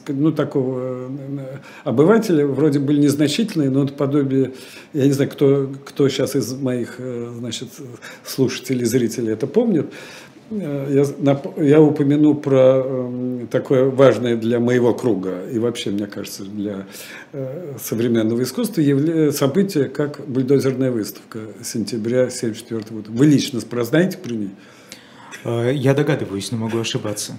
ну, 0.08 0.32
такого 0.32 1.10
э, 1.10 1.58
обывателя 1.84 2.46
вроде 2.46 2.80
были 2.80 3.02
незначительные, 3.02 3.70
но 3.70 3.88
подобие, 3.88 4.54
я 4.94 5.06
не 5.06 5.12
знаю, 5.12 5.32
кто, 5.32 5.72
кто 5.84 6.08
сейчас 6.08 6.36
из 6.36 6.54
моих 6.54 6.96
э, 7.00 7.34
значит, 7.38 7.70
слушателей, 8.24 8.86
зрителей 8.86 9.34
это 9.34 9.48
помнит, 9.48 9.88
я, 10.52 11.06
я 11.58 11.82
упомяну 11.82 12.36
про 12.36 12.84
эм, 12.86 13.48
такое 13.48 13.86
важное 13.86 14.36
для 14.36 14.60
моего 14.60 14.94
круга 14.94 15.44
и 15.52 15.58
вообще, 15.58 15.90
мне 15.90 16.06
кажется, 16.06 16.44
для 16.44 16.86
э, 17.34 17.78
современного 17.82 18.44
искусства 18.44 18.82
событие, 19.32 19.86
как 19.86 20.22
бульдозерная 20.28 20.92
выставка 20.92 21.40
сентября 21.64 22.24
1974 22.24 22.84
года. 22.92 23.12
Вы 23.12 23.26
лично 23.26 23.60
знаете 23.60 24.20
про 24.20 24.34
нее? 24.34 24.52
Э, 25.46 25.72
я 25.74 25.96
догадываюсь, 25.96 26.52
но 26.52 26.60
могу 26.60 26.78
ошибаться. 26.78 27.34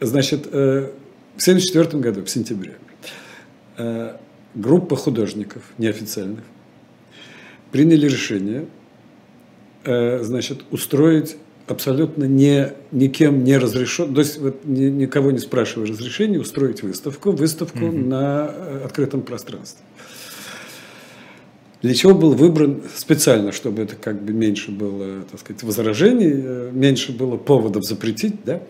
Значит, 0.00 0.46
э, 0.52 0.90
в 1.36 1.42
1974 1.42 2.02
году, 2.02 2.22
в 2.22 2.30
сентябре, 2.30 2.76
группа 4.54 4.96
художников 4.96 5.62
неофициальных 5.76 6.44
приняли 7.72 8.06
решение 8.06 8.66
значит, 9.84 10.64
устроить 10.70 11.36
абсолютно 11.66 12.24
не, 12.24 12.72
никем 12.92 13.44
не 13.44 13.58
разрешен, 13.58 14.14
то 14.14 14.20
есть 14.20 14.38
вот, 14.38 14.64
ни, 14.64 14.84
никого 14.84 15.30
не 15.32 15.38
спрашивая 15.38 15.88
разрешения, 15.88 16.38
устроить 16.38 16.82
выставку, 16.82 17.32
выставку 17.32 17.86
угу. 17.86 17.96
на 17.96 18.50
э, 18.52 18.82
открытом 18.84 19.22
пространстве. 19.22 19.84
Для 21.82 21.94
чего 21.94 22.14
был 22.14 22.34
выбран 22.34 22.82
специально, 22.94 23.52
чтобы 23.52 23.82
это 23.82 23.96
как 23.96 24.22
бы 24.22 24.32
меньше 24.32 24.70
было, 24.70 25.22
так 25.30 25.40
сказать, 25.40 25.62
возражений, 25.62 26.32
э, 26.34 26.70
меньше 26.72 27.12
было 27.12 27.36
поводов 27.36 27.84
запретить, 27.84 28.44
да? 28.44 28.62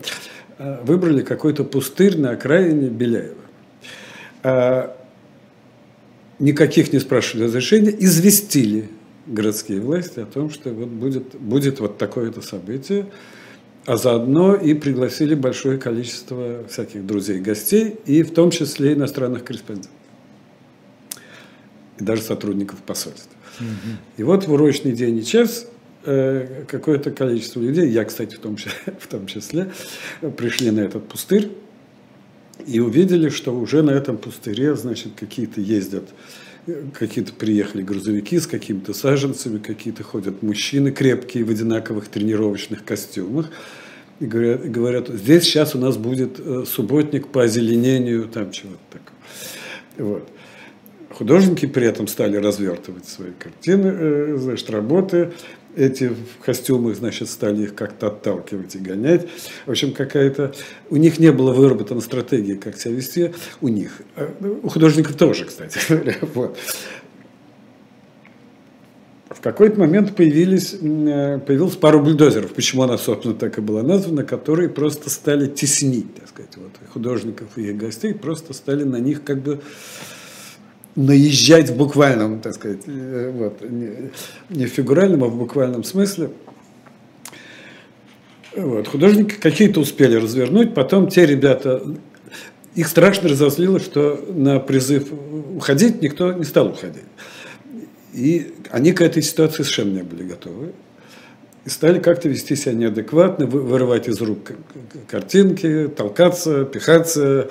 Э, 0.59 0.79
выбрали 0.83 1.23
какой-то 1.23 1.65
пустырь 1.65 2.19
на 2.19 2.31
окраине 2.31 2.89
Беляева. 2.89 3.37
Никаких 6.39 6.93
не 6.93 7.01
спрашивали 7.01 7.47
разрешения, 7.47 7.95
известили 7.99 8.89
городские 9.27 9.81
власти 9.81 10.21
о 10.21 10.27
том, 10.27 10.51
что 10.51 10.71
вот 10.71 10.89
будет, 10.89 11.35
будет 11.37 11.81
вот 11.81 11.99
такое-то 11.99 12.41
событие. 12.43 13.07
а 13.87 13.97
заодно 13.97 14.55
и 14.55 14.75
пригласили 14.75 15.35
большое 15.35 15.79
количество 15.79 16.65
всяких 16.69 17.07
друзей, 17.07 17.39
гостей, 17.39 17.97
и 18.05 18.23
в 18.23 18.33
том 18.33 18.51
числе 18.51 18.95
иностранных 18.95 19.45
корреспондентов. 19.45 19.93
И 21.99 22.05
даже 22.05 22.23
сотрудников 22.23 22.81
посольства. 22.83 23.31
Угу. 23.61 23.97
И 24.19 24.23
вот 24.25 24.47
в 24.47 24.53
урочный 24.53 24.93
день 24.93 25.19
и 25.19 25.25
час 25.25 25.69
э, 26.05 26.65
какое-то 26.67 27.11
количество 27.11 27.61
людей, 27.61 27.89
я, 27.89 28.05
кстати, 28.05 28.35
в 28.35 28.41
том, 28.41 28.57
числе, 28.57 28.73
в 28.99 29.07
том 29.07 29.27
числе, 29.27 29.71
пришли 30.37 30.71
на 30.71 30.81
этот 30.81 31.09
пустырь 31.09 31.53
и 32.67 32.81
увидели, 32.81 33.29
что 33.29 33.55
уже 33.55 33.83
на 33.83 33.91
этом 33.91 34.19
пустыре, 34.19 34.75
значит, 34.75 35.13
какие-то 35.17 35.61
ездят 35.61 36.09
какие-то 36.93 37.33
приехали 37.33 37.83
грузовики 37.83 38.39
с 38.39 38.47
какими-то 38.47 38.93
саженцами, 38.93 39.59
какие-то 39.59 40.03
ходят 40.03 40.43
мужчины 40.43 40.91
крепкие 40.91 41.45
в 41.45 41.51
одинаковых 41.51 42.09
тренировочных 42.09 42.85
костюмах. 42.85 43.51
И 44.19 44.27
говорят, 44.27 44.71
говорят, 44.71 45.09
здесь 45.09 45.45
сейчас 45.45 45.75
у 45.75 45.79
нас 45.79 45.97
будет 45.97 46.41
э, 46.41 46.65
субботник 46.67 47.29
по 47.29 47.43
озеленению, 47.43 48.29
там 48.29 48.51
чего-то 48.51 48.79
такого. 48.91 50.15
Вот. 50.15 50.29
Художники 51.11 51.67
при 51.67 51.87
этом 51.87 52.09
стали 52.09 52.37
развертывать 52.37 53.07
свои 53.07 53.33
картины, 53.39 53.87
э, 53.87 54.37
значит, 54.39 54.71
работы 54.71 55.33
эти 55.77 56.09
в 56.09 56.45
костюмах, 56.45 56.97
значит, 56.97 57.29
стали 57.29 57.65
их 57.65 57.75
как-то 57.75 58.09
отталкивать 58.09 58.75
и 58.75 58.79
гонять. 58.79 59.29
В 59.67 59.71
общем, 59.71 59.93
какая-то... 59.93 60.55
У 60.91 60.97
них 60.97 61.19
не 61.19 61.31
было 61.31 61.53
выработана 61.53 62.01
стратегии, 62.01 62.55
как 62.55 62.79
себя 62.79 62.95
вести. 62.95 63.35
У 63.61 63.69
них. 63.69 64.01
А, 64.17 64.33
у 64.63 64.69
художников 64.69 65.17
тоже, 65.17 65.45
кстати 65.45 65.79
Вот. 66.35 66.57
В 69.29 69.41
какой-то 69.43 69.79
момент 69.79 70.17
появились, 70.17 70.73
э, 70.73 71.39
появилось 71.47 71.77
пару 71.77 72.01
бульдозеров, 72.01 72.55
почему 72.55 72.85
она, 72.85 72.97
собственно, 72.97 73.35
так 73.35 73.59
и 73.59 73.61
была 73.61 73.83
названа, 73.83 74.25
которые 74.25 74.69
просто 74.69 75.11
стали 75.11 75.47
теснить, 75.47 76.15
так 76.15 76.29
сказать, 76.29 76.57
вот, 76.57 76.71
художников 76.93 77.49
и 77.57 77.69
их 77.69 77.77
гостей, 77.77 78.15
просто 78.15 78.55
стали 78.55 78.85
на 78.85 78.97
них 78.97 79.25
как 79.25 79.43
бы 79.43 79.61
наезжать 80.97 81.71
в 81.71 81.77
буквальном, 81.77 82.41
так 82.41 82.55
сказать, 82.55 82.81
э, 82.87 83.31
вот, 83.35 83.61
не, 83.71 84.11
не 84.49 84.67
в 84.67 84.71
фигуральном, 84.71 85.25
а 85.25 85.27
в 85.29 85.37
буквальном 85.37 85.85
смысле. 85.85 86.31
Вот, 88.57 88.89
художники 88.89 89.35
какие-то 89.35 89.81
успели 89.81 90.17
развернуть, 90.17 90.75
потом 90.75 91.09
те 91.09 91.27
ребята, 91.27 91.83
их 92.75 92.89
страшно 92.89 93.29
разозлило, 93.29 93.79
что 93.79 94.25
на 94.35 94.59
призыв 94.59 95.13
уходить 95.55 96.01
никто 96.01 96.33
не 96.33 96.45
стал 96.45 96.69
уходить. 96.69 97.05
И 98.15 98.55
они 98.71 98.93
к 98.93 99.03
этой 99.03 99.23
ситуации 99.23 99.63
совершенно 99.63 99.97
не 99.97 100.03
были 100.03 100.23
готовы. 100.23 100.73
И 101.67 101.69
стали 101.69 101.99
как-то 101.99 102.31
вести 102.31 102.57
себя 102.57 102.73
неадекватно, 102.73 103.45
вырывать 103.45 104.09
из 104.09 104.21
рук 104.23 104.53
картинки, 105.09 105.89
толкаться, 105.95 106.65
пихаться, 106.65 107.51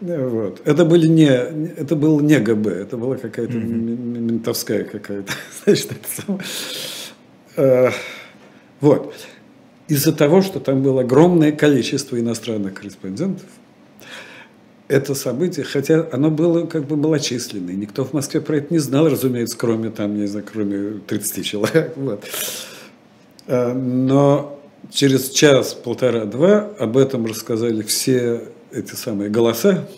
вот. 0.00 0.62
Это, 0.64 0.84
были 0.84 1.06
не, 1.06 1.26
это 1.26 1.96
был 1.96 2.20
не 2.20 2.38
ГБ, 2.38 2.70
это 2.70 2.96
была 2.96 3.16
какая-то 3.16 3.52
mm-hmm. 3.52 4.20
ментовская 4.20 4.84
какая-то. 4.84 5.32
Значит, 5.64 5.92
это 5.92 6.38
э, 7.56 7.90
вот. 8.80 9.14
Из-за 9.88 10.12
того, 10.12 10.40
что 10.42 10.60
там 10.60 10.82
было 10.82 11.02
огромное 11.02 11.52
количество 11.52 12.18
иностранных 12.18 12.74
корреспондентов, 12.74 13.46
это 14.88 15.14
событие, 15.14 15.64
хотя 15.64 16.06
оно 16.12 16.30
было 16.30 16.66
как 16.66 16.86
бы 16.86 16.96
малочисленное, 16.96 17.74
никто 17.74 18.04
в 18.04 18.12
Москве 18.12 18.40
про 18.40 18.56
это 18.56 18.72
не 18.72 18.78
знал, 18.78 19.08
разумеется, 19.08 19.56
кроме 19.56 19.90
там, 19.90 20.16
не 20.16 20.26
знаю, 20.26 20.46
кроме 20.50 21.00
30 21.06 21.44
человек. 21.44 21.92
Вот. 21.96 22.24
Э, 23.46 23.72
но 23.72 24.60
через 24.90 25.30
час, 25.30 25.74
полтора-два 25.74 26.70
об 26.78 26.96
этом 26.96 27.26
рассказали 27.26 27.82
все 27.82 28.42
эти 28.74 28.94
самые 28.94 29.30
голоса. 29.30 29.88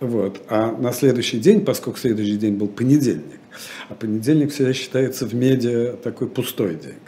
Вот. 0.00 0.42
А 0.48 0.72
на 0.72 0.92
следующий 0.92 1.38
день, 1.38 1.64
поскольку 1.64 1.98
следующий 1.98 2.36
день 2.36 2.54
был 2.54 2.68
понедельник, 2.68 3.40
а 3.88 3.94
понедельник 3.94 4.52
всегда 4.52 4.72
считается 4.72 5.26
в 5.26 5.34
медиа 5.34 5.96
такой 6.02 6.28
пустой 6.28 6.74
день, 6.74 6.98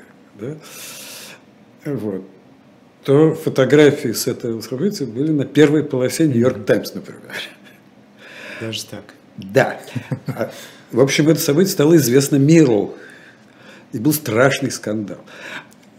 да? 0.41 0.57
вот, 1.84 2.24
то 3.05 3.34
фотографии 3.34 4.12
с 4.12 4.26
этого 4.26 4.61
события 4.61 5.07
были 5.07 5.30
на 5.30 5.45
первой 5.45 5.84
полосе 5.84 6.26
Нью-Йорк 6.26 6.64
Таймс, 6.64 6.95
например. 6.95 7.22
Даже 8.61 8.84
так. 8.87 9.05
Да. 9.37 9.80
А, 10.26 10.51
в 10.93 11.01
общем, 11.01 11.28
это 11.28 11.41
событие 11.41 11.72
стало 11.72 11.97
известно 11.97 12.37
миру. 12.37 12.95
И 13.93 13.99
был 13.99 14.12
страшный 14.12 14.70
скандал. 14.70 15.18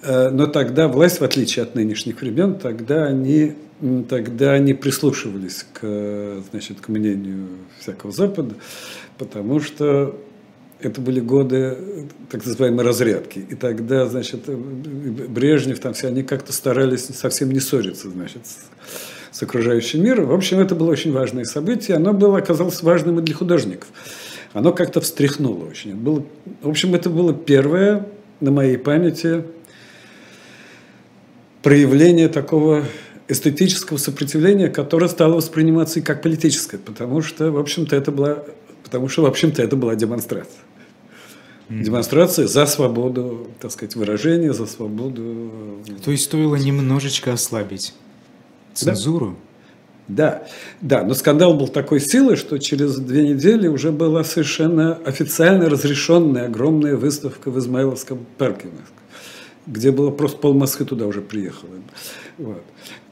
Э, 0.08 0.30
но 0.30 0.47
тогда 0.47 0.88
власть, 0.88 1.20
в 1.20 1.24
отличие 1.24 1.64
от 1.64 1.76
нынешних 1.76 2.22
времен, 2.22 2.55
тогда 2.55 3.05
они 3.05 3.55
тогда 4.10 4.53
они 4.53 4.74
прислушивались 4.74 5.64
к, 5.72 6.41
значит, 6.49 6.82
к 6.82 6.88
мнению 6.88 7.47
всякого 7.80 8.12
Запада, 8.12 8.55
потому 9.20 9.60
что 9.60 10.20
это 10.80 10.99
были 10.99 11.20
годы 11.20 11.78
так 12.32 12.43
называемой 12.43 12.84
разрядки. 12.84 13.45
И 13.47 13.53
тогда, 13.53 14.08
значит, 14.08 14.47
Брежнев, 14.47 15.80
там 15.80 15.93
все, 15.93 16.08
они 16.08 16.24
как-то 16.24 16.53
старались 16.53 17.05
совсем 17.05 17.51
не 17.51 17.60
ссориться, 17.60 18.10
значит, 18.10 18.47
с, 18.47 19.38
с 19.38 19.43
окружающим 19.43 20.03
миром. 20.03 20.26
В 20.26 20.34
общем, 20.34 20.60
это 20.60 20.74
было 20.74 20.89
очень 20.89 21.12
важное 21.12 21.45
событие. 21.45 21.97
Оно 21.97 22.14
было, 22.14 22.39
оказалось 22.39 22.82
важным 22.82 23.20
и 23.20 23.22
для 23.22 23.36
художников. 23.36 23.89
Оно 24.53 24.72
как-то 24.72 25.01
встряхнуло 25.01 25.66
очень. 25.66 25.93
Было, 25.95 26.24
в 26.64 26.70
общем, 26.70 26.95
это 26.95 27.12
было 27.12 27.32
первое 27.32 28.08
на 28.39 28.49
моей 28.49 28.78
памяти 28.78 29.43
проявление 31.68 32.30
такого 32.30 32.86
эстетического 33.28 33.97
сопротивления, 33.97 34.70
которое 34.70 35.09
стало 35.09 35.34
восприниматься 35.34 35.99
и 35.99 36.01
как 36.01 36.22
политическое, 36.22 36.78
потому 36.78 37.22
что, 37.22 37.51
в 37.51 37.59
общем-то, 37.59 37.93
это 37.93 38.09
была, 38.09 38.45
потому 38.86 39.09
что, 39.09 39.24
в 39.24 39.26
общем-то, 39.26 39.61
это 39.61 39.76
была 39.76 39.95
демонстрация. 39.95 40.61
Демонстрация 41.68 42.47
за 42.47 42.65
свободу, 42.68 43.49
так 43.59 43.72
сказать, 43.72 43.97
выражения, 43.97 44.53
за 44.53 44.65
свободу. 44.65 45.51
То 46.05 46.11
есть 46.11 46.24
стоило 46.24 46.55
немножечко 46.55 47.34
ослабить 47.34 47.93
цензуру? 48.74 49.36
Да, 50.07 50.47
да, 50.80 51.03
но 51.03 51.15
скандал 51.15 51.53
был 51.53 51.68
такой 51.68 51.99
силы, 51.99 52.38
что 52.38 52.59
через 52.59 52.95
две 52.95 53.28
недели 53.28 53.68
уже 53.68 53.91
была 53.91 54.24
совершенно 54.24 54.93
официально 54.93 55.70
разрешенная 55.70 56.45
огромная 56.45 56.95
выставка 56.95 57.51
в 57.51 57.59
Измайловском 57.59 58.26
парке, 58.38 58.70
где 59.68 59.91
было 59.91 60.09
просто 60.11 60.38
пол 60.38 60.53
Москвы 60.53 60.86
туда 60.86 61.05
уже 61.05 61.22
приехало. 61.22 61.70
Вот. 62.38 62.63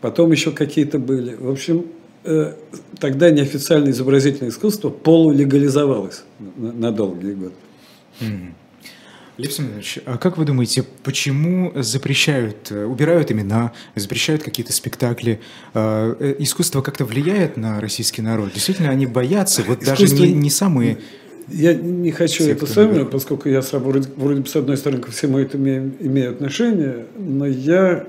Потом 0.01 0.31
еще 0.31 0.51
какие-то 0.51 0.97
были. 0.99 1.35
В 1.35 1.49
общем, 1.49 1.85
э, 2.23 2.53
тогда 2.99 3.29
неофициальное 3.29 3.91
изобразительное 3.91 4.49
искусство 4.49 4.89
полулегализовалось 4.89 6.23
на, 6.39 6.71
на 6.71 6.91
долгие 6.91 7.33
годы. 7.33 7.55
Mm-hmm. 8.21 8.51
Лев 9.37 9.51
Семенович, 9.51 9.99
а 10.05 10.17
как 10.17 10.37
вы 10.37 10.45
думаете, 10.45 10.85
почему 11.03 11.73
запрещают, 11.75 12.71
э, 12.71 12.85
убирают 12.85 13.31
имена, 13.31 13.73
запрещают 13.95 14.43
какие-то 14.43 14.71
спектакли? 14.71 15.41
Э, 15.73 16.35
искусство 16.39 16.81
как-то 16.81 17.03
влияет 17.03 17.57
на 17.57 17.81
российский 17.81 18.21
народ? 18.21 18.53
Действительно, 18.53 18.89
они 18.89 19.05
боятся, 19.05 19.61
вот 19.63 19.83
искусство... 19.83 20.07
даже 20.07 20.27
не, 20.27 20.33
не 20.33 20.49
самые... 20.49 20.99
Я 21.47 21.73
не 21.73 22.11
хочу 22.11 22.43
Те, 22.43 22.51
это 22.51 22.65
самое, 22.65 23.05
поскольку 23.05 23.49
я 23.49 23.61
вроде, 23.61 24.09
вроде 24.15 24.41
бы 24.41 24.47
с 24.47 24.55
одной 24.55 24.77
стороны 24.77 25.01
ко 25.01 25.11
всему 25.11 25.37
этому 25.37 25.63
имею, 25.63 25.93
имею 25.99 26.31
отношение, 26.31 27.05
но 27.17 27.45
я 27.45 28.07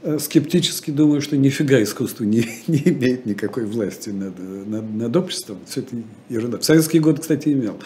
Э, 0.00 0.18
скептически 0.18 0.92
думаю, 0.92 1.20
что 1.20 1.36
нифига 1.36 1.82
искусство 1.82 2.24
не, 2.24 2.48
не 2.66 2.82
имеет 2.84 3.26
никакой 3.26 3.64
власти 3.64 4.10
над, 4.10 4.38
над, 4.38 4.94
над 4.94 5.16
обществом. 5.16 5.58
Все 5.66 5.80
это 5.80 5.96
ерунда. 6.28 6.58
В 6.58 6.64
советские 6.64 7.02
годы, 7.02 7.20
кстати, 7.20 7.48
имел. 7.48 7.78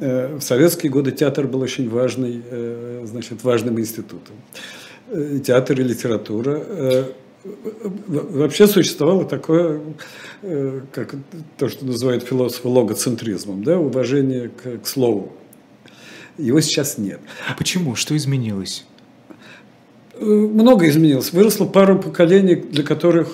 Э, 0.00 0.36
в 0.36 0.42
советские 0.42 0.92
годы 0.92 1.10
театр 1.10 1.48
был 1.48 1.60
очень 1.60 1.88
важный, 1.88 2.42
э, 2.48 3.04
значит, 3.06 3.42
важным 3.42 3.80
институтом. 3.80 4.36
Театр 5.42 5.80
и 5.80 5.84
литература. 5.84 6.62
Вообще 8.06 8.66
существовало 8.66 9.24
такое, 9.24 9.80
как 10.92 11.14
то, 11.56 11.68
что 11.68 11.84
называют 11.84 12.24
философы 12.24 12.68
логоцентризмом, 12.68 13.62
да, 13.64 13.78
уважение 13.78 14.48
к, 14.50 14.82
к 14.82 14.86
слову. 14.86 15.32
Его 16.36 16.60
сейчас 16.60 16.98
нет. 16.98 17.20
А 17.48 17.54
почему? 17.54 17.94
Что 17.96 18.16
изменилось? 18.16 18.84
много 20.20 20.88
изменилось. 20.88 21.32
Выросло 21.32 21.66
пару 21.66 21.98
поколений, 21.98 22.56
для 22.56 22.82
которых 22.82 23.28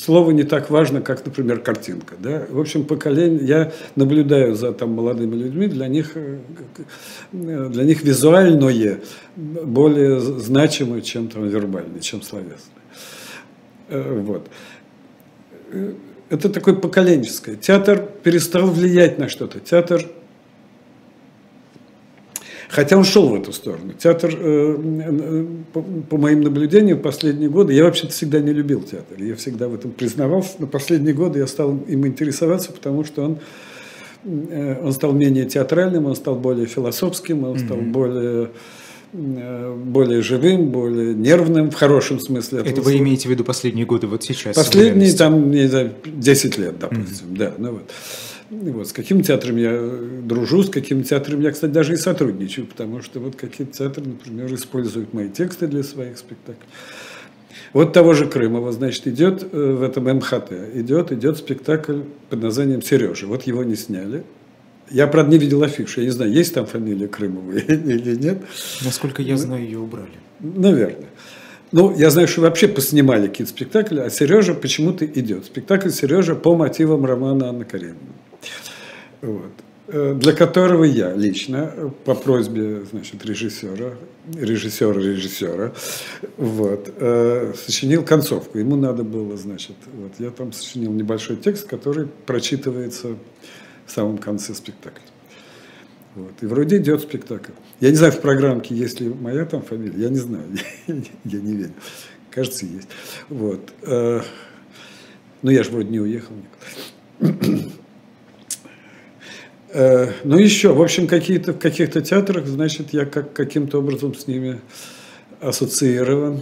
слово 0.00 0.30
не 0.30 0.44
так 0.44 0.70
важно, 0.70 1.00
как, 1.00 1.24
например, 1.24 1.60
картинка. 1.60 2.14
Да? 2.18 2.46
В 2.50 2.58
общем, 2.60 2.84
поколение, 2.84 3.46
я 3.46 3.72
наблюдаю 3.94 4.54
за 4.54 4.72
там, 4.72 4.90
молодыми 4.92 5.34
людьми, 5.34 5.66
для 5.66 5.86
них, 5.88 6.12
э, 6.14 6.38
для 7.32 7.84
них 7.84 8.02
визуальное 8.02 9.00
более 9.36 10.18
значимо, 10.20 11.00
чем 11.02 11.28
там, 11.28 11.46
вербальное, 11.48 12.00
чем 12.00 12.22
словесное. 12.22 12.77
Э, 13.88 14.20
вот. 14.20 14.48
Э, 15.72 15.92
это 16.30 16.48
такое 16.48 16.74
поколенческое. 16.74 17.56
Театр 17.56 18.06
перестал 18.22 18.66
влиять 18.66 19.18
на 19.18 19.28
что-то. 19.28 19.60
Театр 19.60 20.06
Хотя 22.70 22.98
он 22.98 23.04
шел 23.04 23.30
в 23.30 23.34
эту 23.34 23.50
сторону. 23.54 23.94
Театр, 23.94 24.30
э, 24.38 25.46
по, 25.72 26.16
моим 26.18 26.42
наблюдениям, 26.42 27.00
последние 27.00 27.48
годы, 27.48 27.72
я 27.72 27.84
вообще-то 27.84 28.12
всегда 28.12 28.40
не 28.40 28.52
любил 28.52 28.82
театр. 28.82 29.16
Я 29.18 29.36
всегда 29.36 29.68
в 29.68 29.74
этом 29.74 29.90
признавался. 29.90 30.56
Но 30.58 30.66
последние 30.66 31.14
годы 31.14 31.38
я 31.38 31.46
стал 31.46 31.78
им 31.88 32.06
интересоваться, 32.06 32.70
потому 32.70 33.04
что 33.04 33.24
он, 33.24 33.38
он 34.26 34.92
стал 34.92 35.12
менее 35.12 35.46
театральным, 35.46 36.04
он 36.04 36.14
стал 36.14 36.34
более 36.36 36.66
философским, 36.66 37.44
он 37.44 37.58
стал 37.58 37.78
mm-hmm. 37.78 37.90
более 37.90 38.50
более 39.12 40.22
живым, 40.22 40.70
более 40.70 41.14
нервным 41.14 41.70
в 41.70 41.74
хорошем 41.74 42.20
смысле. 42.20 42.60
Это 42.64 42.82
вы 42.82 42.98
имеете 42.98 43.28
в 43.28 43.30
виду 43.30 43.44
последние 43.44 43.86
годы, 43.86 44.06
вот 44.06 44.22
сейчас? 44.22 44.54
Последние 44.54 45.12
там, 45.14 45.50
не 45.50 45.66
знаю, 45.66 45.92
10 46.04 46.58
лет, 46.58 46.78
допустим, 46.78 47.28
mm-hmm. 47.28 47.36
да. 47.36 47.54
Ну 47.58 47.72
вот. 47.72 47.90
Вот, 48.50 48.88
с 48.88 48.92
каким 48.92 49.22
театром 49.22 49.56
я 49.56 49.78
дружу, 50.22 50.62
с 50.62 50.70
каким 50.70 51.02
театром 51.02 51.40
я, 51.42 51.50
кстати, 51.50 51.70
даже 51.70 51.92
и 51.92 51.96
сотрудничаю, 51.96 52.66
потому 52.66 53.02
что 53.02 53.20
вот 53.20 53.36
какие-то 53.36 53.74
театры, 53.74 54.04
например, 54.04 54.52
используют 54.54 55.12
мои 55.12 55.28
тексты 55.28 55.66
для 55.66 55.82
своих 55.82 56.16
спектаклей. 56.16 56.66
Вот 57.74 57.92
того 57.92 58.14
же 58.14 58.26
Крымова, 58.26 58.72
значит, 58.72 59.06
идет 59.06 59.46
э, 59.52 59.72
в 59.72 59.82
этом 59.82 60.04
МХТ, 60.04 60.52
идет, 60.74 61.12
идет 61.12 61.36
спектакль 61.36 62.00
под 62.30 62.42
названием 62.42 62.80
«Сережа». 62.80 63.26
Вот 63.26 63.42
его 63.42 63.62
не 63.64 63.76
сняли, 63.76 64.24
я, 64.90 65.06
правда, 65.06 65.32
не 65.32 65.38
видел 65.38 65.62
афишу. 65.62 66.00
Я 66.00 66.06
не 66.06 66.12
знаю, 66.12 66.32
есть 66.32 66.54
там 66.54 66.66
фамилия 66.66 67.08
Крымова 67.08 67.52
или 67.56 68.16
нет. 68.16 68.38
Насколько 68.84 69.22
я 69.22 69.36
знаю, 69.36 69.62
ее 69.62 69.78
убрали. 69.78 70.08
Наверное. 70.40 71.08
Ну, 71.70 71.94
я 71.96 72.10
знаю, 72.10 72.28
что 72.28 72.40
вообще 72.40 72.66
поснимали 72.66 73.28
какие-то 73.28 73.50
спектакли, 73.50 74.00
а 74.00 74.08
Сережа 74.08 74.54
почему-то 74.54 75.04
идет. 75.04 75.44
Спектакль 75.44 75.90
Сережа 75.90 76.34
по 76.34 76.56
мотивам 76.56 77.04
романа 77.04 77.50
Анны 77.50 77.64
Карениной. 77.64 77.98
Вот. 79.20 79.52
Э, 79.90 80.14
для 80.14 80.34
которого 80.34 80.84
я 80.84 81.14
лично 81.14 81.72
по 82.04 82.14
просьбе 82.14 82.84
значит, 82.90 83.24
режиссера, 83.24 83.94
режиссера, 84.34 85.00
режиссера, 85.00 85.72
вот, 86.36 86.92
э, 86.96 87.54
сочинил 87.56 88.04
концовку. 88.04 88.58
Ему 88.58 88.76
надо 88.76 89.02
было, 89.02 89.38
значит, 89.38 89.76
вот, 89.94 90.12
я 90.18 90.30
там 90.30 90.52
сочинил 90.52 90.92
небольшой 90.92 91.36
текст, 91.36 91.66
который 91.66 92.06
прочитывается 92.26 93.16
в 93.88 93.90
самом 93.90 94.18
конце 94.18 94.54
спектакля. 94.54 95.02
Вот. 96.14 96.32
И 96.42 96.46
вроде 96.46 96.76
идет 96.76 97.00
спектакль. 97.02 97.52
Я 97.80 97.90
не 97.90 97.96
знаю, 97.96 98.12
в 98.12 98.20
программке 98.20 98.74
есть 98.74 99.00
ли 99.00 99.08
моя 99.08 99.44
там 99.44 99.62
фамилия, 99.62 100.02
я 100.02 100.08
не 100.10 100.18
знаю, 100.18 100.44
я 101.24 101.40
не 101.40 101.54
верю. 101.54 101.72
Кажется, 102.30 102.66
есть. 102.66 102.88
Вот. 103.28 103.72
Э, 103.82 104.20
но 105.42 105.50
я 105.50 105.62
же 105.62 105.70
вроде 105.70 105.88
не 105.88 106.00
уехал 106.00 106.34
никуда. 106.34 107.70
Э, 109.70 110.12
ну, 110.24 110.38
еще, 110.38 110.72
в 110.72 110.82
общем, 110.82 111.06
какие-то, 111.06 111.52
в 111.52 111.58
каких-то 111.58 112.00
театрах, 112.00 112.46
значит, 112.46 112.92
я 112.92 113.04
как, 113.04 113.32
каким-то 113.32 113.78
образом 113.78 114.14
с 114.14 114.26
ними 114.26 114.60
ассоциирован. 115.40 116.40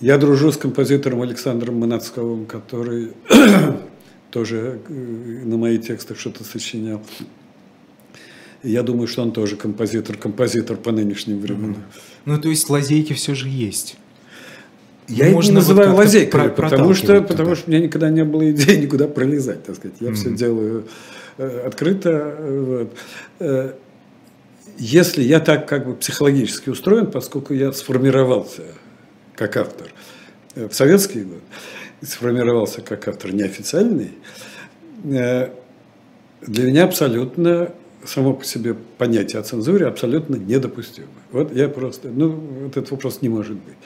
Я 0.00 0.18
дружу 0.18 0.50
с 0.50 0.56
композитором 0.56 1.22
Александром 1.22 1.76
Манацковым, 1.76 2.46
который 2.46 3.12
тоже 4.34 4.80
э, 4.88 4.92
на 5.44 5.56
мои 5.56 5.78
тексты 5.78 6.16
что-то 6.16 6.42
сочинял. 6.42 7.00
Я 8.64 8.82
думаю, 8.82 9.06
что 9.06 9.22
он 9.22 9.30
тоже 9.30 9.54
композитор, 9.54 10.16
композитор 10.16 10.76
по 10.76 10.90
нынешним 10.90 11.38
временам. 11.38 11.84
Ну, 12.24 12.40
то 12.40 12.48
есть 12.48 12.68
лазейки 12.68 13.12
все 13.12 13.36
же 13.36 13.48
есть. 13.48 13.96
Я 15.06 15.30
Можно 15.30 15.50
не 15.50 15.54
называю 15.56 15.90
вот 15.90 15.98
лазейками, 15.98 16.48
потому 16.48 16.94
что, 16.94 17.22
потому 17.22 17.54
что 17.54 17.68
у 17.68 17.70
меня 17.70 17.84
никогда 17.84 18.10
не 18.10 18.24
было 18.24 18.50
идеи 18.50 18.76
никуда 18.76 19.06
пролезать, 19.06 19.62
так 19.62 19.76
сказать. 19.76 19.98
Я 20.00 20.08
mm-hmm. 20.08 20.14
все 20.14 20.30
делаю 20.32 20.88
э, 21.38 21.66
открыто. 21.66 22.36
Вот. 22.40 22.96
Э, 23.38 23.74
если 24.78 25.22
я 25.22 25.38
так 25.38 25.68
как 25.68 25.86
бы 25.86 25.94
психологически 25.94 26.70
устроен, 26.70 27.06
поскольку 27.06 27.54
я 27.54 27.72
сформировался 27.72 28.62
как 29.36 29.56
автор 29.56 29.92
в 30.56 30.72
советские 30.72 31.24
годы, 31.24 31.42
сформировался 32.06 32.80
как 32.80 33.08
автор 33.08 33.32
неофициальный, 33.32 34.12
э, 35.04 35.50
для 36.46 36.64
меня 36.64 36.84
абсолютно 36.84 37.72
само 38.04 38.34
по 38.34 38.44
себе 38.44 38.74
понятие 38.74 39.40
о 39.40 39.42
цензуре 39.42 39.86
абсолютно 39.86 40.36
недопустимо. 40.36 41.08
Вот 41.32 41.54
я 41.54 41.68
просто, 41.68 42.08
ну, 42.08 42.30
вот 42.30 42.76
этот 42.76 42.90
вопрос 42.90 43.22
не 43.22 43.28
может 43.28 43.56
быть. 43.56 43.76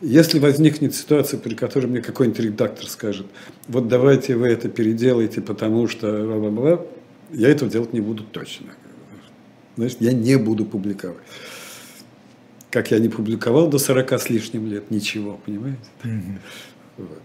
Если 0.00 0.38
возникнет 0.38 0.94
ситуация, 0.94 1.38
при 1.38 1.54
которой 1.54 1.86
мне 1.86 2.00
какой-нибудь 2.00 2.40
редактор 2.40 2.86
скажет, 2.86 3.26
вот 3.68 3.86
давайте 3.88 4.34
вы 4.34 4.48
это 4.48 4.70
переделаете, 4.70 5.42
потому 5.42 5.88
что 5.88 6.06
бла-бла-бла, 6.24 6.86
я 7.32 7.48
этого 7.48 7.70
делать 7.70 7.92
не 7.92 8.00
буду 8.00 8.24
точно. 8.24 8.68
Значит, 9.76 10.00
я 10.00 10.12
не 10.12 10.36
буду 10.36 10.64
публиковать. 10.64 11.18
Как 12.70 12.90
я 12.90 12.98
не 12.98 13.08
публиковал 13.08 13.68
до 13.68 13.78
40 13.78 14.12
с 14.12 14.30
лишним 14.30 14.66
лет 14.68 14.90
ничего, 14.90 15.38
понимаете? 15.44 15.80
Mm-hmm. 16.02 16.38
Вот. 16.98 17.22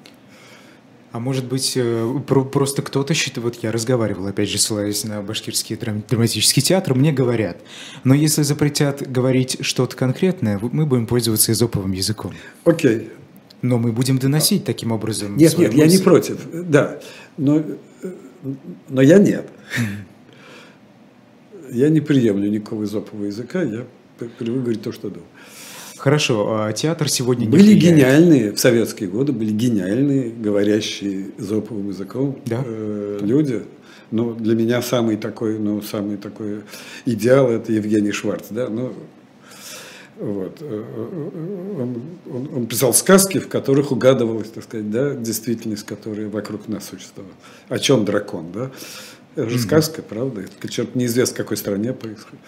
А 1.15 1.19
может 1.19 1.45
быть, 1.45 1.77
э, 1.77 2.19
просто 2.27 2.81
кто-то 2.81 3.13
считает, 3.13 3.37
вот 3.45 3.63
я 3.63 3.71
разговаривал, 3.71 4.27
опять 4.27 4.49
же, 4.49 4.57
ссылаясь 4.57 5.05
на 5.05 5.21
башкирский 5.21 5.77
драматический 5.77 6.61
театр, 6.61 6.93
мне 6.93 7.13
говорят, 7.13 7.55
но 8.03 8.13
если 8.13 8.41
запретят 8.41 9.09
говорить 9.09 9.55
что-то 9.61 9.95
конкретное, 9.95 10.59
мы 10.61 10.85
будем 10.85 11.07
пользоваться 11.07 11.53
изоповым 11.53 11.93
языком. 11.93 12.33
Окей. 12.65 12.97
Okay. 12.97 13.09
Но 13.61 13.77
мы 13.77 13.93
будем 13.93 14.17
доносить 14.17 14.65
таким 14.65 14.91
образом. 14.91 15.37
Нет, 15.37 15.57
нет, 15.57 15.71
мысль. 15.71 15.79
я 15.79 15.87
не 15.87 15.99
против, 15.99 16.37
да, 16.51 16.99
но, 17.37 17.63
но 18.89 19.01
я 19.01 19.17
нет. 19.17 19.47
Я 21.71 21.87
не 21.87 22.01
приемлю 22.01 22.49
никакого 22.49 22.83
изопового 22.83 23.27
языка, 23.27 23.63
я 23.63 23.85
привык 24.37 24.63
говорить 24.63 24.81
то, 24.81 24.91
что 24.91 25.09
думаю. 25.09 25.29
Хорошо, 26.05 26.59
а 26.59 26.71
театр 26.71 27.09
сегодня 27.09 27.45
не 27.45 27.51
Были 27.51 27.73
гениальные, 27.73 28.51
в 28.51 28.59
советские 28.59 29.09
годы 29.09 29.31
были 29.31 29.49
гениальные, 29.49 30.29
говорящие 30.29 31.31
зоповым 31.39 31.89
языком 31.89 32.39
да? 32.45 32.61
э, 32.63 33.17
люди. 33.23 33.63
Но 34.11 34.35
для 34.35 34.53
меня 34.53 34.83
самый 34.83 35.17
такой, 35.17 35.57
ну, 35.57 35.81
самый 35.81 36.17
такой 36.17 36.61
идеал– 37.07 37.49
это 37.49 37.71
Евгений 37.71 38.11
Шварц. 38.11 38.49
Да? 38.51 38.69
Ну, 38.69 38.93
вот. 40.19 40.59
Э, 40.61 40.83
э, 40.95 41.81
он, 41.81 42.01
он, 42.31 42.49
он 42.55 42.67
писал 42.67 42.93
сказки, 42.93 43.39
в 43.39 43.47
которых 43.47 43.91
угадывалась, 43.91 44.49
так 44.49 44.63
сказать, 44.63 44.91
да, 44.91 45.15
действительность, 45.15 45.87
которая 45.87 46.29
вокруг 46.29 46.67
нас 46.67 46.87
существовала. 46.87 47.33
О 47.67 47.79
чем 47.79 48.05
дракон, 48.05 48.51
да? 48.53 48.69
Это 49.35 49.49
же 49.49 49.57
mm-hmm. 49.57 49.59
сказка, 49.61 50.03
правда? 50.03 50.41
Это 50.41 50.71
черт 50.71 50.93
неизвестно, 50.93 51.33
в 51.33 51.37
какой 51.37 51.57
стране 51.57 51.93
происходит. 51.93 52.41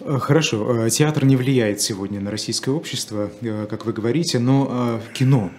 Э, 0.00 0.18
хорошо, 0.20 0.86
э, 0.86 0.90
театр 0.90 1.24
не 1.24 1.36
влияет 1.36 1.80
сегодня 1.80 2.20
на 2.20 2.30
российское 2.30 2.70
общество, 2.70 3.30
э, 3.40 3.66
как 3.68 3.84
вы 3.86 3.92
говорите, 3.92 4.38
но 4.38 5.00
кино, 5.14 5.50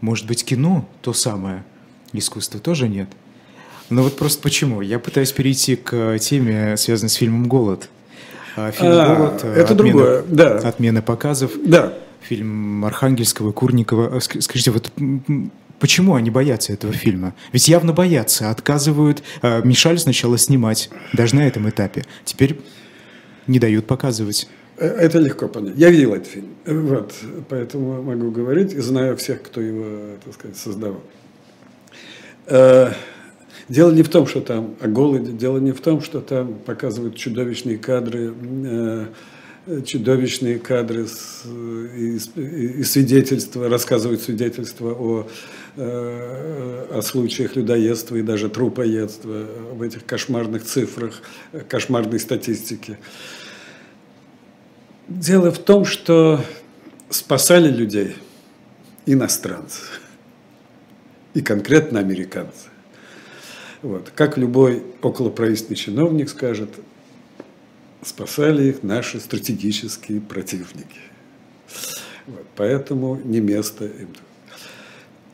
может 0.00 0.26
быть, 0.26 0.44
кино 0.44 0.88
то 1.02 1.12
самое, 1.12 1.64
искусство 2.12 2.60
тоже 2.60 2.88
нет? 2.88 3.08
Но 3.90 4.02
вот 4.02 4.16
просто 4.16 4.40
почему? 4.42 4.80
Я 4.80 4.98
пытаюсь 4.98 5.32
перейти 5.32 5.76
к 5.76 6.18
теме, 6.18 6.76
связанной 6.76 7.10
с 7.10 7.14
фильмом 7.14 7.48
«Голод». 7.48 7.88
Фильм 8.54 8.72
а, 8.80 9.14
«Голод», 9.16 9.44
это 9.44 9.72
отмена, 9.72 9.74
другое, 9.74 10.22
да. 10.26 10.56
Отмена 10.58 11.02
показов. 11.02 11.52
Да. 11.64 11.92
Фильм 12.22 12.84
Архангельского, 12.84 13.52
Курникова. 13.52 14.20
Скажите, 14.20 14.70
вот 14.70 14.90
Почему 15.80 16.14
они 16.14 16.30
боятся 16.30 16.72
этого 16.72 16.92
фильма? 16.92 17.34
Ведь 17.52 17.68
явно 17.68 17.92
боятся, 17.92 18.48
отказывают, 18.48 19.22
мешали 19.42 19.96
сначала 19.96 20.38
снимать, 20.38 20.88
даже 21.12 21.34
на 21.34 21.46
этом 21.46 21.68
этапе. 21.68 22.04
Теперь 22.24 22.60
не 23.46 23.58
дают 23.58 23.86
показывать. 23.86 24.48
Э, 24.76 24.86
это 24.86 25.18
легко 25.18 25.48
понять. 25.48 25.74
Я 25.76 25.90
видел 25.90 26.14
этот 26.14 26.28
фильм. 26.28 26.48
Вот, 26.66 27.14
поэтому 27.48 28.02
могу 28.02 28.30
говорить 28.30 28.72
и 28.72 28.80
знаю 28.80 29.16
всех, 29.16 29.42
кто 29.42 29.60
его, 29.60 30.16
так 30.24 30.34
сказать, 30.34 30.56
создавал. 30.56 31.02
Э, 32.46 32.92
дело 33.68 33.92
не 33.92 34.02
в 34.02 34.08
том, 34.08 34.26
что 34.26 34.40
там 34.40 34.74
о 34.80 34.88
голоде, 34.88 35.32
дело 35.32 35.58
не 35.58 35.72
в 35.72 35.80
том, 35.80 36.00
что 36.00 36.20
там 36.20 36.54
показывают 36.54 37.16
чудовищные 37.16 37.78
кадры, 37.78 38.34
э, 38.64 39.06
чудовищные 39.86 40.58
кадры 40.58 41.06
и 41.96 42.82
свидетельства, 42.82 43.68
рассказывают 43.68 44.20
свидетельства 44.20 44.92
о, 44.92 45.26
о 45.76 47.00
случаях 47.02 47.56
людоедства 47.56 48.16
и 48.16 48.22
даже 48.22 48.48
трупоедства, 48.48 49.46
в 49.72 49.82
этих 49.82 50.06
кошмарных 50.06 50.64
цифрах, 50.64 51.20
кошмарной 51.68 52.20
статистике. 52.20 52.98
Дело 55.08 55.50
в 55.50 55.58
том, 55.58 55.84
что 55.84 56.40
спасали 57.10 57.70
людей 57.70 58.16
иностранцы 59.06 59.82
и 61.34 61.42
конкретно 61.42 62.00
американцы. 62.00 62.68
Вот. 63.82 64.10
Как 64.14 64.38
любой 64.38 64.82
околоправительственный 65.02 65.76
чиновник 65.76 66.30
скажет, 66.30 66.70
спасали 68.02 68.68
их 68.68 68.82
наши 68.82 69.20
стратегические 69.20 70.20
противники. 70.20 71.00
Вот. 72.26 72.46
Поэтому 72.56 73.16
не 73.16 73.40
место 73.40 73.84
им. 73.84 74.08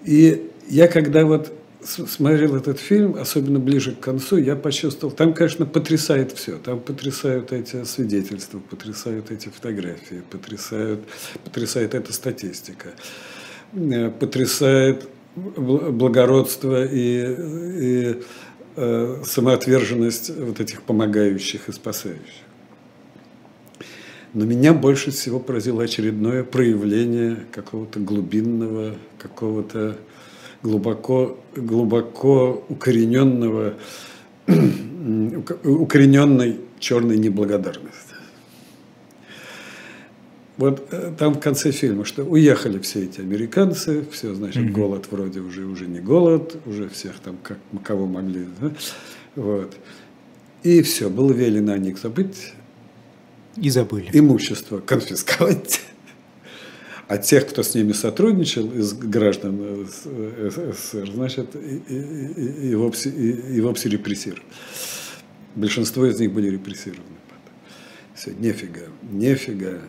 И 0.04 0.50
я 0.68 0.88
когда 0.88 1.24
вот 1.24 1.52
смотрел 1.82 2.56
этот 2.56 2.78
фильм, 2.78 3.16
особенно 3.16 3.58
ближе 3.58 3.92
к 3.92 4.00
концу, 4.00 4.36
я 4.36 4.56
почувствовал, 4.56 5.14
там, 5.14 5.32
конечно, 5.32 5.66
потрясает 5.66 6.32
все. 6.32 6.58
Там 6.58 6.80
потрясают 6.80 7.52
эти 7.52 7.84
свидетельства, 7.84 8.58
потрясают 8.58 9.30
эти 9.30 9.48
фотографии, 9.48 10.22
потрясают, 10.30 11.00
потрясает 11.44 11.94
эта 11.94 12.12
статистика, 12.12 12.90
э, 13.72 14.10
потрясает 14.10 15.08
благородство 15.36 16.84
и, 16.84 17.36
и 17.80 18.22
э, 18.76 19.22
самоотверженность 19.24 20.36
вот 20.36 20.60
этих 20.60 20.82
помогающих 20.82 21.68
и 21.68 21.72
спасающих. 21.72 22.49
Но 24.32 24.44
меня 24.44 24.72
больше 24.72 25.10
всего 25.10 25.40
поразило 25.40 25.82
очередное 25.82 26.44
проявление 26.44 27.38
какого-то 27.50 27.98
глубинного, 27.98 28.94
какого-то 29.18 29.96
глубоко, 30.62 31.38
глубоко 31.56 32.64
укорененного, 32.68 33.74
укорененной 35.64 36.60
черной 36.78 37.18
неблагодарности. 37.18 38.10
Вот 40.60 40.88
э, 40.90 41.12
там 41.18 41.34
в 41.34 41.40
конце 41.40 41.72
фильма, 41.72 42.04
что 42.04 42.22
уехали 42.22 42.78
все 42.80 43.04
эти 43.04 43.20
американцы, 43.22 44.04
все, 44.12 44.34
значит, 44.34 44.64
mm-hmm. 44.64 44.72
голод 44.72 45.06
вроде 45.10 45.40
уже, 45.40 45.64
уже 45.64 45.86
не 45.86 46.00
голод, 46.00 46.54
уже 46.66 46.88
всех 46.90 47.18
там, 47.20 47.38
как, 47.42 47.58
кого 47.82 48.06
могли. 48.06 48.46
Да? 48.60 48.70
Вот. 49.36 49.74
И 50.62 50.82
все, 50.82 51.08
было 51.08 51.32
велено 51.32 51.72
о 51.72 51.78
них 51.78 51.98
забыть. 51.98 52.52
И 53.56 53.70
забыли. 53.70 54.10
Имущество 54.12 54.78
конфисковать. 54.78 55.80
А 57.08 57.18
тех, 57.18 57.48
кто 57.48 57.64
с 57.64 57.74
ними 57.74 57.92
сотрудничал 57.92 58.70
из 58.72 58.92
граждан 58.92 59.84
СССР, 59.88 61.10
значит, 61.12 61.56
и, 61.56 62.70
и, 62.70 62.74
вовсе, 62.76 63.10
и, 63.10 63.56
и 63.56 63.60
вовсе 63.60 63.88
репрессировали. 63.88 64.44
Большинство 65.56 66.06
из 66.06 66.20
них 66.20 66.32
были 66.32 66.50
репрессированы. 66.50 67.04
Все, 68.14 68.30
нефига, 68.32 68.82
нефига. 69.10 69.80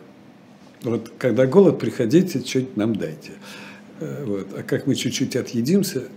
Вот 0.82 1.12
когда 1.16 1.46
голод, 1.46 1.78
приходите, 1.78 2.40
что-нибудь 2.40 2.76
нам 2.76 2.96
дайте. 2.96 3.32
Э, 4.00 4.24
вот. 4.24 4.48
А 4.58 4.62
как 4.64 4.88
мы 4.88 4.96
чуть-чуть 4.96 5.36
отъедимся, 5.36 6.08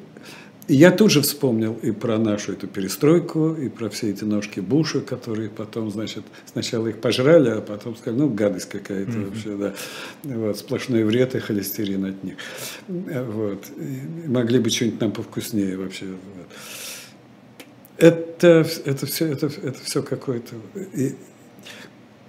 я 0.67 0.91
тут 0.91 1.11
же 1.11 1.21
вспомнил 1.21 1.77
и 1.83 1.91
про 1.91 2.17
нашу 2.17 2.53
эту 2.53 2.67
перестройку, 2.67 3.53
и 3.53 3.69
про 3.69 3.89
все 3.89 4.09
эти 4.09 4.23
ножки 4.23 4.59
Буша, 4.59 5.01
которые 5.01 5.49
потом, 5.49 5.91
значит, 5.91 6.23
сначала 6.51 6.87
их 6.87 7.01
пожрали, 7.01 7.49
а 7.49 7.61
потом 7.61 7.95
сказали, 7.95 8.19
ну, 8.19 8.29
гадость 8.29 8.69
какая-то 8.69 9.11
mm-hmm. 9.11 9.29
вообще, 9.29 9.55
да. 9.57 9.73
Вот, 10.23 10.57
сплошной 10.57 11.03
вред 11.03 11.35
и 11.35 11.39
холестерин 11.39 12.05
от 12.05 12.23
них. 12.23 12.35
Вот. 12.87 13.65
И 13.77 14.27
могли 14.27 14.59
бы 14.59 14.69
что-нибудь 14.69 15.01
нам 15.01 15.11
повкуснее 15.11 15.77
вообще. 15.77 16.05
Вот. 16.05 16.47
Это, 17.97 18.65
это 18.85 19.05
все, 19.05 19.27
это, 19.27 19.47
это 19.47 19.79
все 19.83 20.01
какое-то... 20.01 20.55
И, 20.93 21.15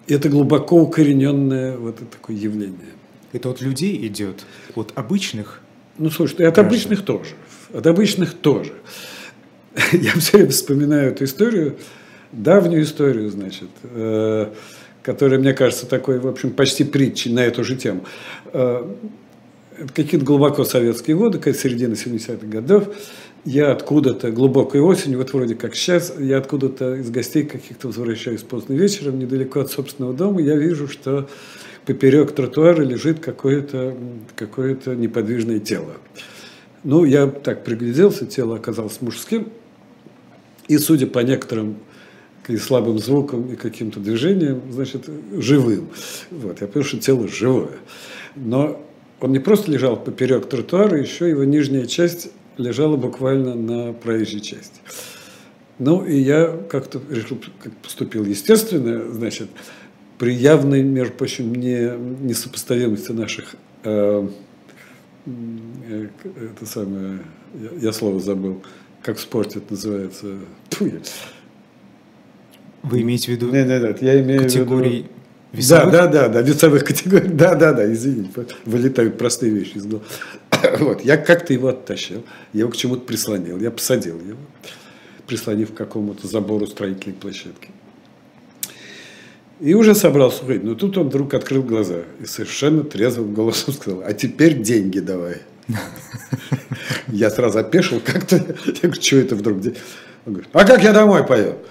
это 0.08 0.28
глубоко 0.28 0.80
укорененное 0.80 1.76
вот 1.78 1.98
такое 2.10 2.36
явление. 2.36 2.94
Это 3.32 3.50
от 3.50 3.60
людей 3.60 4.06
идет, 4.06 4.44
от 4.76 4.92
обычных 4.94 5.62
ну, 5.98 6.10
слушай, 6.10 6.36
и 6.40 6.44
от 6.44 6.58
обычных 6.58 7.04
тоже. 7.04 7.30
От 7.72 7.86
обычных 7.86 8.34
тоже. 8.34 8.72
Я 9.92 10.12
все 10.12 10.38
время 10.38 10.50
вспоминаю 10.50 11.10
эту 11.10 11.24
историю, 11.24 11.76
давнюю 12.32 12.84
историю, 12.84 13.30
значит, 13.30 13.68
э, 13.82 14.48
которая, 15.02 15.38
мне 15.38 15.52
кажется, 15.52 15.86
такой, 15.86 16.18
в 16.18 16.26
общем, 16.26 16.50
почти 16.50 16.84
притчей 16.84 17.32
на 17.32 17.40
эту 17.40 17.64
же 17.64 17.76
тему. 17.76 18.04
Э, 18.52 18.84
какие-то 19.94 20.24
глубоко 20.24 20.64
советские 20.64 21.16
годы, 21.16 21.38
какая 21.38 21.54
середина 21.54 21.92
70-х 21.92 22.46
годов, 22.46 22.88
я 23.44 23.70
откуда-то 23.70 24.32
глубокой 24.32 24.80
осенью, 24.80 25.18
вот 25.18 25.32
вроде 25.32 25.54
как 25.54 25.76
сейчас, 25.76 26.14
я 26.18 26.38
откуда-то 26.38 26.96
из 26.96 27.10
гостей 27.10 27.44
каких-то 27.44 27.88
возвращаюсь 27.88 28.42
поздно 28.42 28.72
вечером, 28.74 29.18
недалеко 29.18 29.60
от 29.60 29.70
собственного 29.70 30.14
дома, 30.14 30.40
я 30.40 30.56
вижу, 30.56 30.88
что 30.88 31.28
поперек 31.84 32.32
тротуара 32.32 32.82
лежит 32.82 33.20
какое-то 33.20 33.96
какое 34.34 34.76
неподвижное 34.86 35.60
тело. 35.60 35.92
Ну, 36.88 37.04
я 37.04 37.26
так 37.26 37.64
пригляделся, 37.64 38.26
тело 38.26 38.54
оказалось 38.54 39.00
мужским, 39.00 39.48
и, 40.68 40.78
судя 40.78 41.08
по 41.08 41.18
некоторым 41.18 41.78
слабым 42.60 43.00
звукам 43.00 43.52
и 43.52 43.56
каким-то 43.56 43.98
движениям, 43.98 44.62
значит, 44.70 45.10
живым. 45.32 45.88
Вот, 46.30 46.60
я 46.60 46.68
понял, 46.68 46.86
что 46.86 46.98
тело 46.98 47.26
живое. 47.26 47.72
Но 48.36 48.80
он 49.18 49.32
не 49.32 49.40
просто 49.40 49.68
лежал 49.72 49.96
поперек 49.96 50.48
тротуара, 50.48 50.96
еще 50.96 51.28
его 51.28 51.42
нижняя 51.42 51.86
часть 51.86 52.30
лежала 52.56 52.96
буквально 52.96 53.56
на 53.56 53.92
проезжей 53.92 54.40
части. 54.40 54.80
Ну, 55.80 56.04
и 56.04 56.16
я 56.16 56.56
как-то 56.68 57.00
решил, 57.10 57.40
как 57.64 57.72
поступил 57.78 58.24
естественно, 58.24 59.10
значит, 59.10 59.48
при 60.18 60.32
явной, 60.32 60.84
между 60.84 61.14
прочим, 61.14 61.52
не, 61.52 61.90
несопоставимости 62.24 63.10
наших, 63.10 63.56
э, 63.82 64.28
это 65.26 66.66
самое, 66.66 67.20
я, 67.54 67.88
я 67.88 67.92
слово 67.92 68.20
забыл, 68.20 68.62
как 69.02 69.16
в 69.16 69.20
спорте 69.20 69.58
это 69.58 69.72
называется. 69.72 70.38
Тьфу, 70.68 70.90
Вы 72.82 73.02
имеете 73.02 73.26
в 73.26 73.28
виду 73.34 73.50
нет, 73.50 73.66
нет, 73.66 73.82
нет, 73.82 74.02
я 74.02 74.20
имею 74.20 74.42
категории 74.42 74.88
в 74.88 74.92
виду... 74.92 75.08
весовых? 75.52 75.92
Да, 75.92 76.06
да, 76.06 76.28
да, 76.28 76.28
да, 76.28 76.40
весовых 76.42 76.84
категорий. 76.84 77.28
Да, 77.28 77.54
да, 77.54 77.72
да, 77.72 77.92
извините, 77.92 78.30
вылетают 78.64 79.18
простые 79.18 79.52
вещи 79.52 79.76
из 79.76 79.86
головы. 79.86 80.04
Вот, 80.80 81.04
я 81.04 81.16
как-то 81.16 81.52
его 81.52 81.68
оттащил, 81.68 82.24
я 82.52 82.60
его 82.60 82.70
к 82.70 82.76
чему-то 82.76 83.02
прислонил, 83.02 83.58
я 83.58 83.70
посадил 83.70 84.20
его, 84.20 84.38
прислонив 85.26 85.72
к 85.72 85.76
какому-то 85.76 86.26
забору 86.26 86.66
строительной 86.66 87.14
площадки. 87.14 87.70
И 89.60 89.74
уже 89.74 89.94
собрался 89.94 90.44
уходить. 90.44 90.64
Но 90.64 90.74
тут 90.74 90.98
он 90.98 91.08
вдруг 91.08 91.32
открыл 91.34 91.62
глаза 91.62 92.02
и 92.20 92.26
совершенно 92.26 92.84
трезвым 92.84 93.32
голосом 93.32 93.72
сказал, 93.72 94.02
а 94.04 94.12
теперь 94.12 94.60
деньги 94.60 94.98
давай. 94.98 95.36
Я 97.08 97.30
сразу 97.30 97.58
опешил 97.58 98.00
как-то. 98.00 98.36
Я 98.66 98.80
говорю, 98.82 99.02
что 99.02 99.16
это 99.16 99.34
вдруг? 99.34 99.58
Он 100.26 100.32
говорит, 100.32 100.48
а 100.52 100.64
как 100.64 100.82
я 100.82 100.92
домой 100.92 101.24
поеду? 101.26 101.58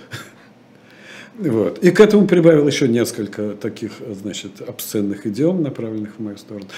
Вот. 1.37 1.79
И 1.79 1.91
к 1.91 1.99
этому 1.99 2.27
прибавил 2.27 2.65
еще 2.65 2.87
несколько 2.87 3.55
таких, 3.55 3.91
значит, 4.21 4.61
обсценных 4.61 5.27
идиом, 5.27 5.63
направленных 5.63 6.11
в 6.17 6.23
мою 6.23 6.37
сторону. 6.37 6.69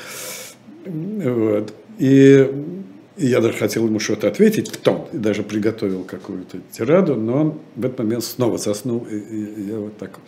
Вот. 0.84 1.72
И 2.00 2.52
и 3.18 3.28
я 3.28 3.42
даже 3.42 3.58
хотел 3.58 3.86
ему 3.88 4.00
что-то 4.00 4.28
ответить 4.28 4.70
в 4.70 4.78
том, 4.78 5.08
и 5.12 5.18
даже 5.18 5.44
приготовил 5.44 6.04
какую-то 6.04 6.60
тираду, 6.72 7.16
но 7.16 7.42
он 7.42 7.60
в 7.76 7.86
этот 7.86 8.00
момент 8.00 8.24
снова 8.24 8.58
заснул, 8.58 9.08
и, 9.10 9.18
и 9.18 9.70
я 9.70 9.80
вот 9.80 9.98
так 9.98 10.20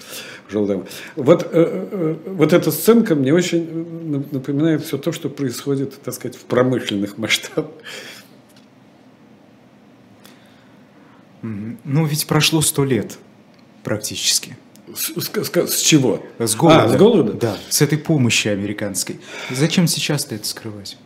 жил 0.49 0.65
домой. 0.65 0.85
Вот, 1.15 1.43
э, 1.43 1.47
э, 1.53 2.15
вот 2.25 2.51
эта 2.51 2.71
сценка 2.71 3.15
мне 3.15 3.33
очень 3.33 4.25
напоминает 4.31 4.83
все 4.83 4.97
то, 4.97 5.11
что 5.11 5.29
происходит, 5.29 6.01
так 6.01 6.13
сказать, 6.13 6.35
в 6.35 6.41
промышленных 6.45 7.17
масштабах. 7.17 7.71
Ну, 11.41 12.05
ведь 12.05 12.27
прошло 12.27 12.61
сто 12.61 12.83
лет 12.83 13.17
практически. 13.83 14.57
С, 14.93 15.13
с, 15.15 15.71
с 15.71 15.81
чего? 15.81 16.25
С 16.39 16.55
голода. 16.55 16.83
А, 16.83 16.89
с 16.89 16.97
голода? 16.97 17.33
Да, 17.33 17.57
с 17.69 17.81
этой 17.81 17.97
помощи 17.97 18.47
американской. 18.47 19.19
Зачем 19.51 19.87
сейчас-то 19.87 20.35
это 20.35 20.45
скрывать? 20.45 20.97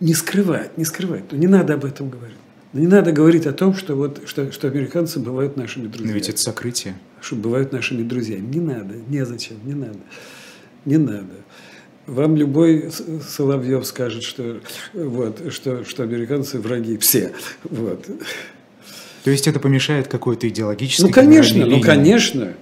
Не 0.00 0.14
скрывать, 0.14 0.76
не 0.78 0.84
скрывать. 0.84 1.24
Ну, 1.30 1.38
не 1.38 1.46
надо 1.46 1.74
об 1.74 1.84
этом 1.84 2.10
говорить. 2.10 2.36
Ну, 2.72 2.80
не 2.80 2.86
надо 2.86 3.12
говорить 3.12 3.46
о 3.46 3.52
том, 3.52 3.74
что, 3.74 3.94
вот, 3.94 4.22
что, 4.26 4.52
что 4.52 4.68
американцы 4.68 5.18
бывают 5.18 5.56
нашими 5.56 5.86
друзьями. 5.86 6.08
Но 6.08 6.14
ведь 6.14 6.28
это 6.28 6.38
сокрытие. 6.38 6.98
Что 7.20 7.36
бывают 7.36 7.72
нашими 7.72 8.02
друзьями. 8.02 8.46
Не 8.46 8.60
надо, 8.60 8.94
незачем, 9.08 9.56
не 9.64 9.74
надо. 9.74 9.98
Не 10.84 10.98
надо. 10.98 11.34
Вам 12.06 12.36
любой 12.36 12.90
Соловьев 13.26 13.86
скажет, 13.86 14.22
что, 14.22 14.60
вот, 14.94 15.52
что, 15.52 15.84
что 15.84 16.02
американцы 16.02 16.58
враги 16.58 16.96
все. 16.96 17.32
Вот. 17.64 18.06
То 19.24 19.30
есть 19.30 19.46
это 19.46 19.60
помешает 19.60 20.08
какой-то 20.08 20.48
идеологической 20.48 21.06
Ну, 21.06 21.12
конечно, 21.12 21.66
ну, 21.66 21.80
конечно. 21.80 22.54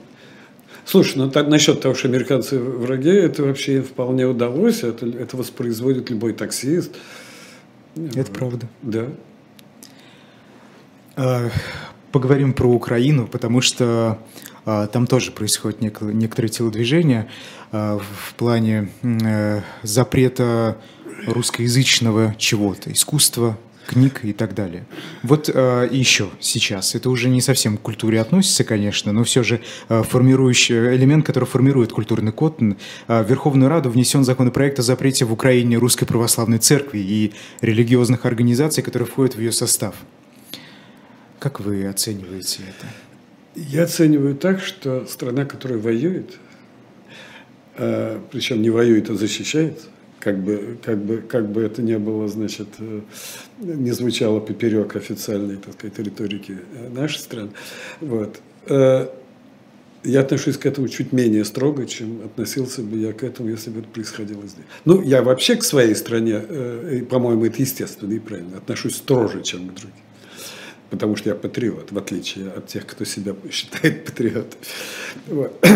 Слушай, 0.85 1.19
ну 1.19 1.31
так, 1.31 1.49
насчет 1.49 1.81
того, 1.81 1.95
что 1.95 2.09
американцы 2.09 2.59
враги, 2.59 3.11
это 3.11 3.43
вообще 3.43 3.83
вполне 3.83 4.27
удалось. 4.27 4.83
Это, 4.83 5.07
это 5.07 5.37
воспроизводит 5.37 6.11
любой 6.11 6.33
таксист. 6.33 6.93
Это 7.97 8.31
правда. 8.31 8.69
Да. 8.83 9.09
А, 11.17 11.51
поговорим 12.13 12.53
про 12.53 12.71
Украину, 12.71 13.27
потому 13.27 13.61
что 13.61 14.19
а, 14.67 14.87
там 14.87 15.07
тоже 15.07 15.33
происходит 15.33 15.81
некоторые 15.81 16.51
телодвижения 16.51 17.29
а, 17.73 17.99
в 17.99 18.35
плане 18.35 18.91
э, 19.03 19.63
запрета 19.83 20.77
русскоязычного 21.27 22.35
чего-то, 22.37 22.93
искусства, 22.93 23.59
книг 23.87 24.21
и 24.25 24.33
так 24.33 24.55
далее. 24.55 24.87
Вот 25.23 25.49
э, 25.53 25.89
еще 25.91 26.29
сейчас, 26.41 26.95
это 26.95 27.09
уже 27.11 27.29
не 27.29 27.41
совсем 27.41 27.77
к 27.77 27.83
культуре 27.83 28.21
относится, 28.21 28.65
конечно, 28.65 29.13
но 29.13 29.25
все 29.25 29.43
же 29.43 29.61
э, 29.89 30.03
формирующий 30.03 30.97
элемент, 30.97 31.25
который 31.25 31.45
формирует 31.45 31.93
культурный 31.93 32.33
код, 32.33 32.61
э, 32.61 32.75
в 33.09 33.31
Верховную 33.31 33.71
Раду 33.71 33.91
внесен 33.91 34.25
законопроект 34.25 34.79
о 34.79 34.83
запрете 34.83 35.25
в 35.25 35.33
Украине 35.33 35.77
Русской 35.79 36.07
Православной 36.07 36.59
Церкви 36.59 36.99
и 36.99 37.33
религиозных 37.61 38.27
организаций, 38.27 38.83
которые 38.83 39.07
входят 39.07 39.37
в 39.37 39.41
ее 39.41 39.53
состав. 39.53 39.95
Как 41.39 41.61
вы 41.61 41.87
оцениваете 41.87 42.63
это? 42.63 42.87
Я 43.55 43.85
оцениваю 43.85 44.35
так, 44.35 44.61
что 44.61 45.07
страна, 45.07 45.45
которая 45.45 45.79
воюет, 45.79 46.39
э, 47.77 48.21
причем 48.31 48.61
не 48.63 48.71
воюет, 48.71 49.11
а 49.11 49.15
защищает, 49.15 49.81
как 50.21 50.43
бы, 50.43 50.79
как 50.83 50.99
бы, 50.99 51.19
как 51.19 51.49
бы 51.51 51.63
это 51.63 51.83
не 51.83 51.99
было, 51.99 52.29
значит, 52.29 52.69
э, 52.79 53.01
не 53.59 53.93
звучало 53.93 54.41
поперек 54.41 54.97
официальной, 54.97 55.57
так 55.57 55.75
сказать, 55.75 55.99
риторики 55.99 56.59
э, 56.75 56.89
нашей 56.89 57.19
страны. 57.19 57.51
Вот. 58.01 58.41
Э, 58.67 59.09
я 60.05 60.21
отношусь 60.21 60.57
к 60.57 60.67
этому 60.67 60.89
чуть 60.89 61.13
менее 61.13 61.45
строго, 61.45 61.87
чем 61.87 62.23
относился 62.25 62.83
бы 62.83 62.97
я 62.97 63.13
к 63.13 63.25
этому, 63.25 63.51
если 63.51 63.71
бы 63.71 63.81
это 63.81 63.89
происходило 63.89 64.43
здесь. 64.47 64.65
Ну, 64.85 65.03
я 65.03 65.23
вообще 65.23 65.57
к 65.57 65.65
своей 65.65 65.97
стране, 65.97 66.41
по-моему, 67.11 67.45
это 67.45 67.61
естественно 67.61 68.13
и 68.13 68.21
правильно, 68.21 68.59
отношусь 68.59 68.97
строже, 68.97 69.43
чем 69.43 69.69
к 69.69 69.75
другим. 69.75 69.95
Потому 70.91 71.17
что 71.17 71.31
я 71.31 71.35
патриот, 71.35 71.91
в 71.91 71.99
отличие 71.99 72.51
от 72.51 72.69
тех, 72.69 72.87
кто 72.87 73.05
себя 73.05 73.35
считает 73.51 74.05
патриотом. 74.05 74.61
Вот. 75.27 75.67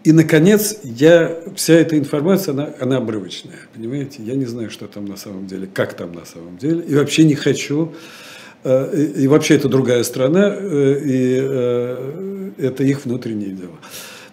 И, 0.05 0.11
наконец, 0.11 0.77
я, 0.83 1.35
вся 1.55 1.73
эта 1.73 1.97
информация, 1.97 2.53
она, 2.53 2.69
она 2.79 2.97
обрывочная, 2.97 3.57
понимаете? 3.73 4.21
Я 4.21 4.35
не 4.35 4.45
знаю, 4.45 4.69
что 4.69 4.85
там 4.85 5.05
на 5.05 5.17
самом 5.17 5.47
деле, 5.47 5.67
как 5.73 5.95
там 5.95 6.13
на 6.13 6.25
самом 6.25 6.59
деле, 6.59 6.83
и 6.87 6.93
вообще 6.93 7.23
не 7.23 7.33
хочу. 7.33 7.91
Э, 8.63 8.95
и, 8.95 9.23
и 9.23 9.27
вообще 9.27 9.55
это 9.55 9.67
другая 9.67 10.03
страна, 10.03 10.55
э, 10.55 11.01
и 11.03 11.39
э, 11.41 12.51
это 12.59 12.83
их 12.83 13.03
внутренние 13.05 13.49
дела. 13.49 13.79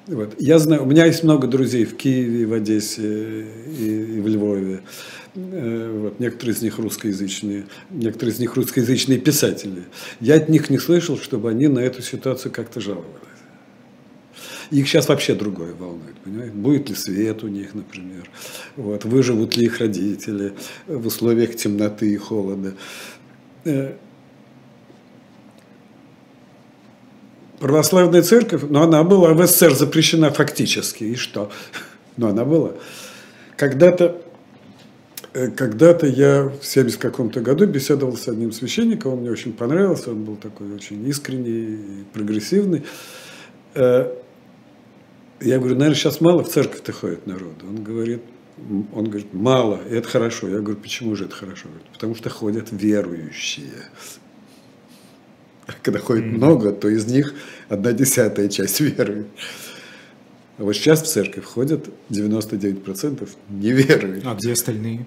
Вот. 0.08 0.34
Я 0.38 0.58
знаю, 0.58 0.82
у 0.82 0.86
меня 0.86 1.06
есть 1.06 1.22
много 1.22 1.46
друзей 1.46 1.86
в 1.86 1.96
Киеве, 1.96 2.44
в 2.44 2.52
Одессе 2.52 3.46
и, 3.78 4.16
и 4.16 4.20
в 4.20 4.28
Львове. 4.28 4.80
Вот, 5.34 6.20
некоторые 6.20 6.54
из 6.54 6.60
них 6.60 6.78
русскоязычные, 6.78 7.64
некоторые 7.90 8.34
из 8.34 8.38
них 8.38 8.54
русскоязычные 8.54 9.18
писатели. 9.18 9.84
Я 10.20 10.34
от 10.34 10.50
них 10.50 10.68
не 10.68 10.76
слышал, 10.76 11.16
чтобы 11.16 11.48
они 11.48 11.68
на 11.68 11.78
эту 11.78 12.02
ситуацию 12.02 12.52
как-то 12.52 12.82
жаловались. 12.82 13.32
Их 14.72 14.88
сейчас 14.88 15.06
вообще 15.08 15.34
другое 15.34 15.74
волнует, 15.74 16.16
понимаете? 16.24 16.54
Будет 16.54 16.88
ли 16.88 16.94
свет 16.94 17.44
у 17.44 17.48
них, 17.48 17.74
например? 17.74 18.30
Вот, 18.76 19.04
выживут 19.04 19.54
ли 19.54 19.66
их 19.66 19.78
родители 19.80 20.54
в 20.86 21.06
условиях 21.06 21.54
темноты 21.56 22.10
и 22.10 22.16
холода? 22.16 22.72
Э, 23.66 23.92
православная 27.60 28.22
церковь, 28.22 28.62
но 28.66 28.82
она 28.82 29.04
была 29.04 29.34
в 29.34 29.46
СССР 29.46 29.74
запрещена 29.74 30.30
фактически. 30.30 31.04
И 31.04 31.16
что? 31.16 31.52
Но 32.16 32.28
она 32.28 32.46
была. 32.46 32.72
Когда-то 33.58 34.22
э, 35.34 35.48
когда-то 35.48 36.06
я 36.06 36.44
в 36.44 36.64
70 36.64 36.98
каком-то 36.98 37.40
году 37.40 37.66
беседовал 37.66 38.16
с 38.16 38.26
одним 38.26 38.52
священником, 38.52 39.12
он 39.12 39.18
мне 39.18 39.30
очень 39.30 39.52
понравился, 39.52 40.12
он 40.12 40.24
был 40.24 40.36
такой 40.36 40.72
очень 40.72 41.06
искренний 41.06 42.04
прогрессивный. 42.14 42.84
Я 45.45 45.59
говорю, 45.59 45.74
наверное, 45.74 45.95
сейчас 45.95 46.20
мало 46.20 46.45
в 46.45 46.49
церковь-то 46.49 46.93
ходит 46.93 47.26
народу. 47.26 47.66
Он 47.68 47.82
говорит, 47.82 48.22
он 48.93 49.05
говорит, 49.05 49.32
мало, 49.32 49.80
и 49.88 49.95
это 49.95 50.09
хорошо. 50.09 50.49
Я 50.49 50.61
говорю, 50.61 50.76
почему 50.76 51.16
же 51.16 51.24
это 51.24 51.34
хорошо? 51.34 51.68
Говорит, 51.68 51.86
потому 51.93 52.14
что 52.14 52.30
ходят 52.30 52.68
верующие. 52.70 53.88
Когда 55.82 55.99
ходит 55.99 56.24
mm-hmm. 56.24 56.36
много, 56.36 56.72
то 56.72 56.88
из 56.88 57.07
них 57.07 57.34
одна 57.68 57.93
десятая 57.93 58.49
часть 58.49 58.80
верует. 58.80 59.26
А 60.59 60.64
вот 60.64 60.74
сейчас 60.74 61.03
в 61.03 61.07
церковь 61.07 61.45
ходят 61.45 61.88
99% 62.11 63.28
неверующих. 63.49 64.26
А 64.26 64.34
где 64.34 64.53
остальные? 64.53 65.07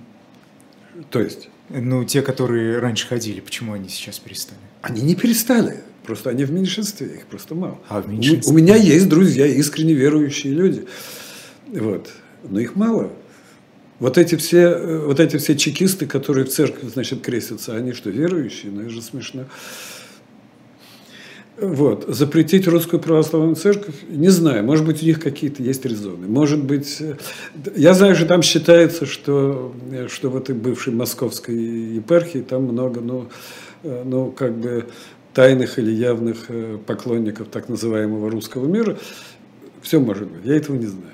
То 1.12 1.22
есть? 1.22 1.50
Ну, 1.70 2.04
те, 2.04 2.22
которые 2.22 2.80
раньше 2.80 3.08
ходили, 3.08 3.40
почему 3.40 3.74
они 3.74 3.90
сейчас 3.90 4.20
перестали? 4.20 4.60
Они 4.82 5.02
не 5.02 5.16
перестали. 5.16 5.82
Просто 6.06 6.30
они 6.30 6.46
в 6.46 6.52
меньшинстве, 6.52 7.08
их 7.08 7.26
просто 7.26 7.56
мало. 7.56 7.80
А 7.90 8.02
в 8.02 8.08
меньшинстве? 8.08 8.52
У, 8.52 8.54
у 8.54 8.58
меня 8.58 8.76
есть 8.76 9.10
друзья, 9.10 9.48
искренне 9.48 9.94
верующие 9.94 10.54
люди. 10.54 10.86
Вот. 11.68 12.12
Но 12.44 12.60
их 12.60 12.76
мало. 12.76 13.12
Вот 14.00 14.18
эти 14.18 14.36
все, 14.36 14.76
вот 15.06 15.20
эти 15.20 15.38
все 15.38 15.56
чекисты, 15.56 16.06
которые 16.06 16.46
в 16.46 16.50
церкви, 16.50 16.88
значит, 16.88 17.22
крестятся, 17.22 17.76
они 17.76 17.94
что, 17.94 18.10
верующие? 18.10 18.72
Ну, 18.72 18.82
это 18.82 18.90
же 18.92 19.02
смешно. 19.02 19.46
Вот. 21.58 22.06
Запретить 22.08 22.68
русскую 22.68 23.00
православную 23.02 23.56
церковь, 23.56 23.96
не 24.10 24.28
знаю, 24.28 24.64
может 24.66 24.86
быть, 24.86 25.02
у 25.02 25.06
них 25.06 25.22
какие-то 25.22 25.64
есть 25.64 25.86
резоны. 25.86 26.28
Может 26.28 26.64
быть, 26.64 27.02
я 27.76 27.94
знаю, 27.94 28.16
что 28.16 28.26
там 28.26 28.42
считается, 28.42 29.06
что, 29.06 29.74
что 30.10 30.30
в 30.30 30.36
этой 30.36 30.54
бывшей 30.54 30.94
московской 30.94 31.56
епархии 31.56 32.40
там 32.40 32.64
много, 32.64 33.00
ну, 33.00 33.30
ну 33.84 34.32
как 34.32 34.54
бы 34.58 34.86
тайных 35.34 35.80
или 35.80 35.92
явных 35.92 36.46
э, 36.50 36.78
поклонников 36.86 37.50
так 37.50 37.70
называемого 37.70 38.32
русского 38.32 38.68
мира. 38.68 38.98
Все 39.82 40.00
может 40.00 40.28
быть. 40.30 40.46
Я 40.46 40.56
этого 40.56 40.76
не 40.78 40.88
знаю. 40.88 41.14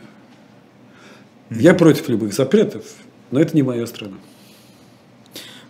Я 1.49 1.73
против 1.73 2.07
любых 2.07 2.33
запретов, 2.33 2.85
но 3.31 3.41
это 3.41 3.55
не 3.55 3.63
моя 3.63 3.85
страна. 3.85 4.17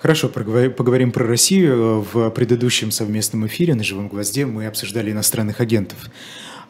Хорошо, 0.01 0.29
поговорим 0.29 1.11
про 1.11 1.27
Россию. 1.27 2.01
В 2.11 2.31
предыдущем 2.31 2.89
совместном 2.89 3.45
эфире 3.45 3.75
на 3.75 3.83
«Живом 3.83 4.07
гвозде» 4.07 4.47
мы 4.47 4.65
обсуждали 4.65 5.11
иностранных 5.11 5.59
агентов. 5.59 5.99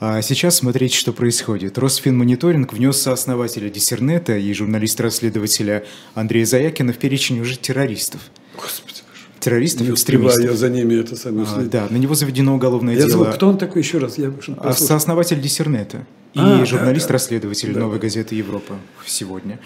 А 0.01 0.21
сейчас 0.21 0.57
смотрите, 0.57 0.97
что 0.97 1.13
происходит. 1.13 1.77
Росфинмониторинг 1.77 2.73
внес 2.73 2.97
сооснователя 2.97 3.69
Диссернета 3.69 4.35
и 4.35 4.51
журналиста-расследователя 4.51 5.85
Андрея 6.13 6.45
Заякина 6.45 6.91
в 6.91 6.97
перечень 6.97 7.39
уже 7.39 7.57
террористов. 7.57 8.19
Господи 8.61 9.00
террористов, 9.41 9.87
не 9.87 9.93
экстремистов. 9.93 10.43
я 10.43 10.53
за 10.53 10.69
ними 10.69 10.95
это 10.95 11.15
самое 11.15 11.45
а, 11.49 11.61
Да, 11.63 11.87
на 11.89 11.97
него 11.97 12.15
заведено 12.15 12.55
уголовное 12.55 12.93
я 12.93 13.01
дело. 13.01 13.11
Забыл, 13.11 13.33
кто 13.33 13.47
он 13.49 13.57
такой 13.57 13.81
еще 13.81 13.97
раз? 13.97 14.17
Я, 14.17 14.31
а, 14.57 14.73
сооснователь 14.73 15.41
Диссернета 15.41 16.05
и 16.33 16.39
а, 16.39 16.65
журналист-расследователь 16.65 17.73
да, 17.73 17.81
«Новой 17.81 17.97
да. 17.97 18.03
газеты 18.03 18.35
Европа» 18.35 18.75
сегодня. 19.05 19.59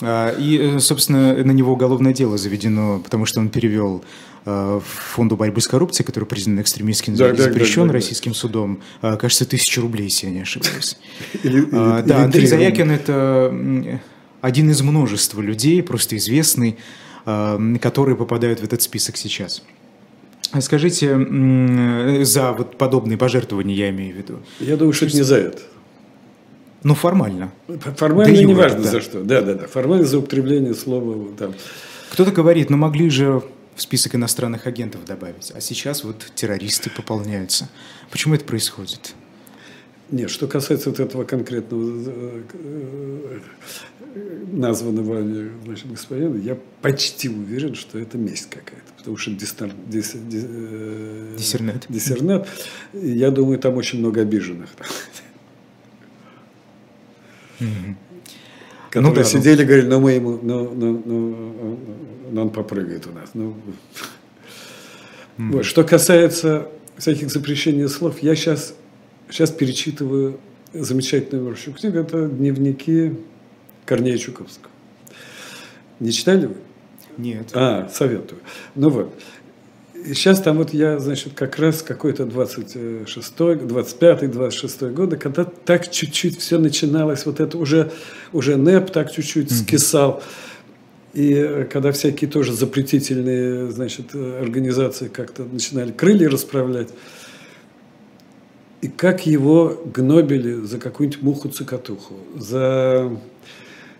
А, 0.00 0.30
и, 0.30 0.58
э, 0.58 0.78
собственно, 0.78 1.34
на 1.34 1.50
него 1.50 1.72
уголовное 1.72 2.12
дело 2.12 2.36
заведено, 2.36 3.00
потому 3.00 3.24
что 3.26 3.40
он 3.40 3.48
перевел 3.48 4.04
э, 4.44 4.80
фонду 4.84 5.36
борьбы 5.36 5.60
с 5.60 5.66
коррупцией, 5.66 6.06
который 6.06 6.24
признан 6.24 6.60
экстремистским, 6.60 7.16
да, 7.16 7.34
запрещен 7.34 7.82
да, 7.82 7.88
да, 7.88 7.94
российским 7.94 8.32
да. 8.32 8.38
судом, 8.38 8.80
а, 9.00 9.16
кажется, 9.16 9.46
тысячу 9.46 9.80
рублей, 9.80 10.04
если 10.04 10.26
я 10.26 10.32
не 10.32 10.42
ошибаюсь. 10.42 10.98
Да, 11.72 12.24
Андрей 12.24 12.46
Заякин– 12.46 12.90
это 12.92 14.00
один 14.40 14.70
из 14.70 14.82
множества 14.82 15.40
людей, 15.40 15.82
просто 15.82 16.16
известный, 16.16 16.76
которые 17.24 18.16
попадают 18.16 18.60
в 18.60 18.64
этот 18.64 18.82
список 18.82 19.16
сейчас. 19.16 19.62
Скажите, 20.60 21.16
за 22.24 22.52
вот 22.52 22.76
подобные 22.76 23.16
пожертвования 23.16 23.74
я 23.74 23.90
имею 23.90 24.14
в 24.14 24.18
виду. 24.18 24.38
Я 24.60 24.76
думаю, 24.76 24.92
что 24.92 25.06
это 25.06 25.16
не 25.16 25.22
за 25.22 25.36
это. 25.36 25.62
Ну, 26.82 26.94
формально. 26.94 27.52
Формально 27.96 28.34
да 28.34 28.44
не 28.44 28.54
важно 28.54 28.82
да. 28.82 28.90
за 28.90 29.00
что. 29.00 29.22
Да, 29.22 29.40
да, 29.40 29.54
да. 29.54 29.66
Формально 29.66 30.04
за 30.04 30.18
употребление 30.18 30.74
слова. 30.74 31.28
Там. 31.38 31.54
Кто-то 32.10 32.32
говорит, 32.32 32.70
ну 32.70 32.76
могли 32.76 33.08
же 33.08 33.42
в 33.74 33.80
список 33.82 34.16
иностранных 34.16 34.66
агентов 34.66 35.04
добавить, 35.04 35.52
а 35.54 35.60
сейчас 35.60 36.04
вот 36.04 36.26
террористы 36.34 36.90
пополняются. 36.90 37.68
Почему 38.10 38.34
это 38.34 38.44
происходит? 38.44 39.14
Нет, 40.12 40.30
что 40.30 40.46
касается 40.46 40.90
вот 40.90 41.00
этого 41.00 41.24
конкретного 41.24 41.90
э, 42.06 43.40
названного 44.52 45.14
вами 45.14 45.50
значит, 45.64 45.90
господина, 45.90 46.36
я 46.36 46.58
почти 46.82 47.30
уверен, 47.30 47.74
что 47.74 47.98
это 47.98 48.18
месть 48.18 48.50
какая-то. 48.50 48.92
Потому 48.98 49.16
что 49.16 49.30
диссер, 49.30 49.72
дис, 49.88 50.12
дис, 50.12 50.44
э, 50.46 51.34
диссернет. 51.38 51.86
диссернет, 51.88 52.46
я 52.92 53.30
думаю, 53.30 53.58
там 53.58 53.74
очень 53.76 54.00
много 54.00 54.20
обиженных. 54.20 54.68
Mm-hmm. 57.58 57.94
Которые 58.90 59.10
ну, 59.10 59.16
да, 59.16 59.24
сидели 59.24 59.62
и 59.62 59.64
говорили, 59.64 59.86
ну 59.86 60.00
мы 60.00 60.12
ему, 60.12 60.38
ну, 60.42 60.74
ну, 60.74 61.02
ну, 61.06 61.78
ну 62.30 62.42
он 62.42 62.50
попрыгает 62.50 63.06
у 63.06 63.12
нас. 63.12 63.30
Ну. 63.32 63.56
Mm-hmm. 65.38 65.52
Вот. 65.52 65.64
Что 65.64 65.84
касается 65.84 66.68
всяких 66.98 67.30
запрещений 67.30 67.88
слов, 67.88 68.18
я 68.22 68.34
сейчас, 68.34 68.74
сейчас 69.32 69.50
перечитываю 69.50 70.38
замечательную 70.72 71.48
вашу 71.48 71.72
книгу, 71.72 71.98
это 71.98 72.26
дневники 72.26 73.14
Корнея 73.84 74.18
Чуковского. 74.18 74.70
Не 76.00 76.12
читали 76.12 76.46
вы? 76.46 76.54
Нет. 77.18 77.50
А, 77.54 77.88
советую. 77.92 78.40
Ну 78.74 78.90
вот. 78.90 79.14
И 79.94 80.14
сейчас 80.14 80.40
там 80.40 80.58
вот 80.58 80.72
я, 80.74 80.98
значит, 80.98 81.34
как 81.34 81.58
раз 81.58 81.82
какой-то 81.82 82.26
26 82.26 83.36
25 83.36 84.30
26 84.30 84.82
годы, 84.82 85.16
когда 85.16 85.44
так 85.44 85.90
чуть-чуть 85.90 86.40
все 86.40 86.58
начиналось, 86.58 87.24
вот 87.24 87.38
это 87.38 87.56
уже, 87.58 87.92
уже 88.32 88.56
НЭП 88.56 88.90
так 88.90 89.12
чуть-чуть 89.12 89.52
скисал. 89.52 90.22
И 91.14 91.66
когда 91.70 91.92
всякие 91.92 92.28
тоже 92.28 92.52
запретительные 92.52 93.70
значит, 93.70 94.14
организации 94.14 95.08
как-то 95.08 95.44
начинали 95.44 95.92
крылья 95.92 96.30
расправлять, 96.30 96.88
и 98.82 98.88
как 98.88 99.26
его 99.26 99.80
гнобили 99.94 100.54
за 100.54 100.78
какую-нибудь 100.78 101.22
муху-цикатуху, 101.22 102.14
за, 102.36 103.16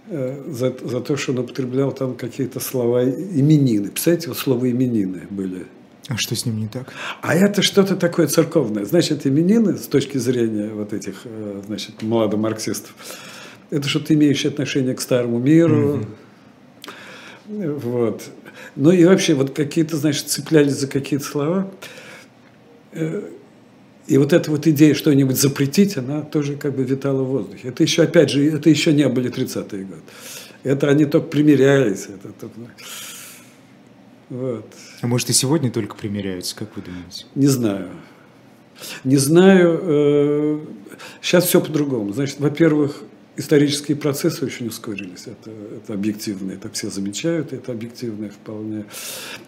э, 0.08 0.42
за, 0.48 0.76
за 0.82 1.00
то, 1.00 1.16
что 1.16 1.32
он 1.32 1.38
употреблял 1.38 1.92
там 1.92 2.14
какие-то 2.16 2.58
слова 2.58 3.04
именины. 3.04 3.90
Представляете, 3.90 4.28
вот 4.28 4.38
слово 4.38 4.70
именины 4.72 5.22
были. 5.30 5.66
А 6.08 6.16
что 6.16 6.34
с 6.34 6.44
ним 6.44 6.58
не 6.58 6.66
так? 6.66 6.92
А 7.22 7.36
это 7.36 7.62
что-то 7.62 7.94
такое 7.94 8.26
церковное. 8.26 8.84
Значит, 8.84 9.24
именины 9.24 9.78
с 9.78 9.86
точки 9.86 10.18
зрения 10.18 10.70
вот 10.74 10.92
этих, 10.92 11.20
э, 11.24 11.62
значит, 11.64 12.02
молодомарксистов, 12.02 12.92
это 13.70 13.88
что-то 13.88 14.14
имеющее 14.14 14.50
отношение 14.50 14.94
к 14.94 15.00
старому 15.00 15.38
миру. 15.38 16.04
Mm-hmm. 17.46 17.78
Вот. 17.78 18.24
Ну 18.74 18.90
и 18.90 19.04
вообще 19.04 19.34
вот 19.34 19.50
какие-то, 19.50 19.96
значит, 19.96 20.26
цеплялись 20.28 20.72
за 20.72 20.88
какие-то 20.88 21.24
слова. 21.24 21.70
И 24.06 24.18
вот 24.18 24.32
эта 24.32 24.50
вот 24.50 24.66
идея 24.66 24.94
что-нибудь 24.94 25.36
запретить, 25.36 25.96
она 25.96 26.22
тоже 26.22 26.56
как 26.56 26.74
бы 26.74 26.82
витала 26.82 27.22
в 27.22 27.26
воздухе. 27.26 27.68
Это 27.68 27.82
еще, 27.82 28.02
опять 28.02 28.30
же, 28.30 28.44
это 28.44 28.68
еще 28.68 28.92
не 28.92 29.08
были 29.08 29.30
30-е 29.30 29.84
годы. 29.84 30.02
Это 30.64 30.88
они 30.88 31.04
только 31.04 31.28
примерялись. 31.28 32.06
Это 32.06 32.32
только... 32.32 32.56
Вот. 34.28 34.66
А 35.02 35.06
может 35.06 35.30
и 35.30 35.32
сегодня 35.32 35.70
только 35.70 35.94
примеряются, 35.94 36.56
как 36.56 36.74
вы 36.76 36.82
думаете? 36.82 37.26
Не 37.34 37.46
знаю. 37.46 37.90
Не 39.04 39.16
знаю. 39.16 40.66
Сейчас 41.20 41.44
э, 41.44 41.46
все 41.48 41.60
по-другому. 41.60 42.12
Значит, 42.12 42.40
во-первых, 42.40 43.02
исторические 43.36 43.96
процессы 43.96 44.44
очень 44.44 44.68
ускорились. 44.68 45.26
Это, 45.26 45.50
это 45.76 45.94
объективно, 45.94 46.52
это 46.52 46.68
все 46.70 46.90
замечают, 46.90 47.52
это 47.52 47.72
объективная 47.72 48.30
вполне 48.30 48.84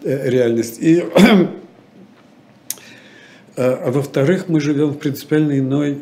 э, 0.03 0.29
реальность. 0.29 0.77
И 0.79 1.03
А, 3.57 3.83
а 3.85 3.91
во-вторых, 3.91 4.47
мы 4.47 4.59
живем 4.59 4.89
в 4.89 4.97
принципиально 4.97 5.59
иной 5.59 5.99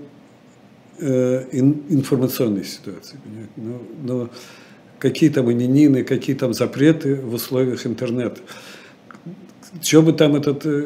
э, 1.00 1.46
информационной 1.52 2.66
ситуации. 2.66 3.18
Но, 3.56 3.82
но 4.04 4.30
какие 5.00 5.30
там 5.30 5.52
именины, 5.52 6.04
какие 6.04 6.36
там 6.36 6.54
запреты 6.54 7.16
в 7.16 7.34
условиях 7.34 7.86
интернета. 7.86 8.40
Чего 9.82 10.04
бы 10.04 10.14
там 10.14 10.36
этот 10.36 10.66
э, 10.66 10.86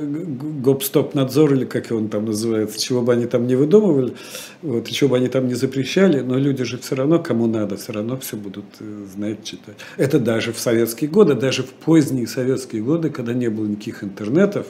гоп-стоп-надзор, 0.63 1.53
или 1.53 1.65
как 1.65 1.91
он 1.91 2.07
там 2.07 2.25
называется, 2.25 2.79
чего 2.79 3.01
бы 3.01 3.13
они 3.13 3.25
там 3.25 3.45
не 3.45 3.55
выдумывали, 3.55 4.13
вот, 4.61 4.89
чего 4.89 5.09
бы 5.09 5.17
они 5.17 5.27
там 5.27 5.47
не 5.47 5.55
запрещали, 5.55 6.21
но 6.21 6.37
люди 6.37 6.63
же 6.63 6.77
все 6.77 6.95
равно, 6.95 7.19
кому 7.19 7.47
надо, 7.47 7.75
все 7.75 7.91
равно 7.91 8.17
все 8.17 8.37
будут 8.37 8.65
э, 8.79 9.05
знать, 9.13 9.43
читать. 9.43 9.75
Это 9.97 10.19
даже 10.19 10.53
в 10.53 10.59
советские 10.59 11.09
годы, 11.09 11.35
даже 11.35 11.63
в 11.63 11.71
поздние 11.73 12.27
советские 12.27 12.81
годы, 12.81 13.09
когда 13.09 13.33
не 13.33 13.49
было 13.49 13.65
никаких 13.65 14.03
интернетов, 14.03 14.67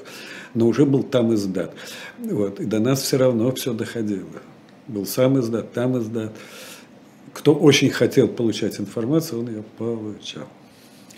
но 0.54 0.68
уже 0.68 0.86
был 0.86 1.04
там 1.04 1.34
издат. 1.34 1.74
Вот, 2.18 2.60
и 2.60 2.66
до 2.66 2.80
нас 2.80 3.02
все 3.02 3.18
равно 3.18 3.52
все 3.52 3.74
доходило. 3.74 4.42
Был 4.88 5.06
сам 5.06 5.40
издат, 5.40 5.74
там 5.74 5.98
издат. 6.00 6.34
Кто 7.34 7.54
очень 7.54 7.90
хотел 7.90 8.28
получать 8.28 8.80
информацию, 8.80 9.42
он 9.42 9.50
ее 9.50 9.64
получал. 9.78 10.48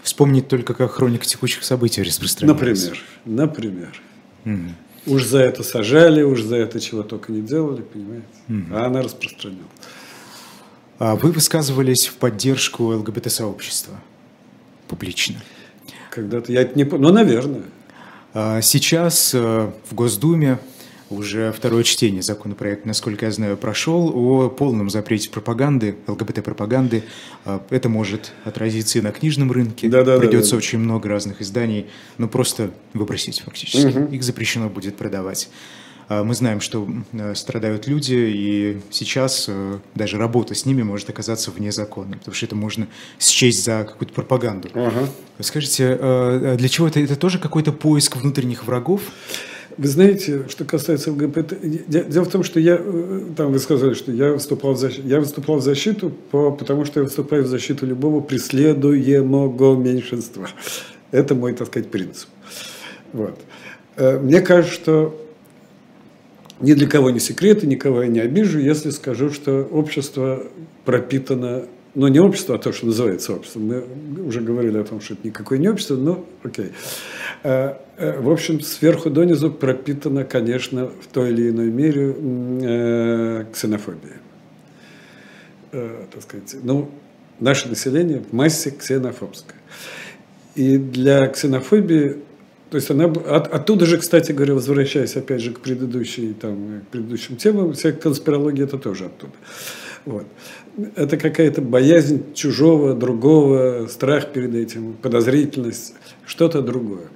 Вспомнить 0.03 0.47
только, 0.47 0.73
как 0.73 0.91
хроника 0.91 1.25
текущих 1.25 1.63
событий 1.63 2.01
распространялась. 2.03 2.59
Например. 2.59 3.03
Например. 3.25 4.01
Угу. 4.45 5.15
Уж 5.15 5.25
за 5.25 5.39
это 5.39 5.63
сажали, 5.63 6.23
уж 6.23 6.41
за 6.41 6.57
это 6.57 6.79
чего 6.79 7.03
только 7.03 7.31
не 7.31 7.41
делали, 7.41 7.81
понимаете. 7.81 8.27
Угу. 8.47 8.75
А 8.75 8.85
она 8.85 9.01
распространялась. 9.01 9.65
А 10.99 11.15
вы 11.15 11.31
высказывались 11.31 12.07
в 12.07 12.15
поддержку 12.15 12.85
ЛГБТ-сообщества 12.87 13.99
публично. 14.89 15.41
Когда-то 16.09 16.51
я 16.51 16.63
это 16.63 16.77
не 16.77 16.83
помню. 16.83 17.07
Ну, 17.07 17.13
наверное. 17.13 17.63
А 18.33 18.61
сейчас 18.61 19.31
э, 19.33 19.71
в 19.89 19.95
Госдуме 19.95 20.59
уже 21.09 21.51
второе 21.51 21.83
чтение 21.83 22.21
законопроекта, 22.21 22.87
насколько 22.87 23.25
я 23.25 23.31
знаю, 23.31 23.57
прошел 23.57 24.11
о 24.13 24.49
полном 24.49 24.89
запрете 24.89 25.29
пропаганды, 25.29 25.95
ЛГБТ-пропаганды. 26.07 27.03
А, 27.45 27.63
это 27.69 27.89
может 27.89 28.31
отразиться 28.45 28.99
и 28.99 29.01
на 29.01 29.11
книжном 29.11 29.51
рынке. 29.51 29.89
Да, 29.89 30.03
да, 30.03 30.19
Придется 30.19 30.51
да, 30.51 30.57
да. 30.57 30.57
очень 30.57 30.79
много 30.79 31.09
разных 31.09 31.41
изданий, 31.41 31.87
но 32.17 32.27
просто 32.27 32.71
выбросить 32.93 33.41
фактически. 33.41 33.87
Угу. 33.87 34.13
Их 34.13 34.23
запрещено 34.23 34.69
будет 34.69 34.97
продавать. 34.97 35.49
А, 36.09 36.23
мы 36.23 36.33
знаем, 36.33 36.59
что 36.59 36.87
э, 37.13 37.35
страдают 37.35 37.87
люди, 37.87 38.15
и 38.15 38.81
сейчас 38.89 39.45
э, 39.47 39.77
даже 39.93 40.17
работа 40.17 40.55
с 40.55 40.65
ними 40.65 40.81
может 40.81 41.07
оказаться 41.09 41.51
вне 41.51 41.71
закона, 41.71 42.17
потому 42.17 42.33
что 42.33 42.47
это 42.47 42.55
можно 42.55 42.87
счесть 43.19 43.63
за 43.63 43.85
какую-то 43.87 44.13
пропаганду. 44.15 44.69
Ага. 44.73 45.07
Скажите, 45.39 45.97
э, 45.99 46.55
для 46.57 46.67
чего 46.67 46.87
это? 46.87 46.99
Это 46.99 47.15
тоже 47.15 47.37
какой-то 47.37 47.71
поиск 47.71 48.17
внутренних 48.17 48.65
врагов? 48.65 49.01
Вы 49.77 49.87
знаете, 49.87 50.47
что 50.49 50.65
касается 50.65 51.11
ЛГБТ, 51.11 51.87
дело 51.87 52.25
в 52.25 52.29
том, 52.29 52.43
что 52.43 52.59
я, 52.59 52.77
там 53.37 53.53
вы 53.53 53.59
сказали, 53.59 53.93
что 53.93 54.11
я 54.11 54.31
выступал 54.31 54.73
в 54.73 54.79
защиту, 54.79 55.07
я 55.07 55.19
выступал 55.19 55.57
в 55.57 55.61
защиту, 55.61 56.09
по, 56.09 56.51
потому 56.51 56.85
что 56.85 57.01
я 57.01 57.03
выступаю 57.03 57.43
в 57.43 57.47
защиту 57.47 57.85
любого 57.85 58.19
преследуемого 58.19 59.77
меньшинства. 59.77 60.49
Это 61.11 61.35
мой, 61.35 61.53
так 61.53 61.67
сказать, 61.67 61.91
принцип. 61.91 62.27
Вот. 63.13 63.39
Мне 63.95 64.41
кажется, 64.41 64.73
что 64.73 65.28
ни 66.61 66.73
для 66.73 66.87
кого 66.87 67.09
не 67.09 67.19
секрет, 67.19 67.63
и 67.63 67.67
никого 67.67 68.03
я 68.03 68.07
не 68.07 68.19
обижу, 68.19 68.59
если 68.59 68.89
скажу, 68.89 69.31
что 69.31 69.63
общество 69.63 70.43
пропитано, 70.85 71.65
ну 71.95 72.07
не 72.07 72.19
общество, 72.19 72.55
а 72.55 72.57
то, 72.57 72.71
что 72.71 72.87
называется 72.87 73.33
обществом. 73.33 73.67
Мы 73.67 74.23
уже 74.23 74.41
говорили 74.41 74.77
о 74.77 74.83
том, 74.83 75.01
что 75.01 75.13
это 75.13 75.27
никакое 75.27 75.57
не 75.57 75.69
общество, 75.69 75.95
но 75.95 76.25
окей. 76.43 76.71
А, 77.43 77.81
э, 77.97 78.19
в 78.19 78.29
общем, 78.29 78.59
сверху 78.61 79.09
донизу 79.09 79.51
пропитано, 79.51 80.25
конечно, 80.25 80.87
в 80.87 81.07
той 81.11 81.31
или 81.31 81.49
иной 81.49 81.69
мере 81.69 82.15
э, 82.15 83.45
ксенофобия. 83.53 84.17
Э, 85.71 86.05
так 86.11 86.23
сказать, 86.23 86.55
ну, 86.63 86.89
наше 87.39 87.69
население 87.69 88.19
в 88.19 88.33
массе 88.33 88.71
ксенофобское. 88.71 89.59
И 90.55 90.77
для 90.77 91.27
ксенофобии 91.27 92.17
то 92.69 92.75
есть 92.75 92.91
она 92.91 93.05
от, 93.05 93.53
оттуда 93.53 93.85
же, 93.85 93.97
кстати 93.97 94.31
говоря, 94.31 94.53
возвращаясь 94.53 95.15
опять 95.15 95.41
же 95.41 95.51
к 95.51 95.59
предыдущей 95.59 96.33
там 96.33 96.81
к 96.87 96.91
предыдущим 96.91 97.35
темам, 97.35 97.73
вся 97.73 97.91
конспирология 97.91 98.65
это 98.65 98.77
тоже 98.77 99.05
оттуда. 99.05 99.33
Вот. 100.05 100.25
Это 100.95 101.17
какая-то 101.17 101.61
боязнь 101.61 102.33
чужого, 102.33 102.93
другого, 102.93 103.87
страх 103.87 104.31
перед 104.31 104.55
этим, 104.55 104.93
подозрительность, 104.93 105.95
что-то 106.25 106.61
другое. 106.61 107.07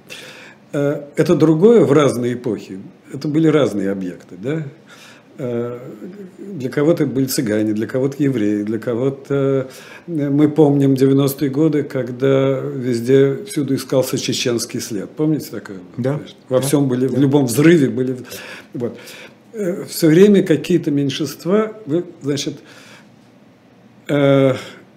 Э, 0.74 1.04
это 1.16 1.36
другое 1.36 1.86
в 1.86 1.92
разные 1.92 2.34
эпохи. 2.34 2.80
Это 3.14 3.28
были 3.28 3.48
разные 3.48 3.92
объекты, 3.92 4.36
да? 4.38 4.64
Э, 5.38 5.80
для 6.38 6.70
кого-то 6.70 7.08
были 7.08 7.26
цыгане, 7.26 7.74
для 7.74 7.88
кого-то 7.88 8.22
евреи, 8.22 8.64
для 8.64 8.78
кого-то... 8.78 9.68
Э, 10.08 10.30
мы 10.30 10.48
помним 10.48 10.94
90-е 10.94 11.50
годы, 11.50 11.84
когда 11.84 12.60
везде, 12.60 13.44
всюду 13.46 13.76
искался 13.76 14.18
чеченский 14.20 14.80
след. 14.80 15.10
Помните 15.10 15.50
такое? 15.50 15.78
Да. 15.98 16.22
Во 16.50 16.60
да. 16.60 16.68
всем 16.68 16.88
были, 16.88 17.08
да. 17.08 17.16
в 17.16 17.20
любом 17.20 17.48
взрыве 17.48 17.90
были... 17.90 18.18
Вот. 18.74 18.96
Э, 19.54 19.86
Все 19.86 20.08
время 20.08 20.44
какие-то 20.44 20.92
меньшинства, 20.92 21.74
значит, 22.22 22.56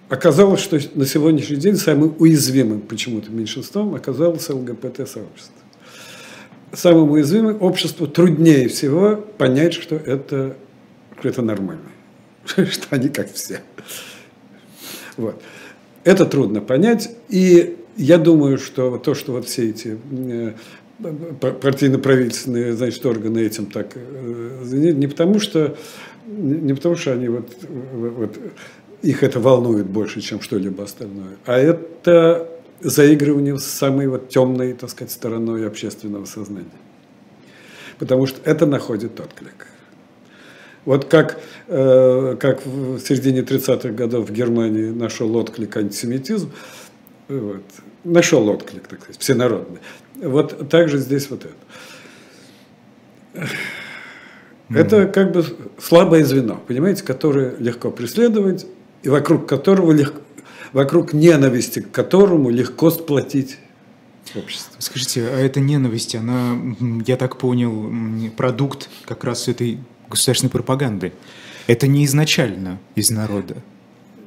оказалось, 0.09 0.59
что 0.59 0.79
на 0.93 1.05
сегодняшний 1.05 1.55
день 1.55 1.77
самым 1.77 2.13
уязвимым 2.19 2.81
почему-то 2.81 3.31
меньшинством 3.31 3.95
оказалось 3.95 4.49
ЛГБТ-сообщество 4.49 5.56
самым 6.73 7.11
уязвимым 7.11 7.61
обществу 7.61 8.07
труднее 8.07 8.67
всего 8.67 9.15
понять, 9.37 9.73
что 9.73 9.95
это, 9.95 10.55
что 11.19 11.29
это 11.29 11.41
нормально, 11.41 11.89
что 12.45 12.87
они 12.89 13.09
как 13.09 13.31
все. 13.31 13.61
Вот. 15.15 15.41
Это 16.03 16.25
трудно 16.25 16.61
понять, 16.61 17.11
и 17.27 17.77
я 17.97 18.17
думаю, 18.17 18.57
что 18.57 18.97
то, 18.97 19.13
что 19.13 19.33
вот 19.33 19.47
все 19.47 19.69
эти 19.69 19.97
э, 20.11 20.53
партийно-правительственные 21.39 22.73
значит, 22.73 23.05
органы 23.05 23.39
этим 23.39 23.65
так 23.65 23.91
э, 23.95 24.63
не 24.71 25.07
потому 25.07 25.39
что 25.39 25.75
не 26.27 26.73
потому 26.73 26.95
что 26.95 27.13
они 27.13 27.29
вот, 27.29 27.49
вот 27.69 28.37
их 29.01 29.23
это 29.23 29.39
волнует 29.39 29.85
больше, 29.85 30.21
чем 30.21 30.41
что-либо 30.41 30.83
остальное, 30.83 31.37
а 31.45 31.57
это 31.57 32.49
заигрыванию 32.79 33.57
с 33.57 33.65
самой 33.65 34.07
вот 34.07 34.29
темной, 34.29 34.73
так 34.73 34.89
сказать, 34.89 35.11
стороной 35.11 35.67
общественного 35.67 36.25
сознания. 36.25 36.69
Потому 37.99 38.27
что 38.27 38.39
это 38.49 38.65
находит 38.65 39.19
отклик. 39.19 39.67
Вот 40.85 41.05
как, 41.05 41.39
э, 41.67 42.37
как 42.39 42.65
в 42.65 42.99
середине 42.99 43.41
30-х 43.41 43.89
годов 43.89 44.29
в 44.29 44.31
Германии 44.31 44.89
нашел 44.89 45.35
отклик 45.35 45.75
антисемитизм, 45.75 46.51
вот, 47.27 47.63
нашел 48.03 48.47
отклик, 48.47 48.87
так 48.87 49.01
сказать, 49.01 49.19
всенародный. 49.19 49.79
Вот 50.15 50.69
так 50.69 50.87
же 50.89 50.97
здесь 50.97 51.29
вот 51.29 51.45
это. 53.33 53.47
Это 54.69 55.07
как 55.07 55.31
бы 55.31 55.45
слабое 55.79 56.23
звено, 56.23 56.61
понимаете, 56.67 57.03
которое 57.03 57.55
легко 57.57 57.91
преследовать, 57.91 58.65
и 59.03 59.09
вокруг 59.09 59.47
которого 59.47 59.91
легко, 59.91 60.21
вокруг 60.73 61.13
ненависти 61.13 61.79
к 61.79 61.91
которому 61.91 62.49
легко 62.49 62.89
сплотить 62.89 63.57
общество. 64.35 64.75
Скажите, 64.79 65.27
а 65.27 65.37
эта 65.37 65.59
ненависть, 65.59 66.15
она, 66.15 66.57
я 67.05 67.17
так 67.17 67.37
понял, 67.37 67.91
продукт 68.35 68.89
как 69.05 69.23
раз 69.23 69.47
этой 69.47 69.79
государственной 70.09 70.51
пропаганды. 70.51 71.13
Это 71.67 71.87
не 71.87 72.05
изначально 72.05 72.79
из 72.95 73.09
народа. 73.09 73.55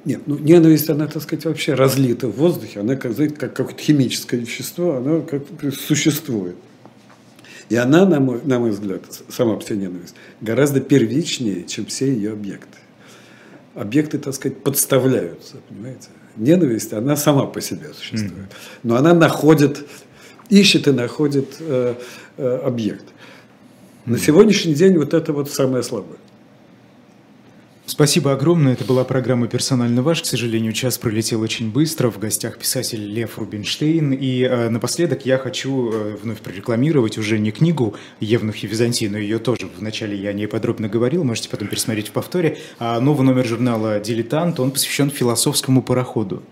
Нет, 0.04 0.22
ну 0.26 0.38
ненависть, 0.38 0.88
она, 0.88 1.06
так 1.06 1.22
сказать, 1.22 1.44
вообще 1.44 1.74
разлита 1.74 2.26
в 2.28 2.36
воздухе, 2.36 2.80
она, 2.80 2.96
как, 2.96 3.12
знаете, 3.12 3.36
как 3.36 3.54
какое-то 3.54 3.82
химическое 3.82 4.38
вещество, 4.38 4.96
она 4.96 5.20
как 5.20 5.42
существует. 5.74 6.56
И 7.68 7.76
она, 7.76 8.04
на 8.06 8.18
мой, 8.18 8.40
на 8.42 8.58
мой 8.58 8.70
взгляд, 8.70 9.02
сама 9.28 9.60
себе 9.60 9.76
ненависть, 9.76 10.14
гораздо 10.40 10.80
первичнее, 10.80 11.64
чем 11.64 11.86
все 11.86 12.12
ее 12.12 12.32
объекты. 12.32 12.78
Объекты, 13.74 14.18
так 14.18 14.34
сказать, 14.34 14.62
подставляются, 14.62 15.56
понимаете? 15.68 16.08
Ненависть, 16.36 16.92
она 16.92 17.16
сама 17.16 17.46
по 17.46 17.60
себе 17.60 17.92
существует. 17.94 18.50
Но 18.82 18.96
она 18.96 19.14
находит, 19.14 19.86
ищет 20.48 20.88
и 20.88 20.92
находит 20.92 21.56
э, 21.60 21.94
э, 22.36 22.60
объект. 22.64 23.04
На 24.06 24.18
сегодняшний 24.18 24.74
день 24.74 24.96
вот 24.96 25.14
это 25.14 25.32
вот 25.32 25.50
самое 25.50 25.82
слабое. 25.82 26.18
Спасибо 27.90 28.32
огромное. 28.32 28.74
Это 28.74 28.84
была 28.84 29.02
программа 29.02 29.48
«Персонально 29.48 30.04
ваш». 30.04 30.22
К 30.22 30.24
сожалению, 30.24 30.72
час 30.72 30.96
пролетел 30.96 31.40
очень 31.40 31.72
быстро. 31.72 32.08
В 32.08 32.20
гостях 32.20 32.56
писатель 32.56 33.04
Лев 33.04 33.36
Рубинштейн. 33.36 34.12
И 34.12 34.42
э, 34.44 34.68
напоследок 34.68 35.26
я 35.26 35.38
хочу 35.38 35.90
э, 35.90 36.16
вновь 36.22 36.38
прорекламировать 36.38 37.18
уже 37.18 37.40
не 37.40 37.50
книгу 37.50 37.96
«Евнух 38.20 38.62
и 38.62 38.68
Византии», 38.68 39.06
но 39.06 39.18
ее 39.18 39.40
тоже 39.40 39.68
вначале 39.76 40.16
я 40.16 40.32
не 40.32 40.46
подробно 40.46 40.88
говорил, 40.88 41.24
можете 41.24 41.48
потом 41.48 41.66
пересмотреть 41.66 42.06
в 42.06 42.12
повторе, 42.12 42.58
а 42.78 43.00
новый 43.00 43.26
номер 43.26 43.44
журнала 43.44 43.98
«Дилетант», 43.98 44.60
он 44.60 44.70
посвящен 44.70 45.10
философскому 45.10 45.82
пароходу. 45.82 46.44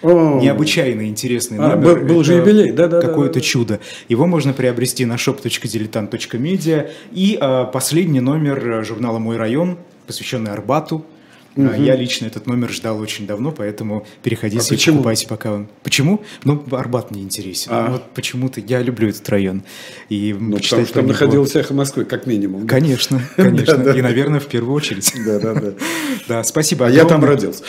О, 0.00 0.40
Необычайно 0.40 1.06
интересный 1.06 1.58
а, 1.58 1.76
номер. 1.76 1.98
Был, 1.98 2.06
был 2.06 2.24
же 2.24 2.36
юбилей, 2.36 2.72
да, 2.72 2.88
да. 2.88 3.02
Какое-то 3.02 3.34
да, 3.34 3.40
да. 3.40 3.46
чудо. 3.46 3.80
Его 4.08 4.26
можно 4.26 4.54
приобрести 4.54 5.04
на 5.04 5.16
shop.diletant.media. 5.16 6.88
И 7.12 7.36
а, 7.38 7.64
последний 7.66 8.20
номер 8.20 8.82
журнала 8.82 9.18
«Мой 9.18 9.36
район», 9.36 9.76
посвященный 10.06 10.52
Арбату. 10.52 11.04
Угу. 11.56 11.82
Я 11.82 11.96
лично 11.96 12.26
этот 12.26 12.46
номер 12.46 12.70
ждал 12.70 13.00
очень 13.00 13.26
давно, 13.26 13.50
поэтому 13.50 14.06
переходите 14.22 14.62
а 14.62 14.66
и 14.66 14.68
почему? 14.68 14.96
покупайте, 14.98 15.26
пока 15.26 15.52
он. 15.52 15.68
Почему? 15.82 16.22
Ну, 16.44 16.62
Арбат 16.72 17.10
мне 17.10 17.22
интересен. 17.22 17.70
А. 17.72 17.90
Вот 17.92 18.10
почему-то 18.14 18.60
я 18.60 18.82
люблю 18.82 19.08
этот 19.08 19.26
район. 19.30 19.62
И 20.10 20.36
ну, 20.38 20.58
потому 20.58 20.84
что 20.84 20.94
там 20.94 21.06
находился 21.06 21.60
эхо 21.60 21.72
Москвы, 21.72 22.04
как 22.04 22.26
минимум. 22.26 22.66
Конечно, 22.66 23.22
конечно. 23.36 23.90
И, 23.90 24.02
наверное, 24.02 24.40
в 24.40 24.46
первую 24.46 24.74
очередь. 24.74 25.10
Да, 25.24 25.38
да, 25.38 25.54
да. 25.54 25.72
Да, 26.28 26.44
спасибо. 26.44 26.86
А 26.86 26.90
я 26.90 27.06
там 27.06 27.24
родился. 27.24 27.64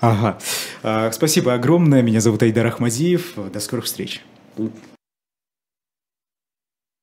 Ага. 0.00 0.38
А, 0.82 1.10
спасибо 1.12 1.54
огромное. 1.54 2.02
Меня 2.02 2.20
зовут 2.20 2.42
Айдар 2.42 2.66
Ахмадиев. 2.66 3.32
До 3.52 3.60
скорых 3.60 3.86
встреч. 3.86 4.20